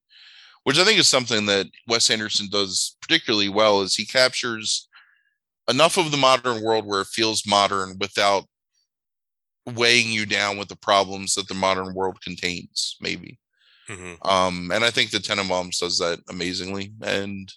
[0.63, 4.87] which I think is something that Wes Anderson does particularly well is he captures
[5.69, 8.45] enough of the modern world where it feels modern without
[9.65, 13.39] weighing you down with the problems that the modern world contains maybe
[13.89, 14.13] mm-hmm.
[14.27, 17.51] um, and i think the tenenbaums does that amazingly and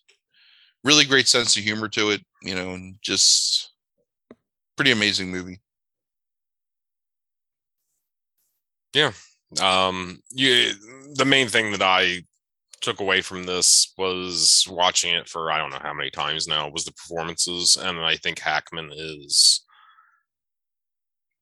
[0.85, 3.73] really great sense of humor to it you know and just
[4.77, 5.61] pretty amazing movie.
[8.95, 9.13] Yeah.
[9.61, 10.73] Um you
[11.15, 12.23] the main thing that i
[12.81, 16.69] took away from this was watching it for I don't know how many times now
[16.69, 19.65] was the performances, and I think Hackman is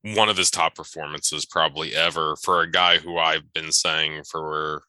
[0.03, 2.37] one of his top performances probably ever.
[2.43, 4.83] For a guy who I've been saying for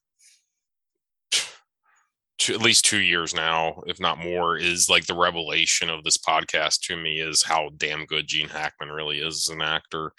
[2.38, 6.18] two, at least two years now, if not more, is like the revelation of this
[6.18, 10.12] podcast to me is how damn good Gene Hackman really is as an actor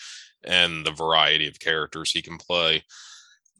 [0.45, 2.82] and the variety of characters he can play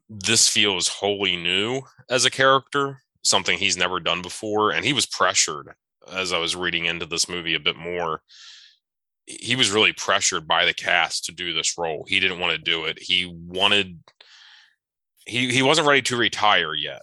[0.09, 4.71] this feels wholly new as a character, something he's never done before.
[4.71, 5.75] And he was pressured
[6.11, 8.23] as I was reading into this movie a bit more.
[9.27, 12.07] He was really pressured by the cast to do this role.
[12.09, 12.99] He didn't want to do it.
[12.99, 13.99] He wanted
[15.27, 17.03] he he wasn't ready to retire yet,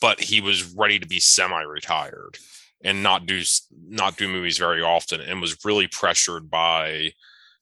[0.00, 2.38] but he was ready to be semi-retired
[2.82, 3.42] and not do
[3.88, 7.12] not do movies very often and was really pressured by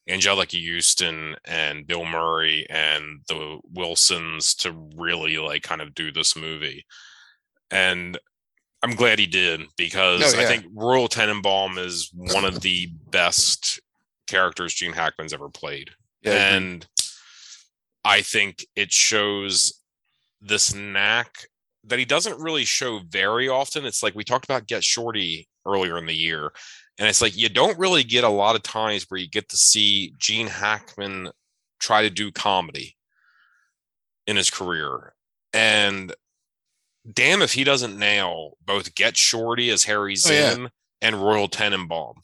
[0.08, 6.36] Anjelica Huston and Bill Murray and the Wilsons to really like kind of do this
[6.36, 6.84] movie.
[7.70, 8.18] And
[8.82, 10.46] I'm glad he did because oh, no, yeah.
[10.46, 13.80] I think Royal Tenenbaum is one of the best
[14.26, 15.90] characters Gene Hackman's ever played.
[16.22, 16.86] Yeah, and
[18.04, 19.80] I think it shows
[20.40, 21.46] this knack
[21.86, 23.84] that he doesn't really show very often.
[23.84, 26.52] It's like we talked about Get Shorty earlier in the year.
[26.98, 29.56] And it's like you don't really get a lot of times where you get to
[29.56, 31.30] see Gene Hackman
[31.80, 32.96] try to do comedy
[34.26, 35.12] in his career.
[35.52, 36.14] And
[37.10, 40.68] damn if he doesn't nail both Get Shorty as Harry Zimm oh, yeah.
[41.02, 42.14] and Royal Tenenbaum.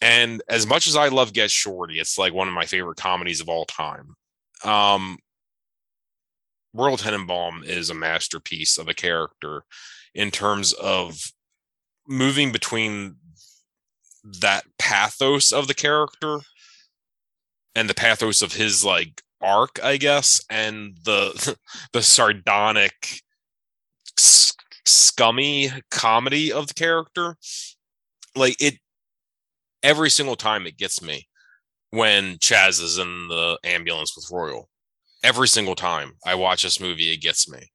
[0.00, 3.40] And as much as I love Get Shorty, it's like one of my favorite comedies
[3.40, 4.16] of all time.
[4.64, 5.18] Um,
[6.74, 9.64] Royal Tenenbaum is a masterpiece of a character
[10.14, 11.32] in terms of
[12.08, 13.16] moving between
[14.40, 16.40] that pathos of the character
[17.74, 21.56] and the pathos of his like arc, I guess, and the
[21.92, 23.22] the sardonic,
[24.16, 27.36] scummy comedy of the character.
[28.34, 28.78] Like it,
[29.82, 31.28] every single time it gets me
[31.90, 34.70] when Chaz is in the ambulance with Royal.
[35.22, 37.70] Every single time I watch this movie, it gets me.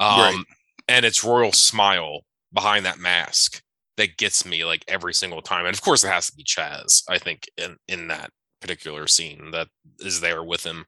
[0.00, 0.44] Um, right.
[0.88, 2.20] And it's Royal smile
[2.52, 3.62] behind that mask
[3.96, 5.66] that gets me like every single time.
[5.66, 7.02] And of course, it has to be Chaz.
[7.08, 8.30] I think in in that
[8.60, 9.68] particular scene that
[10.00, 10.86] is there with him,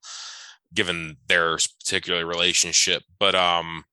[0.72, 3.02] given their particular relationship.
[3.18, 3.84] But um,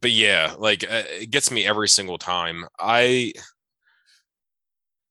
[0.00, 2.64] but yeah, like uh, it gets me every single time.
[2.80, 3.32] I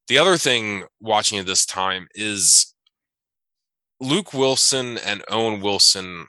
[0.08, 2.71] the other thing watching it this time is
[4.02, 6.26] Luke Wilson and Owen Wilson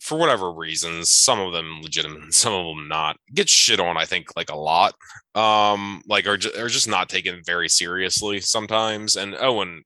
[0.00, 3.96] for whatever reasons, some of them legitimate, some of them not, get shit on.
[3.96, 4.94] I think like a lot,
[5.34, 9.16] um, like are, ju- are just not taken very seriously sometimes.
[9.16, 9.84] And Owen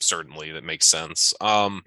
[0.00, 1.34] certainly that makes sense.
[1.40, 1.82] Um,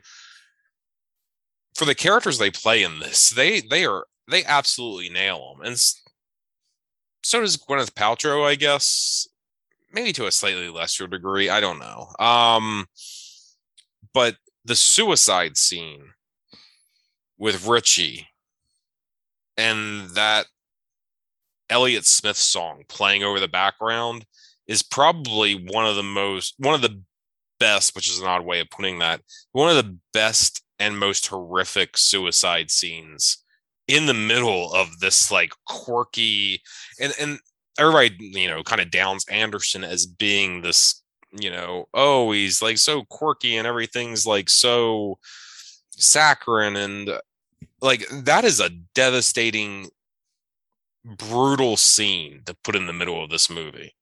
[1.76, 5.78] for the characters they play in this, they they are they absolutely nail them, and
[7.24, 9.28] so does Gwyneth Paltrow, I guess.
[9.92, 11.50] Maybe to a slightly lesser degree.
[11.50, 12.08] I don't know.
[12.20, 12.86] Um,
[14.16, 16.14] but the suicide scene
[17.38, 18.30] with Richie
[19.58, 20.48] and that
[21.70, 24.26] Elliott Smith song playing over the background
[24.68, 27.02] is probably one of the most one of the
[27.60, 29.22] best, which is an odd way of putting that,
[29.52, 33.44] one of the best and most horrific suicide scenes
[33.88, 36.62] in the middle of this like quirky
[37.00, 37.40] and and
[37.78, 41.04] everybody you know kind of downs Anderson as being this
[41.40, 45.18] you know oh he's like so quirky and everything's like so
[45.92, 47.20] saccharine and uh,
[47.82, 49.90] like that is a devastating
[51.04, 53.94] brutal scene to put in the middle of this movie.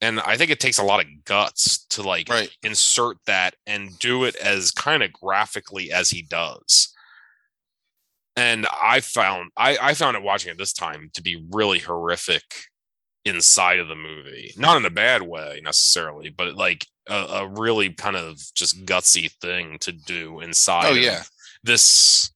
[0.00, 2.50] And i think it takes a lot of guts to like right.
[2.62, 6.92] insert that and do it as kind of graphically as he does.
[8.36, 12.42] And i found i i found it watching it this time to be really horrific
[13.24, 14.52] inside of the movie.
[14.56, 19.30] Not in a bad way necessarily but like a, a really kind of just gutsy
[19.40, 21.22] thing to do inside oh yeah.
[21.62, 22.30] this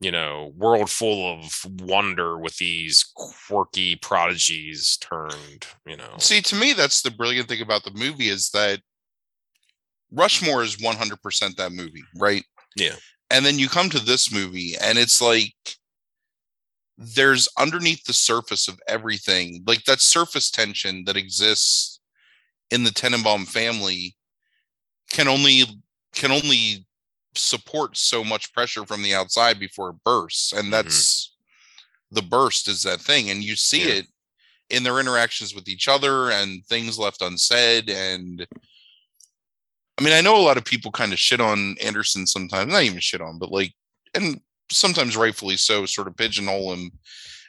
[0.00, 6.14] you know world full of wonder with these quirky prodigies turned you know.
[6.18, 8.80] See to me that's the brilliant thing about the movie is that
[10.12, 12.44] rushmore is 100% that movie right?
[12.76, 12.96] Yeah.
[13.30, 15.54] And then you come to this movie and it's like
[16.98, 22.00] there's underneath the surface of everything like that surface tension that exists
[22.70, 24.16] in the Tenenbaum family
[25.10, 25.64] can only
[26.14, 26.86] can only
[27.34, 30.70] support so much pressure from the outside before it bursts and mm-hmm.
[30.70, 31.26] that's
[32.12, 32.16] mm-hmm.
[32.16, 33.94] the burst is that thing and you see yeah.
[33.96, 34.06] it
[34.70, 38.46] in their interactions with each other and things left unsaid and
[39.98, 42.82] I mean, I know a lot of people kind of shit on Anderson sometimes, not
[42.82, 43.72] even shit on, but like,
[44.14, 44.40] and
[44.70, 46.90] sometimes rightfully so, sort of pigeonhole him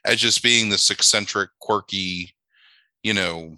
[0.05, 2.33] as just being this eccentric, quirky,
[3.03, 3.55] you know,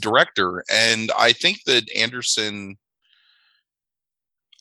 [0.00, 0.64] director.
[0.70, 2.76] And I think that Anderson,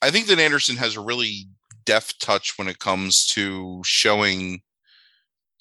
[0.02, 1.48] I think that Anderson has a really
[1.86, 4.62] deft touch when it comes to showing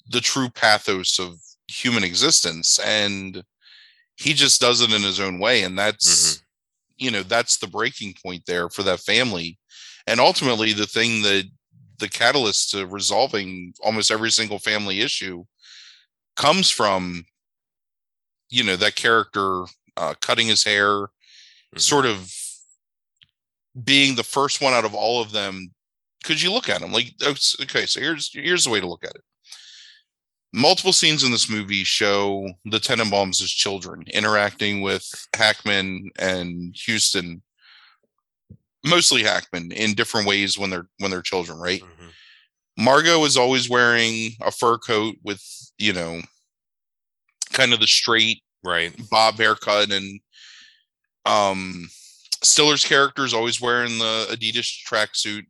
[0.09, 2.79] the true pathos of human existence.
[2.79, 3.43] And
[4.15, 5.63] he just does it in his own way.
[5.63, 6.43] And that's, mm-hmm
[6.97, 9.57] you know that's the breaking point there for that family
[10.07, 11.45] and ultimately the thing that
[11.99, 15.43] the catalyst to resolving almost every single family issue
[16.35, 17.25] comes from
[18.49, 19.63] you know that character
[19.97, 21.79] uh, cutting his hair mm-hmm.
[21.79, 22.31] sort of
[23.83, 25.69] being the first one out of all of them.
[26.21, 26.91] Because you look at him?
[26.91, 29.21] Like okay so here's here's the way to look at it.
[30.53, 35.05] Multiple scenes in this movie show the Tenenbaums as children interacting with
[35.35, 37.41] Hackman and Huston,
[38.85, 41.81] mostly Hackman in different ways when they're when they're children, right?
[41.81, 42.83] Mm-hmm.
[42.83, 45.43] Margot is always wearing a fur coat with,
[45.77, 46.21] you know,
[47.53, 50.19] kind of the straight right bob haircut and
[51.25, 51.87] um
[52.43, 55.45] Stiller's character is always wearing the Adidas tracksuit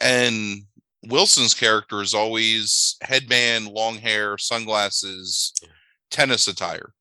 [0.00, 0.62] and
[1.06, 5.52] Wilson's character is always headband, long hair, sunglasses,
[6.10, 6.92] tennis attire.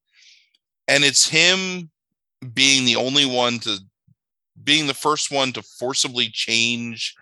[0.87, 1.89] And it's him
[2.53, 3.79] being the only one to
[4.67, 7.15] being the first one to forcibly change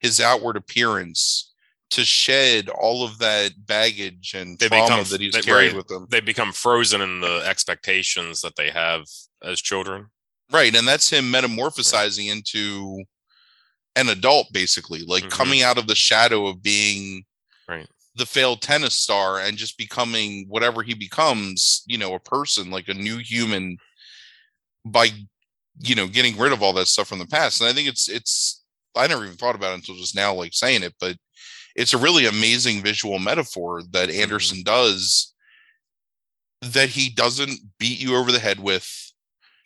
[0.00, 1.54] his outward appearance
[1.90, 5.76] to shed all of that baggage and they trauma become, that he's they, carried right,
[5.76, 6.06] with them.
[6.10, 9.04] They become frozen in the expectations that they have
[9.42, 10.08] as children.
[10.50, 10.74] Right.
[10.74, 12.36] And that's him metamorphosizing right.
[12.36, 13.04] into
[13.94, 15.30] an adult basically like mm-hmm.
[15.30, 17.24] coming out of the shadow of being
[17.68, 22.70] right the failed tennis star and just becoming whatever he becomes you know a person
[22.70, 23.76] like a new human
[24.84, 25.08] by
[25.80, 28.08] you know getting rid of all that stuff from the past and i think it's
[28.08, 28.64] it's
[28.96, 31.16] i never even thought about it until just now like saying it but
[31.76, 34.20] it's a really amazing visual metaphor that mm-hmm.
[34.20, 35.34] anderson does
[36.60, 39.08] that he doesn't beat you over the head with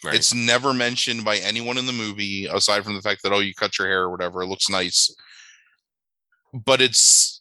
[0.04, 0.16] Right.
[0.16, 3.54] It's never mentioned by anyone in the movie aside from the fact that oh you
[3.54, 5.14] cut your hair or whatever it looks nice.
[6.52, 7.40] But it's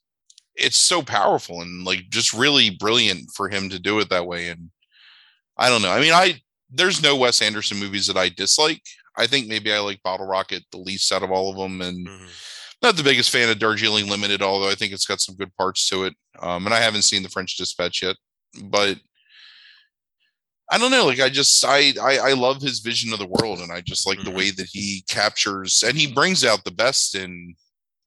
[0.56, 4.49] it's so powerful and like just really brilliant for him to do it that way
[4.49, 4.69] and
[5.57, 5.91] I don't know.
[5.91, 6.39] I mean I
[6.72, 8.81] there's no Wes Anderson movies that I dislike.
[9.18, 12.07] I think maybe I like Bottle Rocket the least out of all of them and
[12.07, 12.26] mm-hmm.
[12.81, 15.88] not the biggest fan of Darjeeling Limited although I think it's got some good parts
[15.89, 16.15] to it.
[16.39, 18.15] Um and I haven't seen The French Dispatch yet,
[18.64, 18.98] but
[20.72, 21.06] I don't know.
[21.06, 24.07] Like I just I, I I love his vision of the world, and I just
[24.07, 24.30] like mm-hmm.
[24.30, 27.56] the way that he captures and he brings out the best in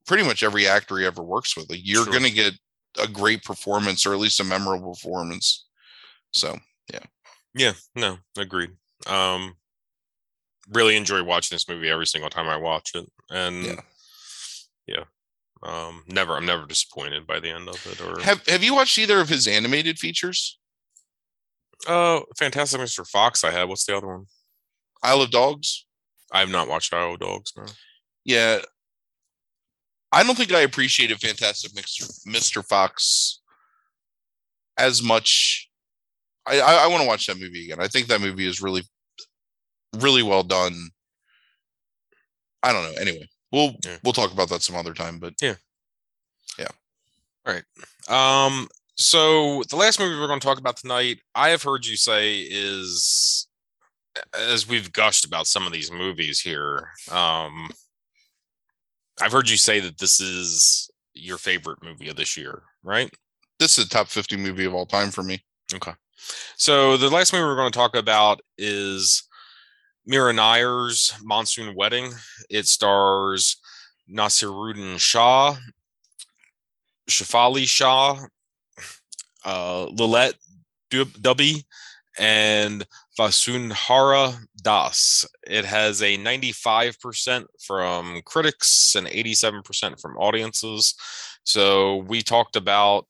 [0.07, 1.69] pretty much every actor he ever works with.
[1.69, 2.13] Like you're sure.
[2.13, 2.53] gonna get
[2.99, 5.67] a great performance, or at least a memorable performance.
[6.31, 6.57] So
[7.55, 8.71] yeah, no, agreed.
[9.07, 9.55] Um,
[10.71, 13.81] really enjoy watching this movie every single time I watch it, and Yeah.
[14.87, 15.03] yeah,
[15.63, 18.01] um, never I'm never disappointed by the end of it.
[18.01, 20.59] Or Have Have you watched either of his animated features?
[21.87, 23.07] oh, Fantastic Mr.
[23.07, 23.67] Fox, I had.
[23.69, 24.25] What's the other one?
[25.03, 25.85] Isle of Dogs.
[26.31, 27.51] I have not watched Isle of Dogs.
[27.55, 27.65] No.
[28.23, 28.59] Yeah.
[30.11, 32.09] I don't think I appreciated Fantastic Mr.
[32.27, 32.65] Mr.
[32.65, 33.41] Fox
[34.77, 35.64] as much.
[36.47, 37.79] I, I, I want to watch that movie again.
[37.79, 38.83] I think that movie is really,
[39.97, 40.73] really well done.
[42.63, 42.99] I don't know.
[43.01, 43.97] Anyway, we'll Yeah.
[44.03, 45.19] we'll talk about that some other time.
[45.19, 45.55] But yeah,
[46.57, 46.67] yeah.
[47.45, 48.45] All right.
[48.47, 51.97] Um, so the last movie we're going to talk about tonight, I have heard you
[51.97, 53.47] say is
[54.33, 56.89] as we've gushed about some of these movies here.
[57.11, 57.69] Um,
[59.21, 63.13] I've heard you say that this is your favorite movie of this year, right?
[63.59, 65.41] this is a top fifty movie of all time for me.
[65.73, 65.93] Okay.
[66.57, 69.23] So the last movie we're going to talk about is
[70.05, 72.11] Mira Nair's Monsoon Wedding.
[72.49, 73.57] It stars
[74.09, 75.55] Nasiruddin Shah,
[77.09, 78.19] Shefali Shah,
[79.43, 80.35] uh, Lillete
[80.91, 81.63] Dubey,
[82.17, 82.85] and
[83.19, 85.25] Vasundhara Das.
[85.47, 90.95] It has a 95% from critics and 87% from audiences.
[91.43, 93.07] So we talked about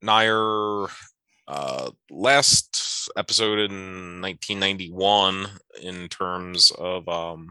[0.00, 0.86] Nair
[1.48, 5.48] uh, last episode in 1991
[5.82, 7.50] in terms of um,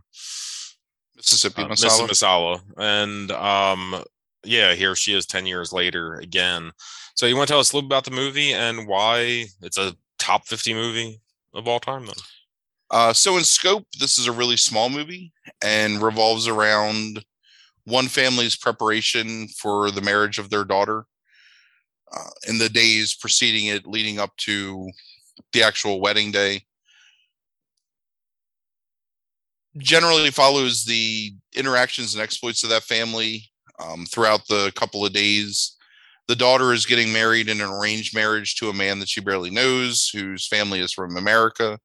[1.16, 2.08] Mississippi uh, Masala.
[2.08, 2.62] Masala.
[2.78, 4.04] And um,
[4.44, 6.72] yeah, here she is 10 years later again.
[7.16, 9.96] So you want to tell us a little about the movie and why it's a
[10.18, 11.22] top 50 movie
[11.54, 12.16] of all time then?
[12.90, 15.32] Uh, so in scope, this is a really small movie
[15.64, 17.24] and revolves around
[17.86, 21.06] one family's preparation for the marriage of their daughter.
[22.16, 24.90] Uh, in the days preceding it, leading up to
[25.54, 26.62] the actual wedding day,
[29.78, 35.78] generally follows the interactions and exploits of that family um, throughout the couple of days.
[36.28, 39.50] The daughter is getting married in an arranged marriage to a man that she barely
[39.50, 41.80] knows, whose family is from America.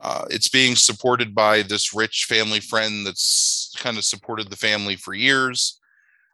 [0.00, 4.96] Uh, it's being supported by this rich family friend that's kind of supported the family
[4.96, 5.79] for years.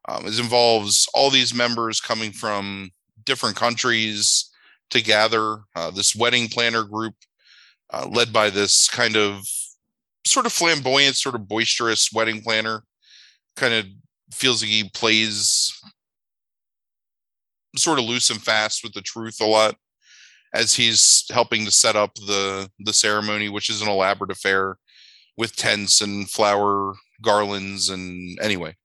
[0.09, 2.91] Um, it involves all these members coming from
[3.25, 4.51] different countries
[4.91, 5.59] to gather.
[5.75, 7.15] Uh, this wedding planner group,
[7.93, 9.43] uh, led by this kind of
[10.27, 12.85] sort of flamboyant, sort of boisterous wedding planner,
[13.57, 13.87] kind of
[14.33, 15.73] feels like he plays
[17.77, 19.77] sort of loose and fast with the truth a lot
[20.55, 24.77] as he's helping to set up the the ceremony, which is an elaborate affair
[25.37, 27.91] with tents and flower garlands.
[27.91, 28.77] And anyway,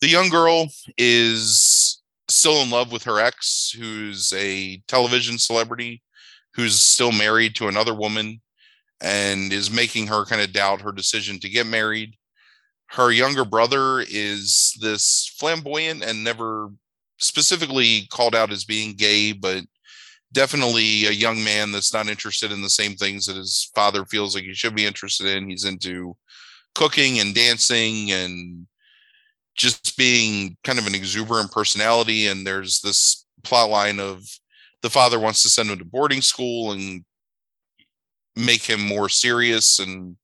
[0.00, 0.68] the young girl
[0.98, 6.02] is still in love with her ex, who's a television celebrity,
[6.54, 8.40] who's still married to another woman,
[9.00, 12.16] and is making her kind of doubt her decision to get married.
[12.88, 16.70] Her younger brother is this flamboyant and never
[17.18, 19.64] specifically called out as being gay, but
[20.32, 24.34] definitely a young man that's not interested in the same things that his father feels
[24.34, 25.48] like he should be interested in.
[25.48, 26.16] He's into
[26.74, 28.66] cooking and dancing and
[29.56, 32.26] just being kind of an exuberant personality.
[32.26, 34.22] And there's this plot line of
[34.82, 37.04] the father wants to send him to boarding school and
[38.36, 40.16] make him more serious and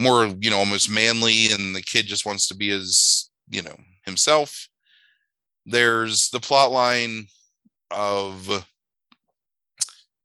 [0.00, 1.52] more, you know, almost manly.
[1.52, 4.68] And the kid just wants to be as, you know, himself
[5.66, 7.26] there's the plot line
[7.90, 8.66] of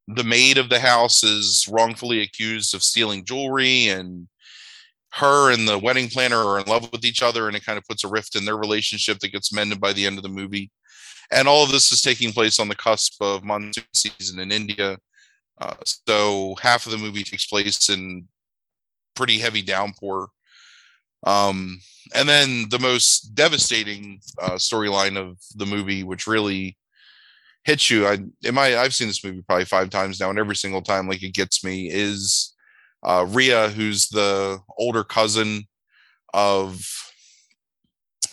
[0.08, 4.28] the maid of the house is wrongfully accused of stealing jewelry and
[5.14, 7.86] her and the wedding planner are in love with each other and it kind of
[7.86, 10.72] puts a rift in their relationship that gets mended by the end of the movie
[11.32, 14.98] and all of this is taking place on the cusp of monsoon season in india
[15.62, 15.74] uh,
[16.08, 18.28] so half of the movie takes place in
[19.16, 20.30] pretty heavy downpour
[21.26, 21.80] um,
[22.16, 26.78] and then the most devastating uh, storyline of the movie, which really
[27.66, 28.08] hits you.
[28.08, 31.08] I am I I've seen this movie probably five times now, and every single time,
[31.08, 32.56] like it gets me, is
[33.04, 35.68] uh, Ria, who's the older cousin
[36.34, 36.86] of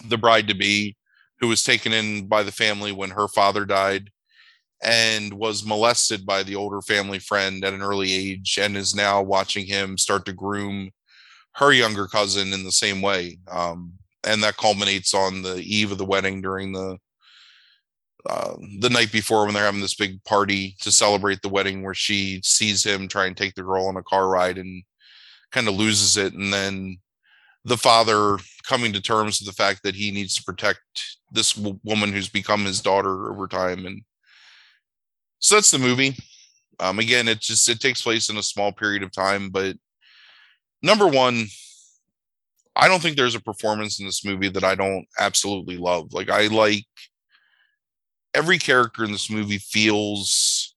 [0.05, 0.97] the bride to be,
[1.41, 4.11] who was taken in by the family when her father died,
[4.83, 9.23] and was molested by the older family friend at an early age, and is now
[9.23, 10.91] watching him start to groom
[11.55, 13.39] her younger cousin in the same way.
[13.51, 13.95] Um,
[14.25, 16.99] and that culminates on the eve of the wedding during the
[18.29, 21.95] uh, the night before when they're having this big party to celebrate the wedding where
[21.95, 24.83] she sees him try and take the girl on a car ride and
[25.53, 26.35] kind of loses it.
[26.35, 26.99] And then
[27.65, 30.81] the father coming to terms with the fact that he needs to protect
[31.31, 33.87] this w- woman who's become his daughter over time.
[33.87, 34.03] And
[35.39, 36.17] so that's the movie.
[36.79, 39.77] Um, again it just it takes place in a small period of time but
[40.83, 41.47] number one,
[42.75, 46.13] I don't think there's a performance in this movie that I don't absolutely love.
[46.13, 46.87] Like I like
[48.37, 50.75] every character in this movie feels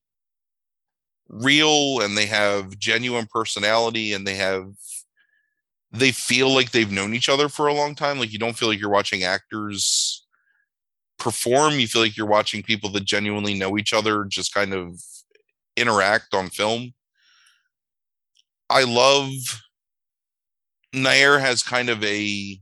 [1.27, 4.72] real and they have genuine personality and they have
[5.91, 8.18] they feel like they've known each other for a long time.
[8.18, 10.26] Like you don't feel like you're watching actors
[11.18, 11.80] perform.
[11.80, 15.02] You feel like you're watching people that genuinely know each other just kind of
[15.76, 16.94] interact on film.
[18.69, 19.31] I love
[20.94, 22.60] Nair has kind of a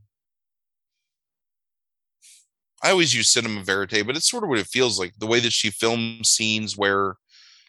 [2.84, 5.14] I always use cinema verite, but it's sort of what it feels like.
[5.18, 7.16] The way that she films scenes where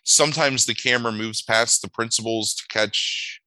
[0.05, 3.41] sometimes the camera moves past the principals to catch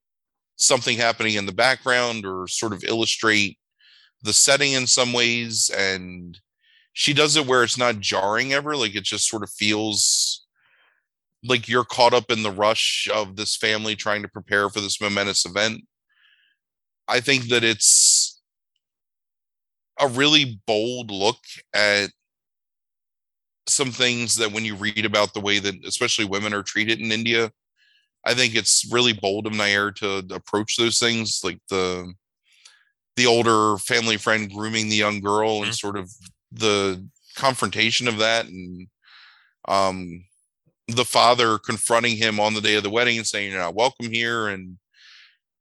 [0.55, 3.57] something happening in the background or sort of illustrate
[4.23, 5.71] the setting in some ways.
[5.75, 6.39] And
[6.93, 8.75] she does it where it's not jarring ever.
[8.75, 10.45] Like it just sort of feels
[11.43, 15.01] like you're caught up in the rush of this family trying to prepare for this
[15.01, 15.81] momentous event.
[17.07, 18.30] I think that it's
[20.02, 21.38] a really bold look
[21.73, 22.10] at
[23.68, 27.11] some things that when you read about the way that especially women are treated in
[27.11, 27.52] India,
[28.26, 32.14] I think it's really bold of Nair to approach those things like the
[33.18, 35.65] the older family friend grooming the young girl mm-hmm.
[35.65, 36.10] and sort of
[36.52, 37.06] the
[37.36, 38.88] confrontation of that and
[39.68, 40.23] um
[40.88, 44.10] the father confronting him on the day of the wedding and saying you're not welcome
[44.10, 44.78] here and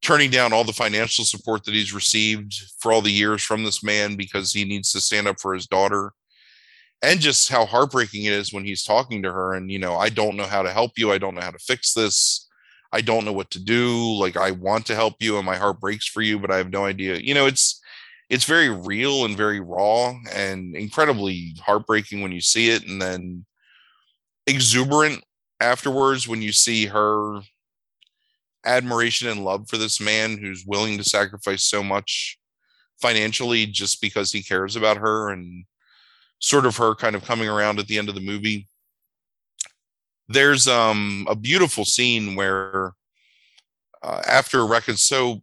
[0.03, 3.83] turning down all the financial support that he's received for all the years from this
[3.83, 6.13] man because he needs to stand up for his daughter.
[7.03, 10.11] And just how heartbreaking it is when he's talking to her and you know i
[10.11, 11.13] don't know how to help you.
[11.13, 12.47] I don't know how to fix this.
[12.93, 13.97] I don't know what to do.
[14.19, 16.71] Like i want to help you and my heart breaks for you but i have
[16.71, 17.17] no idea.
[17.17, 17.81] You know it's
[18.29, 22.87] it's very real and very raw and incredibly heartbreaking when you see it.
[22.87, 23.45] And then
[24.47, 25.25] exuberant
[25.61, 27.41] afterwards when you see her
[28.65, 32.39] admiration and love for this man who's willing to sacrifice so much
[33.01, 35.65] financially just because he cares about her and
[36.39, 38.67] sort of her kind of coming around at the end of the movie.
[40.29, 42.93] There's um a beautiful scene where
[44.03, 45.43] uh, after record so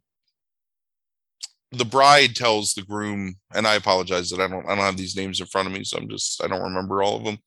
[1.71, 5.15] the bride tells the groom and i apologize that i don't i don't have these
[5.15, 7.37] names in front of me so i'm just i don't remember all of them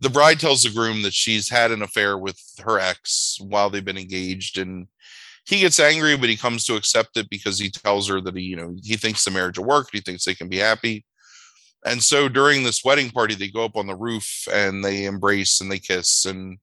[0.00, 3.84] the bride tells the groom that she's had an affair with her ex while they've
[3.84, 4.88] been engaged and
[5.44, 8.42] he gets angry but he comes to accept it because he tells her that he
[8.42, 11.04] you know he thinks the marriage will work he thinks they can be happy.
[11.84, 15.60] And so during this wedding party they go up on the roof and they embrace
[15.60, 16.58] and they kiss and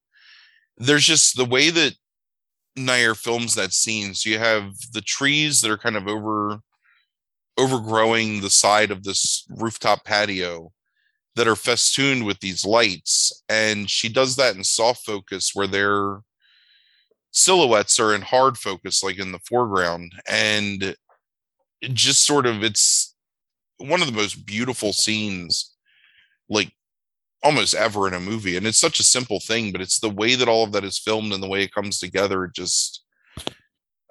[0.77, 1.93] there's just the way that
[2.75, 4.15] Nair films that scene.
[4.15, 6.59] So you have the trees that are kind of over
[7.57, 10.71] overgrowing the side of this rooftop patio
[11.35, 16.19] that are festooned with these lights and she does that in soft focus where their
[17.31, 20.95] silhouettes are in hard focus like in the foreground and
[21.81, 23.15] it just sort of it's
[23.77, 25.75] one of the most beautiful scenes
[26.49, 26.71] like
[27.43, 30.35] almost ever in a movie and it's such a simple thing but it's the way
[30.35, 33.03] that all of that is filmed and the way it comes together it just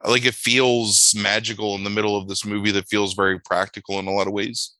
[0.05, 4.07] like it feels magical in the middle of this movie that feels very practical in
[4.07, 4.75] a lot of ways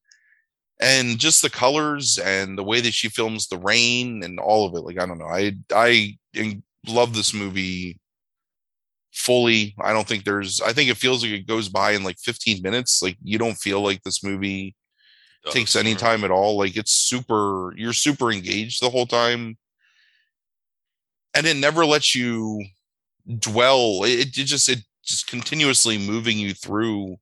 [0.83, 4.75] and just the colors and the way that she films the rain and all of
[4.75, 6.19] it like i don't know i i
[6.87, 7.99] love this movie
[9.13, 9.75] fully.
[9.81, 12.63] I don't think there's i think it feels like it goes by in like 15
[12.63, 13.03] minutes.
[13.03, 14.75] Like you don't feel like this movie
[15.51, 16.57] takes any time at all.
[16.57, 19.59] Like it's super you're super engaged the whole time.
[21.35, 22.65] And it never lets you
[23.39, 24.05] dwell.
[24.05, 27.17] It, it just it just continuously moving you through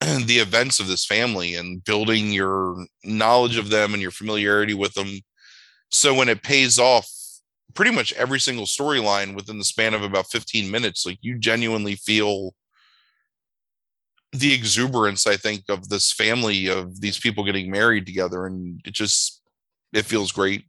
[0.26, 4.94] the events of this family and building your knowledge of them and your familiarity with
[4.94, 5.18] them.
[5.90, 7.08] So when it pays off,
[7.74, 11.96] pretty much every single storyline within the span of about 15 minutes, like you genuinely
[11.96, 12.54] feel
[14.32, 18.46] the exuberance, I think, of this family of these people getting married together.
[18.46, 19.42] And it just,
[19.92, 20.64] it feels great.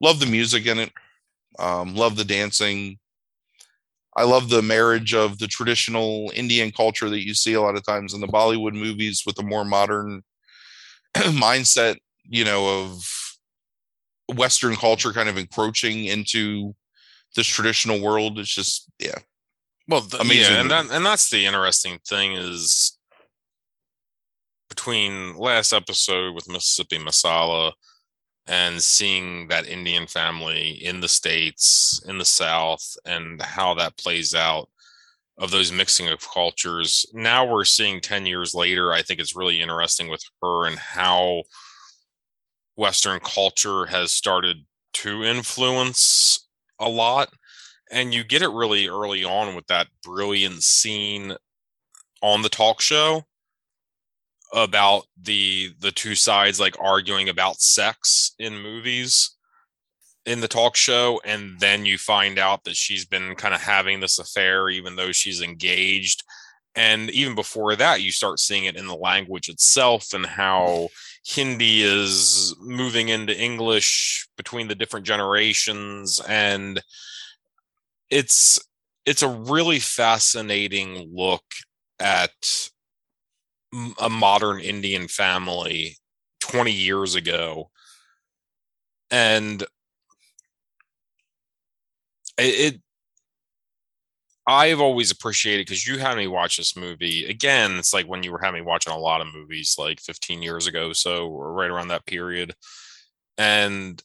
[0.00, 0.92] Love the music in it.
[1.58, 2.98] Um, love the dancing.
[4.16, 7.84] I love the marriage of the traditional Indian culture that you see a lot of
[7.84, 10.22] times in the Bollywood movies with the more modern
[11.16, 13.04] mindset, you know, of
[14.34, 16.74] Western culture kind of encroaching into
[17.34, 18.38] this traditional world.
[18.38, 19.18] It's just, yeah.
[19.88, 20.54] Well, the, amazing.
[20.54, 22.96] Yeah, and that, and that's the interesting thing is
[24.68, 27.72] between last episode with Mississippi Masala
[28.46, 34.34] and seeing that Indian family in the States, in the South, and how that plays
[34.34, 34.68] out
[35.38, 37.06] of those mixing of cultures.
[37.12, 41.44] Now we're seeing 10 years later, I think it's really interesting with her and how
[42.76, 44.58] Western culture has started
[44.94, 46.48] to influence
[46.78, 47.32] a lot.
[47.90, 51.36] and you get it really early on with that brilliant scene
[52.22, 53.24] on the talk show
[54.54, 59.32] about the the two sides like arguing about sex in movies
[60.24, 64.00] in the talk show and then you find out that she's been kind of having
[64.00, 66.22] this affair even though she's engaged.
[66.76, 70.88] And even before that you start seeing it in the language itself and how
[71.26, 76.82] hindi is moving into english between the different generations and
[78.10, 78.60] it's
[79.06, 81.44] it's a really fascinating look
[81.98, 82.32] at
[84.00, 85.96] a modern indian family
[86.40, 87.70] 20 years ago
[89.10, 89.62] and
[92.38, 92.80] it, it
[94.46, 97.78] I've always appreciated because you had me watch this movie again.
[97.78, 100.66] It's like when you were having me watching a lot of movies like 15 years
[100.66, 102.54] ago, so or right around that period.
[103.38, 104.02] And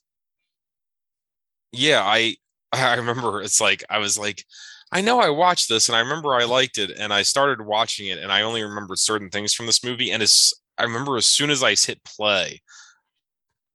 [1.72, 2.36] yeah, I
[2.72, 4.44] I remember it's like I was like,
[4.92, 8.08] I know I watched this and I remember I liked it, and I started watching
[8.08, 10.12] it, and I only remembered certain things from this movie.
[10.12, 12.62] And as I remember, as soon as I hit play,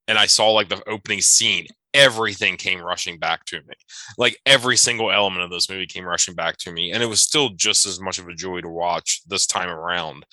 [0.09, 3.75] and I saw like the opening scene, everything came rushing back to me.
[4.19, 6.93] Like every single element of this movie came rushing back to me.
[6.93, 10.27] And it was still just as much of a joy to watch this time around.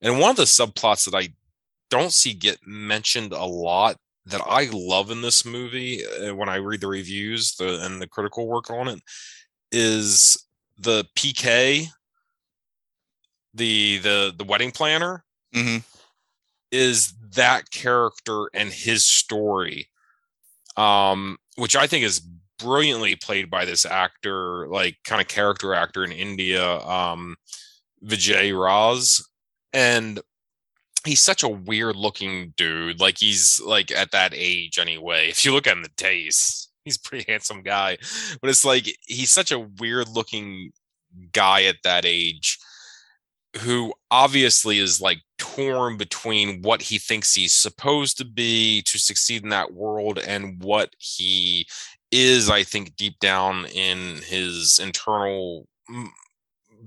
[0.00, 1.28] And one of the subplots that I
[1.90, 3.96] don't see get mentioned a lot
[4.26, 8.08] that I love in this movie uh, when I read the reviews the, and the
[8.08, 9.00] critical work on it
[9.72, 10.46] is
[10.78, 11.88] the PK,
[13.54, 15.24] the the the wedding planner,
[15.54, 15.78] mm-hmm.
[16.70, 19.88] is that character and his story
[20.76, 22.20] um, which I think is
[22.58, 27.36] brilliantly played by this actor, like kind of character actor in India, um,
[28.04, 29.22] Vijay Raaz,
[29.72, 30.20] and
[31.04, 33.00] he's such a weird looking dude.
[33.00, 35.28] Like he's like at that age anyway.
[35.28, 37.98] If you look at him the days, he's pretty handsome guy,
[38.40, 40.72] but it's like he's such a weird looking
[41.32, 42.58] guy at that age
[43.58, 49.42] who obviously is like torn between what he thinks he's supposed to be to succeed
[49.42, 51.66] in that world and what he
[52.10, 55.66] is i think deep down in his internal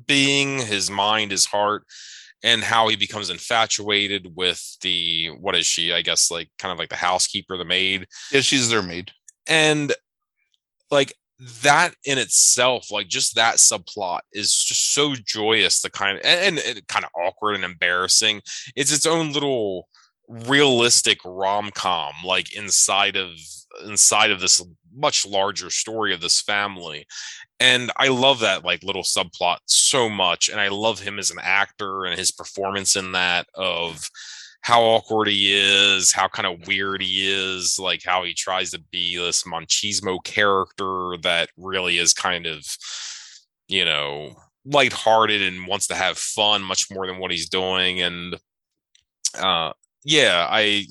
[0.08, 1.84] being his mind his heart
[2.44, 6.80] and how he becomes infatuated with the what is she i guess like kind of
[6.80, 8.08] like the housekeeper the maid.
[8.32, 9.12] Yeah she's their maid
[9.48, 9.94] and
[10.92, 11.14] like
[11.64, 16.60] that in itself, like just that subplot is just so joyous, the kind of and,
[16.60, 18.42] and kind of awkward and embarrassing.
[18.76, 19.88] It's its own little
[20.28, 23.30] realistic rom-com like inside of
[23.86, 24.66] inside of this
[24.96, 27.06] much larger story of this family
[27.60, 31.38] and i love that like little subplot so much and i love him as an
[31.42, 34.10] actor and his performance in that of
[34.66, 38.80] how awkward he is, how kind of weird he is, like how he tries to
[38.92, 42.66] be this machismo character that really is kind of,
[43.68, 44.32] you know,
[44.66, 48.02] lighthearted and wants to have fun much more than what he's doing.
[48.02, 48.38] And
[49.38, 49.74] uh
[50.04, 50.88] yeah, I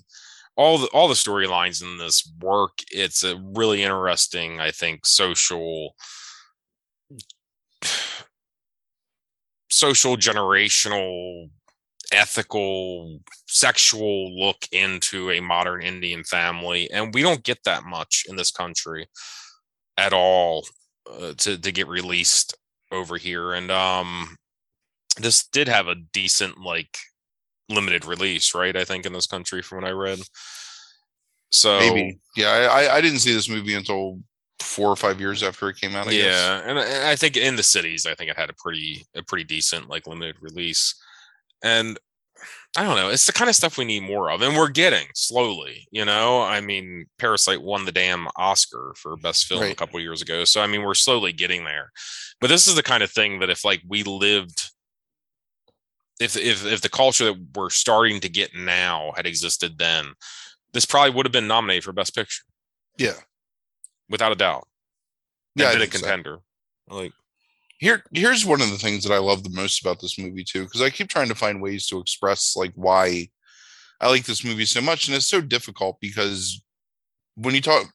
[0.54, 2.78] all the all the storylines in this work.
[2.92, 5.96] It's a really interesting, I think, social
[9.68, 11.50] social generational
[12.12, 13.20] ethical
[13.54, 18.50] sexual look into a modern Indian family, and we don't get that much in this
[18.50, 19.06] country
[19.96, 20.66] at all
[21.10, 22.56] uh, to to get released
[22.90, 23.52] over here.
[23.52, 24.36] And um,
[25.18, 26.98] this did have a decent like
[27.68, 28.76] limited release, right?
[28.76, 30.18] I think in this country, from what I read.
[31.52, 34.18] So maybe, yeah, I I didn't see this movie until
[34.58, 36.08] four or five years after it came out.
[36.08, 39.06] I yeah, and, and I think in the cities, I think it had a pretty
[39.14, 40.96] a pretty decent like limited release.
[41.62, 41.98] And
[42.76, 43.08] I don't know.
[43.08, 45.86] It's the kind of stuff we need more of, and we're getting slowly.
[45.92, 49.72] You know, I mean, Parasite won the damn Oscar for best film right.
[49.72, 51.92] a couple years ago, so I mean, we're slowly getting there.
[52.40, 54.72] But this is the kind of thing that if like we lived,
[56.18, 60.06] if if if the culture that we're starting to get now had existed then,
[60.72, 62.42] this probably would have been nominated for best picture.
[62.98, 63.20] Yeah,
[64.08, 64.66] without a doubt.
[65.54, 66.38] Yeah, been a contender.
[66.88, 66.96] So.
[66.96, 67.12] Like
[67.78, 70.64] here here's one of the things that I love the most about this movie too,
[70.64, 73.28] because I keep trying to find ways to express like why
[74.00, 76.62] I like this movie so much, and it's so difficult because
[77.36, 77.86] when you talk,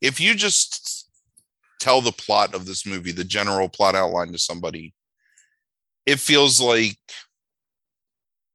[0.00, 1.08] if you just
[1.80, 4.94] tell the plot of this movie, the general plot outline to somebody,
[6.06, 6.98] it feels like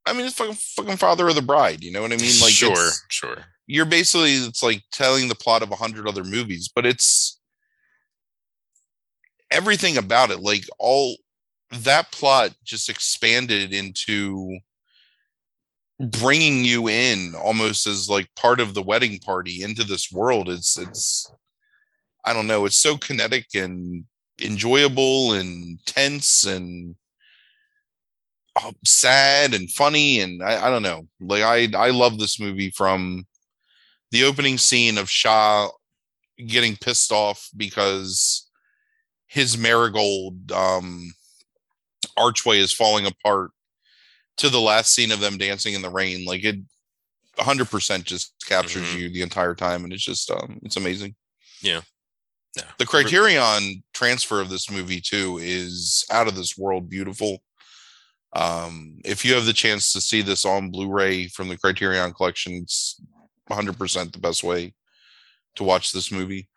[0.06, 1.84] I mean, it's fucking, fucking father of the bride.
[1.84, 2.42] You know what I mean?
[2.42, 3.38] Like, sure, sure.
[3.68, 7.40] You're basically it's like telling the plot of a hundred other movies, but it's
[9.54, 11.16] everything about it, like all
[11.72, 14.58] that plot just expanded into
[16.00, 20.50] bringing you in almost as like part of the wedding party into this world.
[20.50, 21.32] It's it's
[22.26, 24.06] i don't know it's so kinetic and
[24.42, 26.96] enjoyable and tense and
[28.56, 31.08] uh, sad and funny and I, I don't know.
[31.20, 33.26] Like I I love this movie from
[34.12, 35.70] the opening scene of Shah
[36.48, 38.43] getting pissed off because
[39.34, 41.12] his marigold um
[42.16, 43.50] archway is falling apart
[44.38, 46.58] to the last scene of them dancing in the rain like it
[47.38, 48.98] 100% just captures Mhm.
[49.00, 51.16] you the entire time and it's just um it's amazing
[51.62, 51.82] Yeah.
[52.56, 52.70] Yeah.
[52.78, 57.42] the criterion transfer of this movie too is out of this world beautiful
[58.34, 62.54] um if you have the chance to see this on blu-ray from the criterion collection
[62.54, 63.02] it's
[63.50, 64.74] 100% the best way
[65.56, 66.48] to watch this movie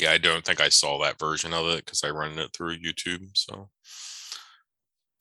[0.00, 2.78] Yeah, I don't think I saw that version of it because I run it through
[2.78, 3.28] YouTube.
[3.34, 3.68] So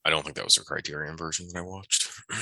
[0.06, 2.10] I don't think that was the Criterion version that I watched.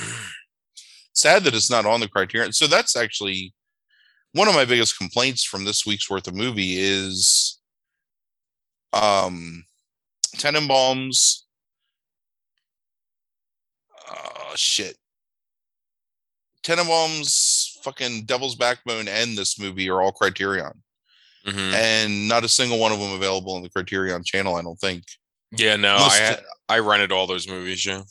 [1.18, 3.52] sad that it's not on the criterion so that's actually
[4.34, 7.58] one of my biggest complaints from this week's worth of movie is
[8.92, 9.64] um
[10.36, 11.42] tenenbaums
[14.08, 14.96] uh shit
[16.62, 20.82] tenenbaums fucking devil's backbone and this movie are all criterion
[21.48, 21.72] Mhm.
[21.72, 25.04] and not a single one of them available on the criterion channel i don't think
[25.56, 27.84] Yeah, no, I Most- had, I rented all those movies.
[27.86, 28.02] Yeah.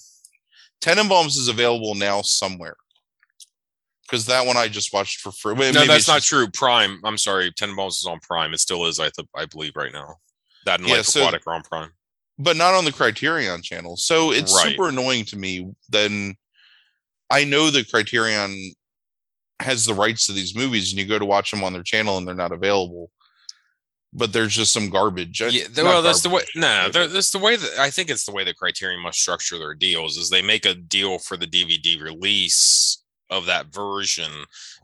[0.81, 2.75] tenenbaums is available now somewhere
[4.03, 6.49] because that one i just watched for free no, that's not just- true.
[6.49, 6.99] Prime.
[7.03, 7.51] I'm sorry.
[7.51, 8.53] Tenenbaums is on Prime.
[8.53, 8.99] It still is.
[8.99, 10.15] I th- I believe right now.
[10.65, 11.91] That and Yeah, Life so- Aquatic are on Prime.
[12.39, 13.97] but not on the Criterion channel.
[13.97, 14.69] So it's Right.
[14.69, 15.67] super annoying to me.
[15.89, 16.35] Then
[17.29, 18.73] I know the Criterion
[19.59, 22.17] has the rights to these movies, and you go to watch them on their channel,
[22.17, 23.11] and they're not available.
[24.13, 25.41] But there's just some garbage.
[25.41, 26.43] Yeah, not th- well, that's the way.
[26.55, 29.57] No, nah, that's the way that I think it's the way that Criterion must structure
[29.59, 30.15] their deals.
[30.17, 34.31] Is they make a deal for the DVD release of that version,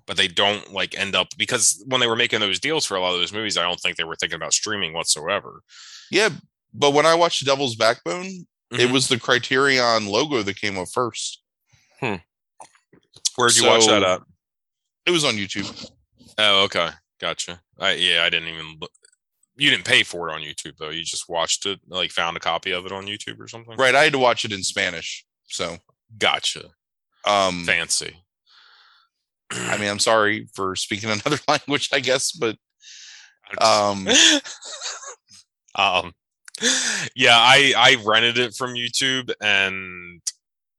[0.05, 2.99] but they don't like end up because when they were making those deals for a
[2.99, 5.61] lot of those movies, I don't think they were thinking about streaming whatsoever.
[6.11, 6.29] yeah.
[6.75, 8.25] But when I watched Devil's Backbone,
[8.71, 8.91] it Mhm.
[8.91, 11.41] was the Criterion logo that came up first.
[11.99, 14.21] Where'd you watch that so- at?
[15.05, 15.89] It was on YouTube.
[16.37, 16.89] Oh, okay,
[17.19, 17.61] gotcha.
[17.79, 18.77] I yeah, I didn't even.
[18.81, 18.91] Look.
[19.55, 20.89] You didn't pay for it on YouTube though.
[20.89, 23.75] You just watched it, like found a copy of it on YouTube or something.
[23.77, 23.95] Right.
[23.95, 25.25] I had to watch it in Spanish.
[25.45, 25.77] So
[26.17, 26.69] Gotcha.
[27.25, 28.15] um Fancy.
[29.51, 32.57] I mean I'm sorry for speaking another language, I guess, but
[33.59, 34.07] um
[35.75, 36.13] um
[37.15, 40.21] yeah i i rented it from youtube and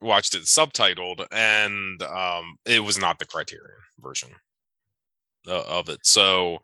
[0.00, 4.30] watched it subtitled and um it was not the criterion version
[5.46, 6.58] of it so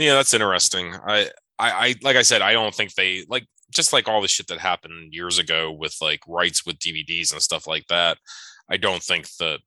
[0.00, 0.94] yeah that's interesting.
[1.06, 1.28] I,
[1.58, 4.48] I i like i said i don't think they like just like all the shit
[4.48, 8.18] that happened years ago with like rights with dvds and stuff like that
[8.68, 9.60] i don't think that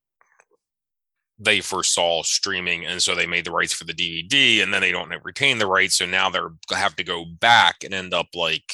[1.40, 4.92] they foresaw streaming and so they made the rights for the dvd and then they
[4.92, 8.28] don't retain the rights so now they're gonna have to go back and end up
[8.34, 8.74] like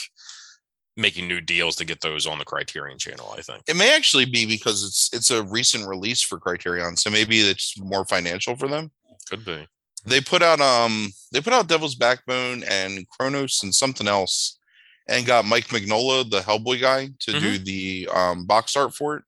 [0.98, 3.64] making new deals to get those on the criterion channel i think.
[3.68, 7.80] It may actually be because it's it's a recent release for Criterion, so maybe it's
[7.80, 8.92] more financial for them.
[9.30, 9.68] could be
[10.06, 14.58] They put out um they put out Devil's Backbone and Cronos and something else,
[15.08, 19.24] and got Mike Mignola, the Hellboy guy, to do the um box art for it.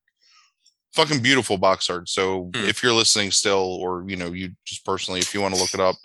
[0.94, 2.08] Fucking beautiful box art.
[2.08, 2.64] So Hmm.
[2.64, 5.74] if you're listening still, or you know, you just personally, if you want to look
[5.74, 5.96] it up,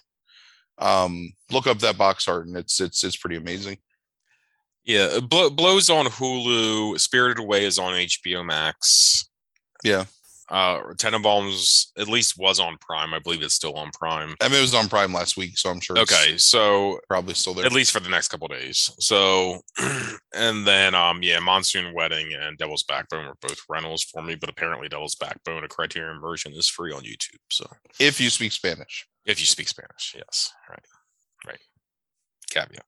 [0.78, 3.78] um, look up that box art, and it's it's it's pretty amazing.
[4.86, 9.28] yeah Blo- blows on hulu spirited away is on hbo max
[9.84, 10.06] Yeah,
[10.50, 14.60] uh tenenbaums at least was on prime i believe it's still on prime I mean
[14.60, 15.98] it was on Prime last week, so I'm sure.
[15.98, 17.66] it's okay so probably still there.
[17.66, 18.92] at least for the next couple days.
[19.00, 19.62] So,
[20.34, 24.50] and then um yeah, Monsoon Wedding and Devil's Backbone were both rentals for me, but
[24.50, 27.40] apparently Devil's Backbone, a Criterion version, is free on YouTube.
[27.50, 27.70] So
[28.00, 29.08] if you speak Spanish.
[29.26, 30.86] if you speak Spanish, yes, right,
[31.46, 31.60] right.
[32.50, 32.84] Caveat.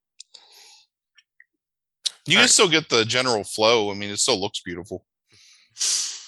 [2.26, 2.49] You All can right.
[2.49, 3.91] still get the general flow.
[3.91, 5.06] I mean, it still looks beautiful.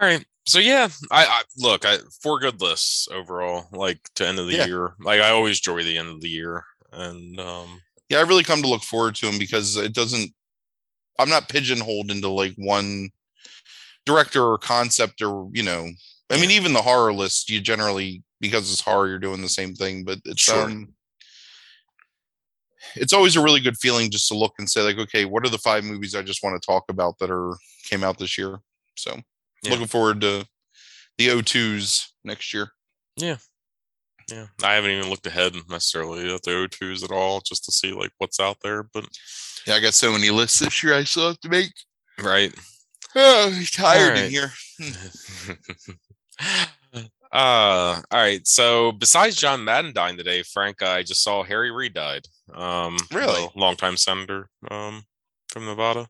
[0.00, 0.24] All right.
[0.46, 3.68] So yeah, I, I look I four good lists overall.
[3.72, 4.66] Like to end of the Yeah.
[4.66, 8.44] year, like I always enjoy the end of the year, and um Yeah, I really
[8.44, 10.32] come to look forward to them because it doesn't.
[11.18, 13.10] I'm not pigeonholed into like one
[14.06, 15.88] director or concept or you know.
[16.30, 19.74] I mean, even the horror list, you generally because it's horror, you're doing the same
[19.74, 20.04] thing.
[20.04, 20.52] But it's Sure.
[20.52, 20.94] um,
[22.96, 25.50] it's always a really good feeling just to look and say like, okay, what are
[25.50, 28.58] the five movies I just want to talk about that are came out this year?
[28.96, 29.18] So
[29.62, 29.70] Yeah.
[29.72, 30.46] looking forward to
[31.18, 32.70] the O2s next year.
[33.16, 33.36] yeah,
[34.30, 34.46] Yeah.
[34.62, 38.10] I haven't even looked ahead necessarily at the O2s at all, just to see like
[38.18, 38.82] what's out there.
[38.82, 39.06] But
[39.66, 41.72] Yeah, I got so many lists this year I still have to make.
[42.20, 42.52] right.
[43.14, 44.50] Oh, I'm tired in here.
[47.34, 48.46] Uh, all right.
[48.46, 52.26] So besides John Madden dying today, Frank, I just saw Harry Reid died.
[52.52, 53.32] Um, Really?
[53.54, 55.04] the longtime senator um
[55.48, 56.08] from Nevada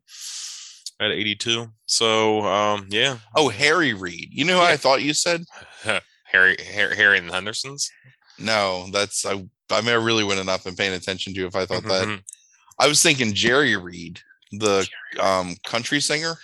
[1.03, 1.69] at 82.
[1.87, 4.29] So um, yeah, Oh, Harry Reid.
[4.33, 5.45] You know who I thought you said?
[6.25, 7.91] Harry Harry, Harry and the Hendersons.
[8.39, 9.45] No, that's I.
[9.71, 12.07] I mean, I really would have not been paying attention to if I thought that.
[12.09, 12.23] Mhm.
[12.79, 14.21] I was thinking Jerry Reed,
[14.53, 14.89] the
[15.21, 16.37] um country singer.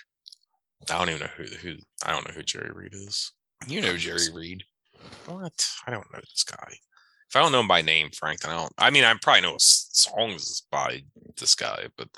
[0.91, 3.33] I don't even know who who I don't know who Jerry Reed is.
[3.67, 4.65] You know Jerry Reed.
[5.27, 5.67] What?
[5.87, 6.75] I don't know this guy.
[7.29, 8.73] If I don't know him by name, Frank, then I don't.
[8.79, 11.03] I mean, I probably know his songs by
[11.39, 12.09] this guy, but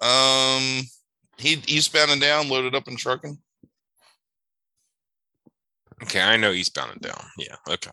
[0.00, 0.82] Um,
[1.36, 3.38] he eastbound and down, loaded up and trucking.
[6.04, 7.20] okay, I know Eastbound and Down.
[7.38, 7.90] Yeah, okay.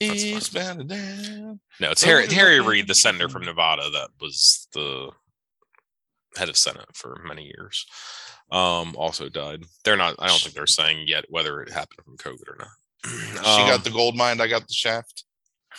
[0.00, 0.24] That's.
[0.24, 1.60] Eastbound and down.
[1.80, 3.44] No, it's Harry Harry Reid, the senator from.
[3.44, 5.10] Nevada, that was the
[6.36, 7.86] head of Senate for many years.
[8.50, 9.62] Um, also died.
[9.84, 10.16] They're not.
[10.18, 12.68] I don't think they're saying yet whether it happened from COVID or not.
[13.04, 14.40] She Um, got the gold mine.
[14.40, 15.24] I got the shaft.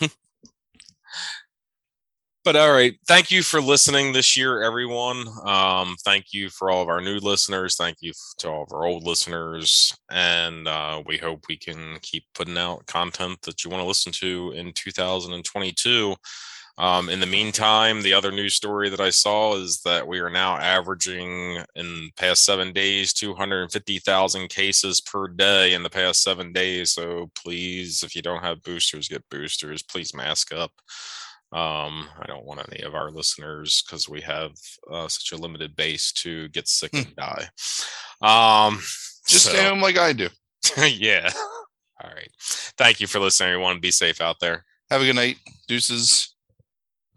[2.44, 5.24] But all right, thank you for listening this year, everyone.
[5.46, 7.76] Um, thank you for all of our new listeners.
[7.76, 12.24] Thank you to all of our old listeners, and uh, we hope we can keep
[12.34, 16.14] putting out content that you want to listen to in 2022.
[16.76, 20.28] Um, in the meantime, the other news story that I saw is that we are
[20.28, 26.52] now averaging in the past seven days 250,000 cases per day in the past seven
[26.52, 26.92] days.
[26.92, 29.82] So please, if you don't have boosters, get boosters.
[29.82, 30.72] Please mask up.
[31.54, 34.50] Um, I don't want any of our listeners because we have
[34.90, 37.46] uh, such a limited base to get sick and die.
[38.20, 38.78] Um,
[39.28, 40.28] Just so- stay home like I do.
[40.78, 41.30] yeah.
[42.02, 42.28] All right.
[42.76, 43.78] Thank you for listening, everyone.
[43.78, 44.64] Be safe out there.
[44.90, 45.36] Have a good night.
[45.68, 46.33] Deuces.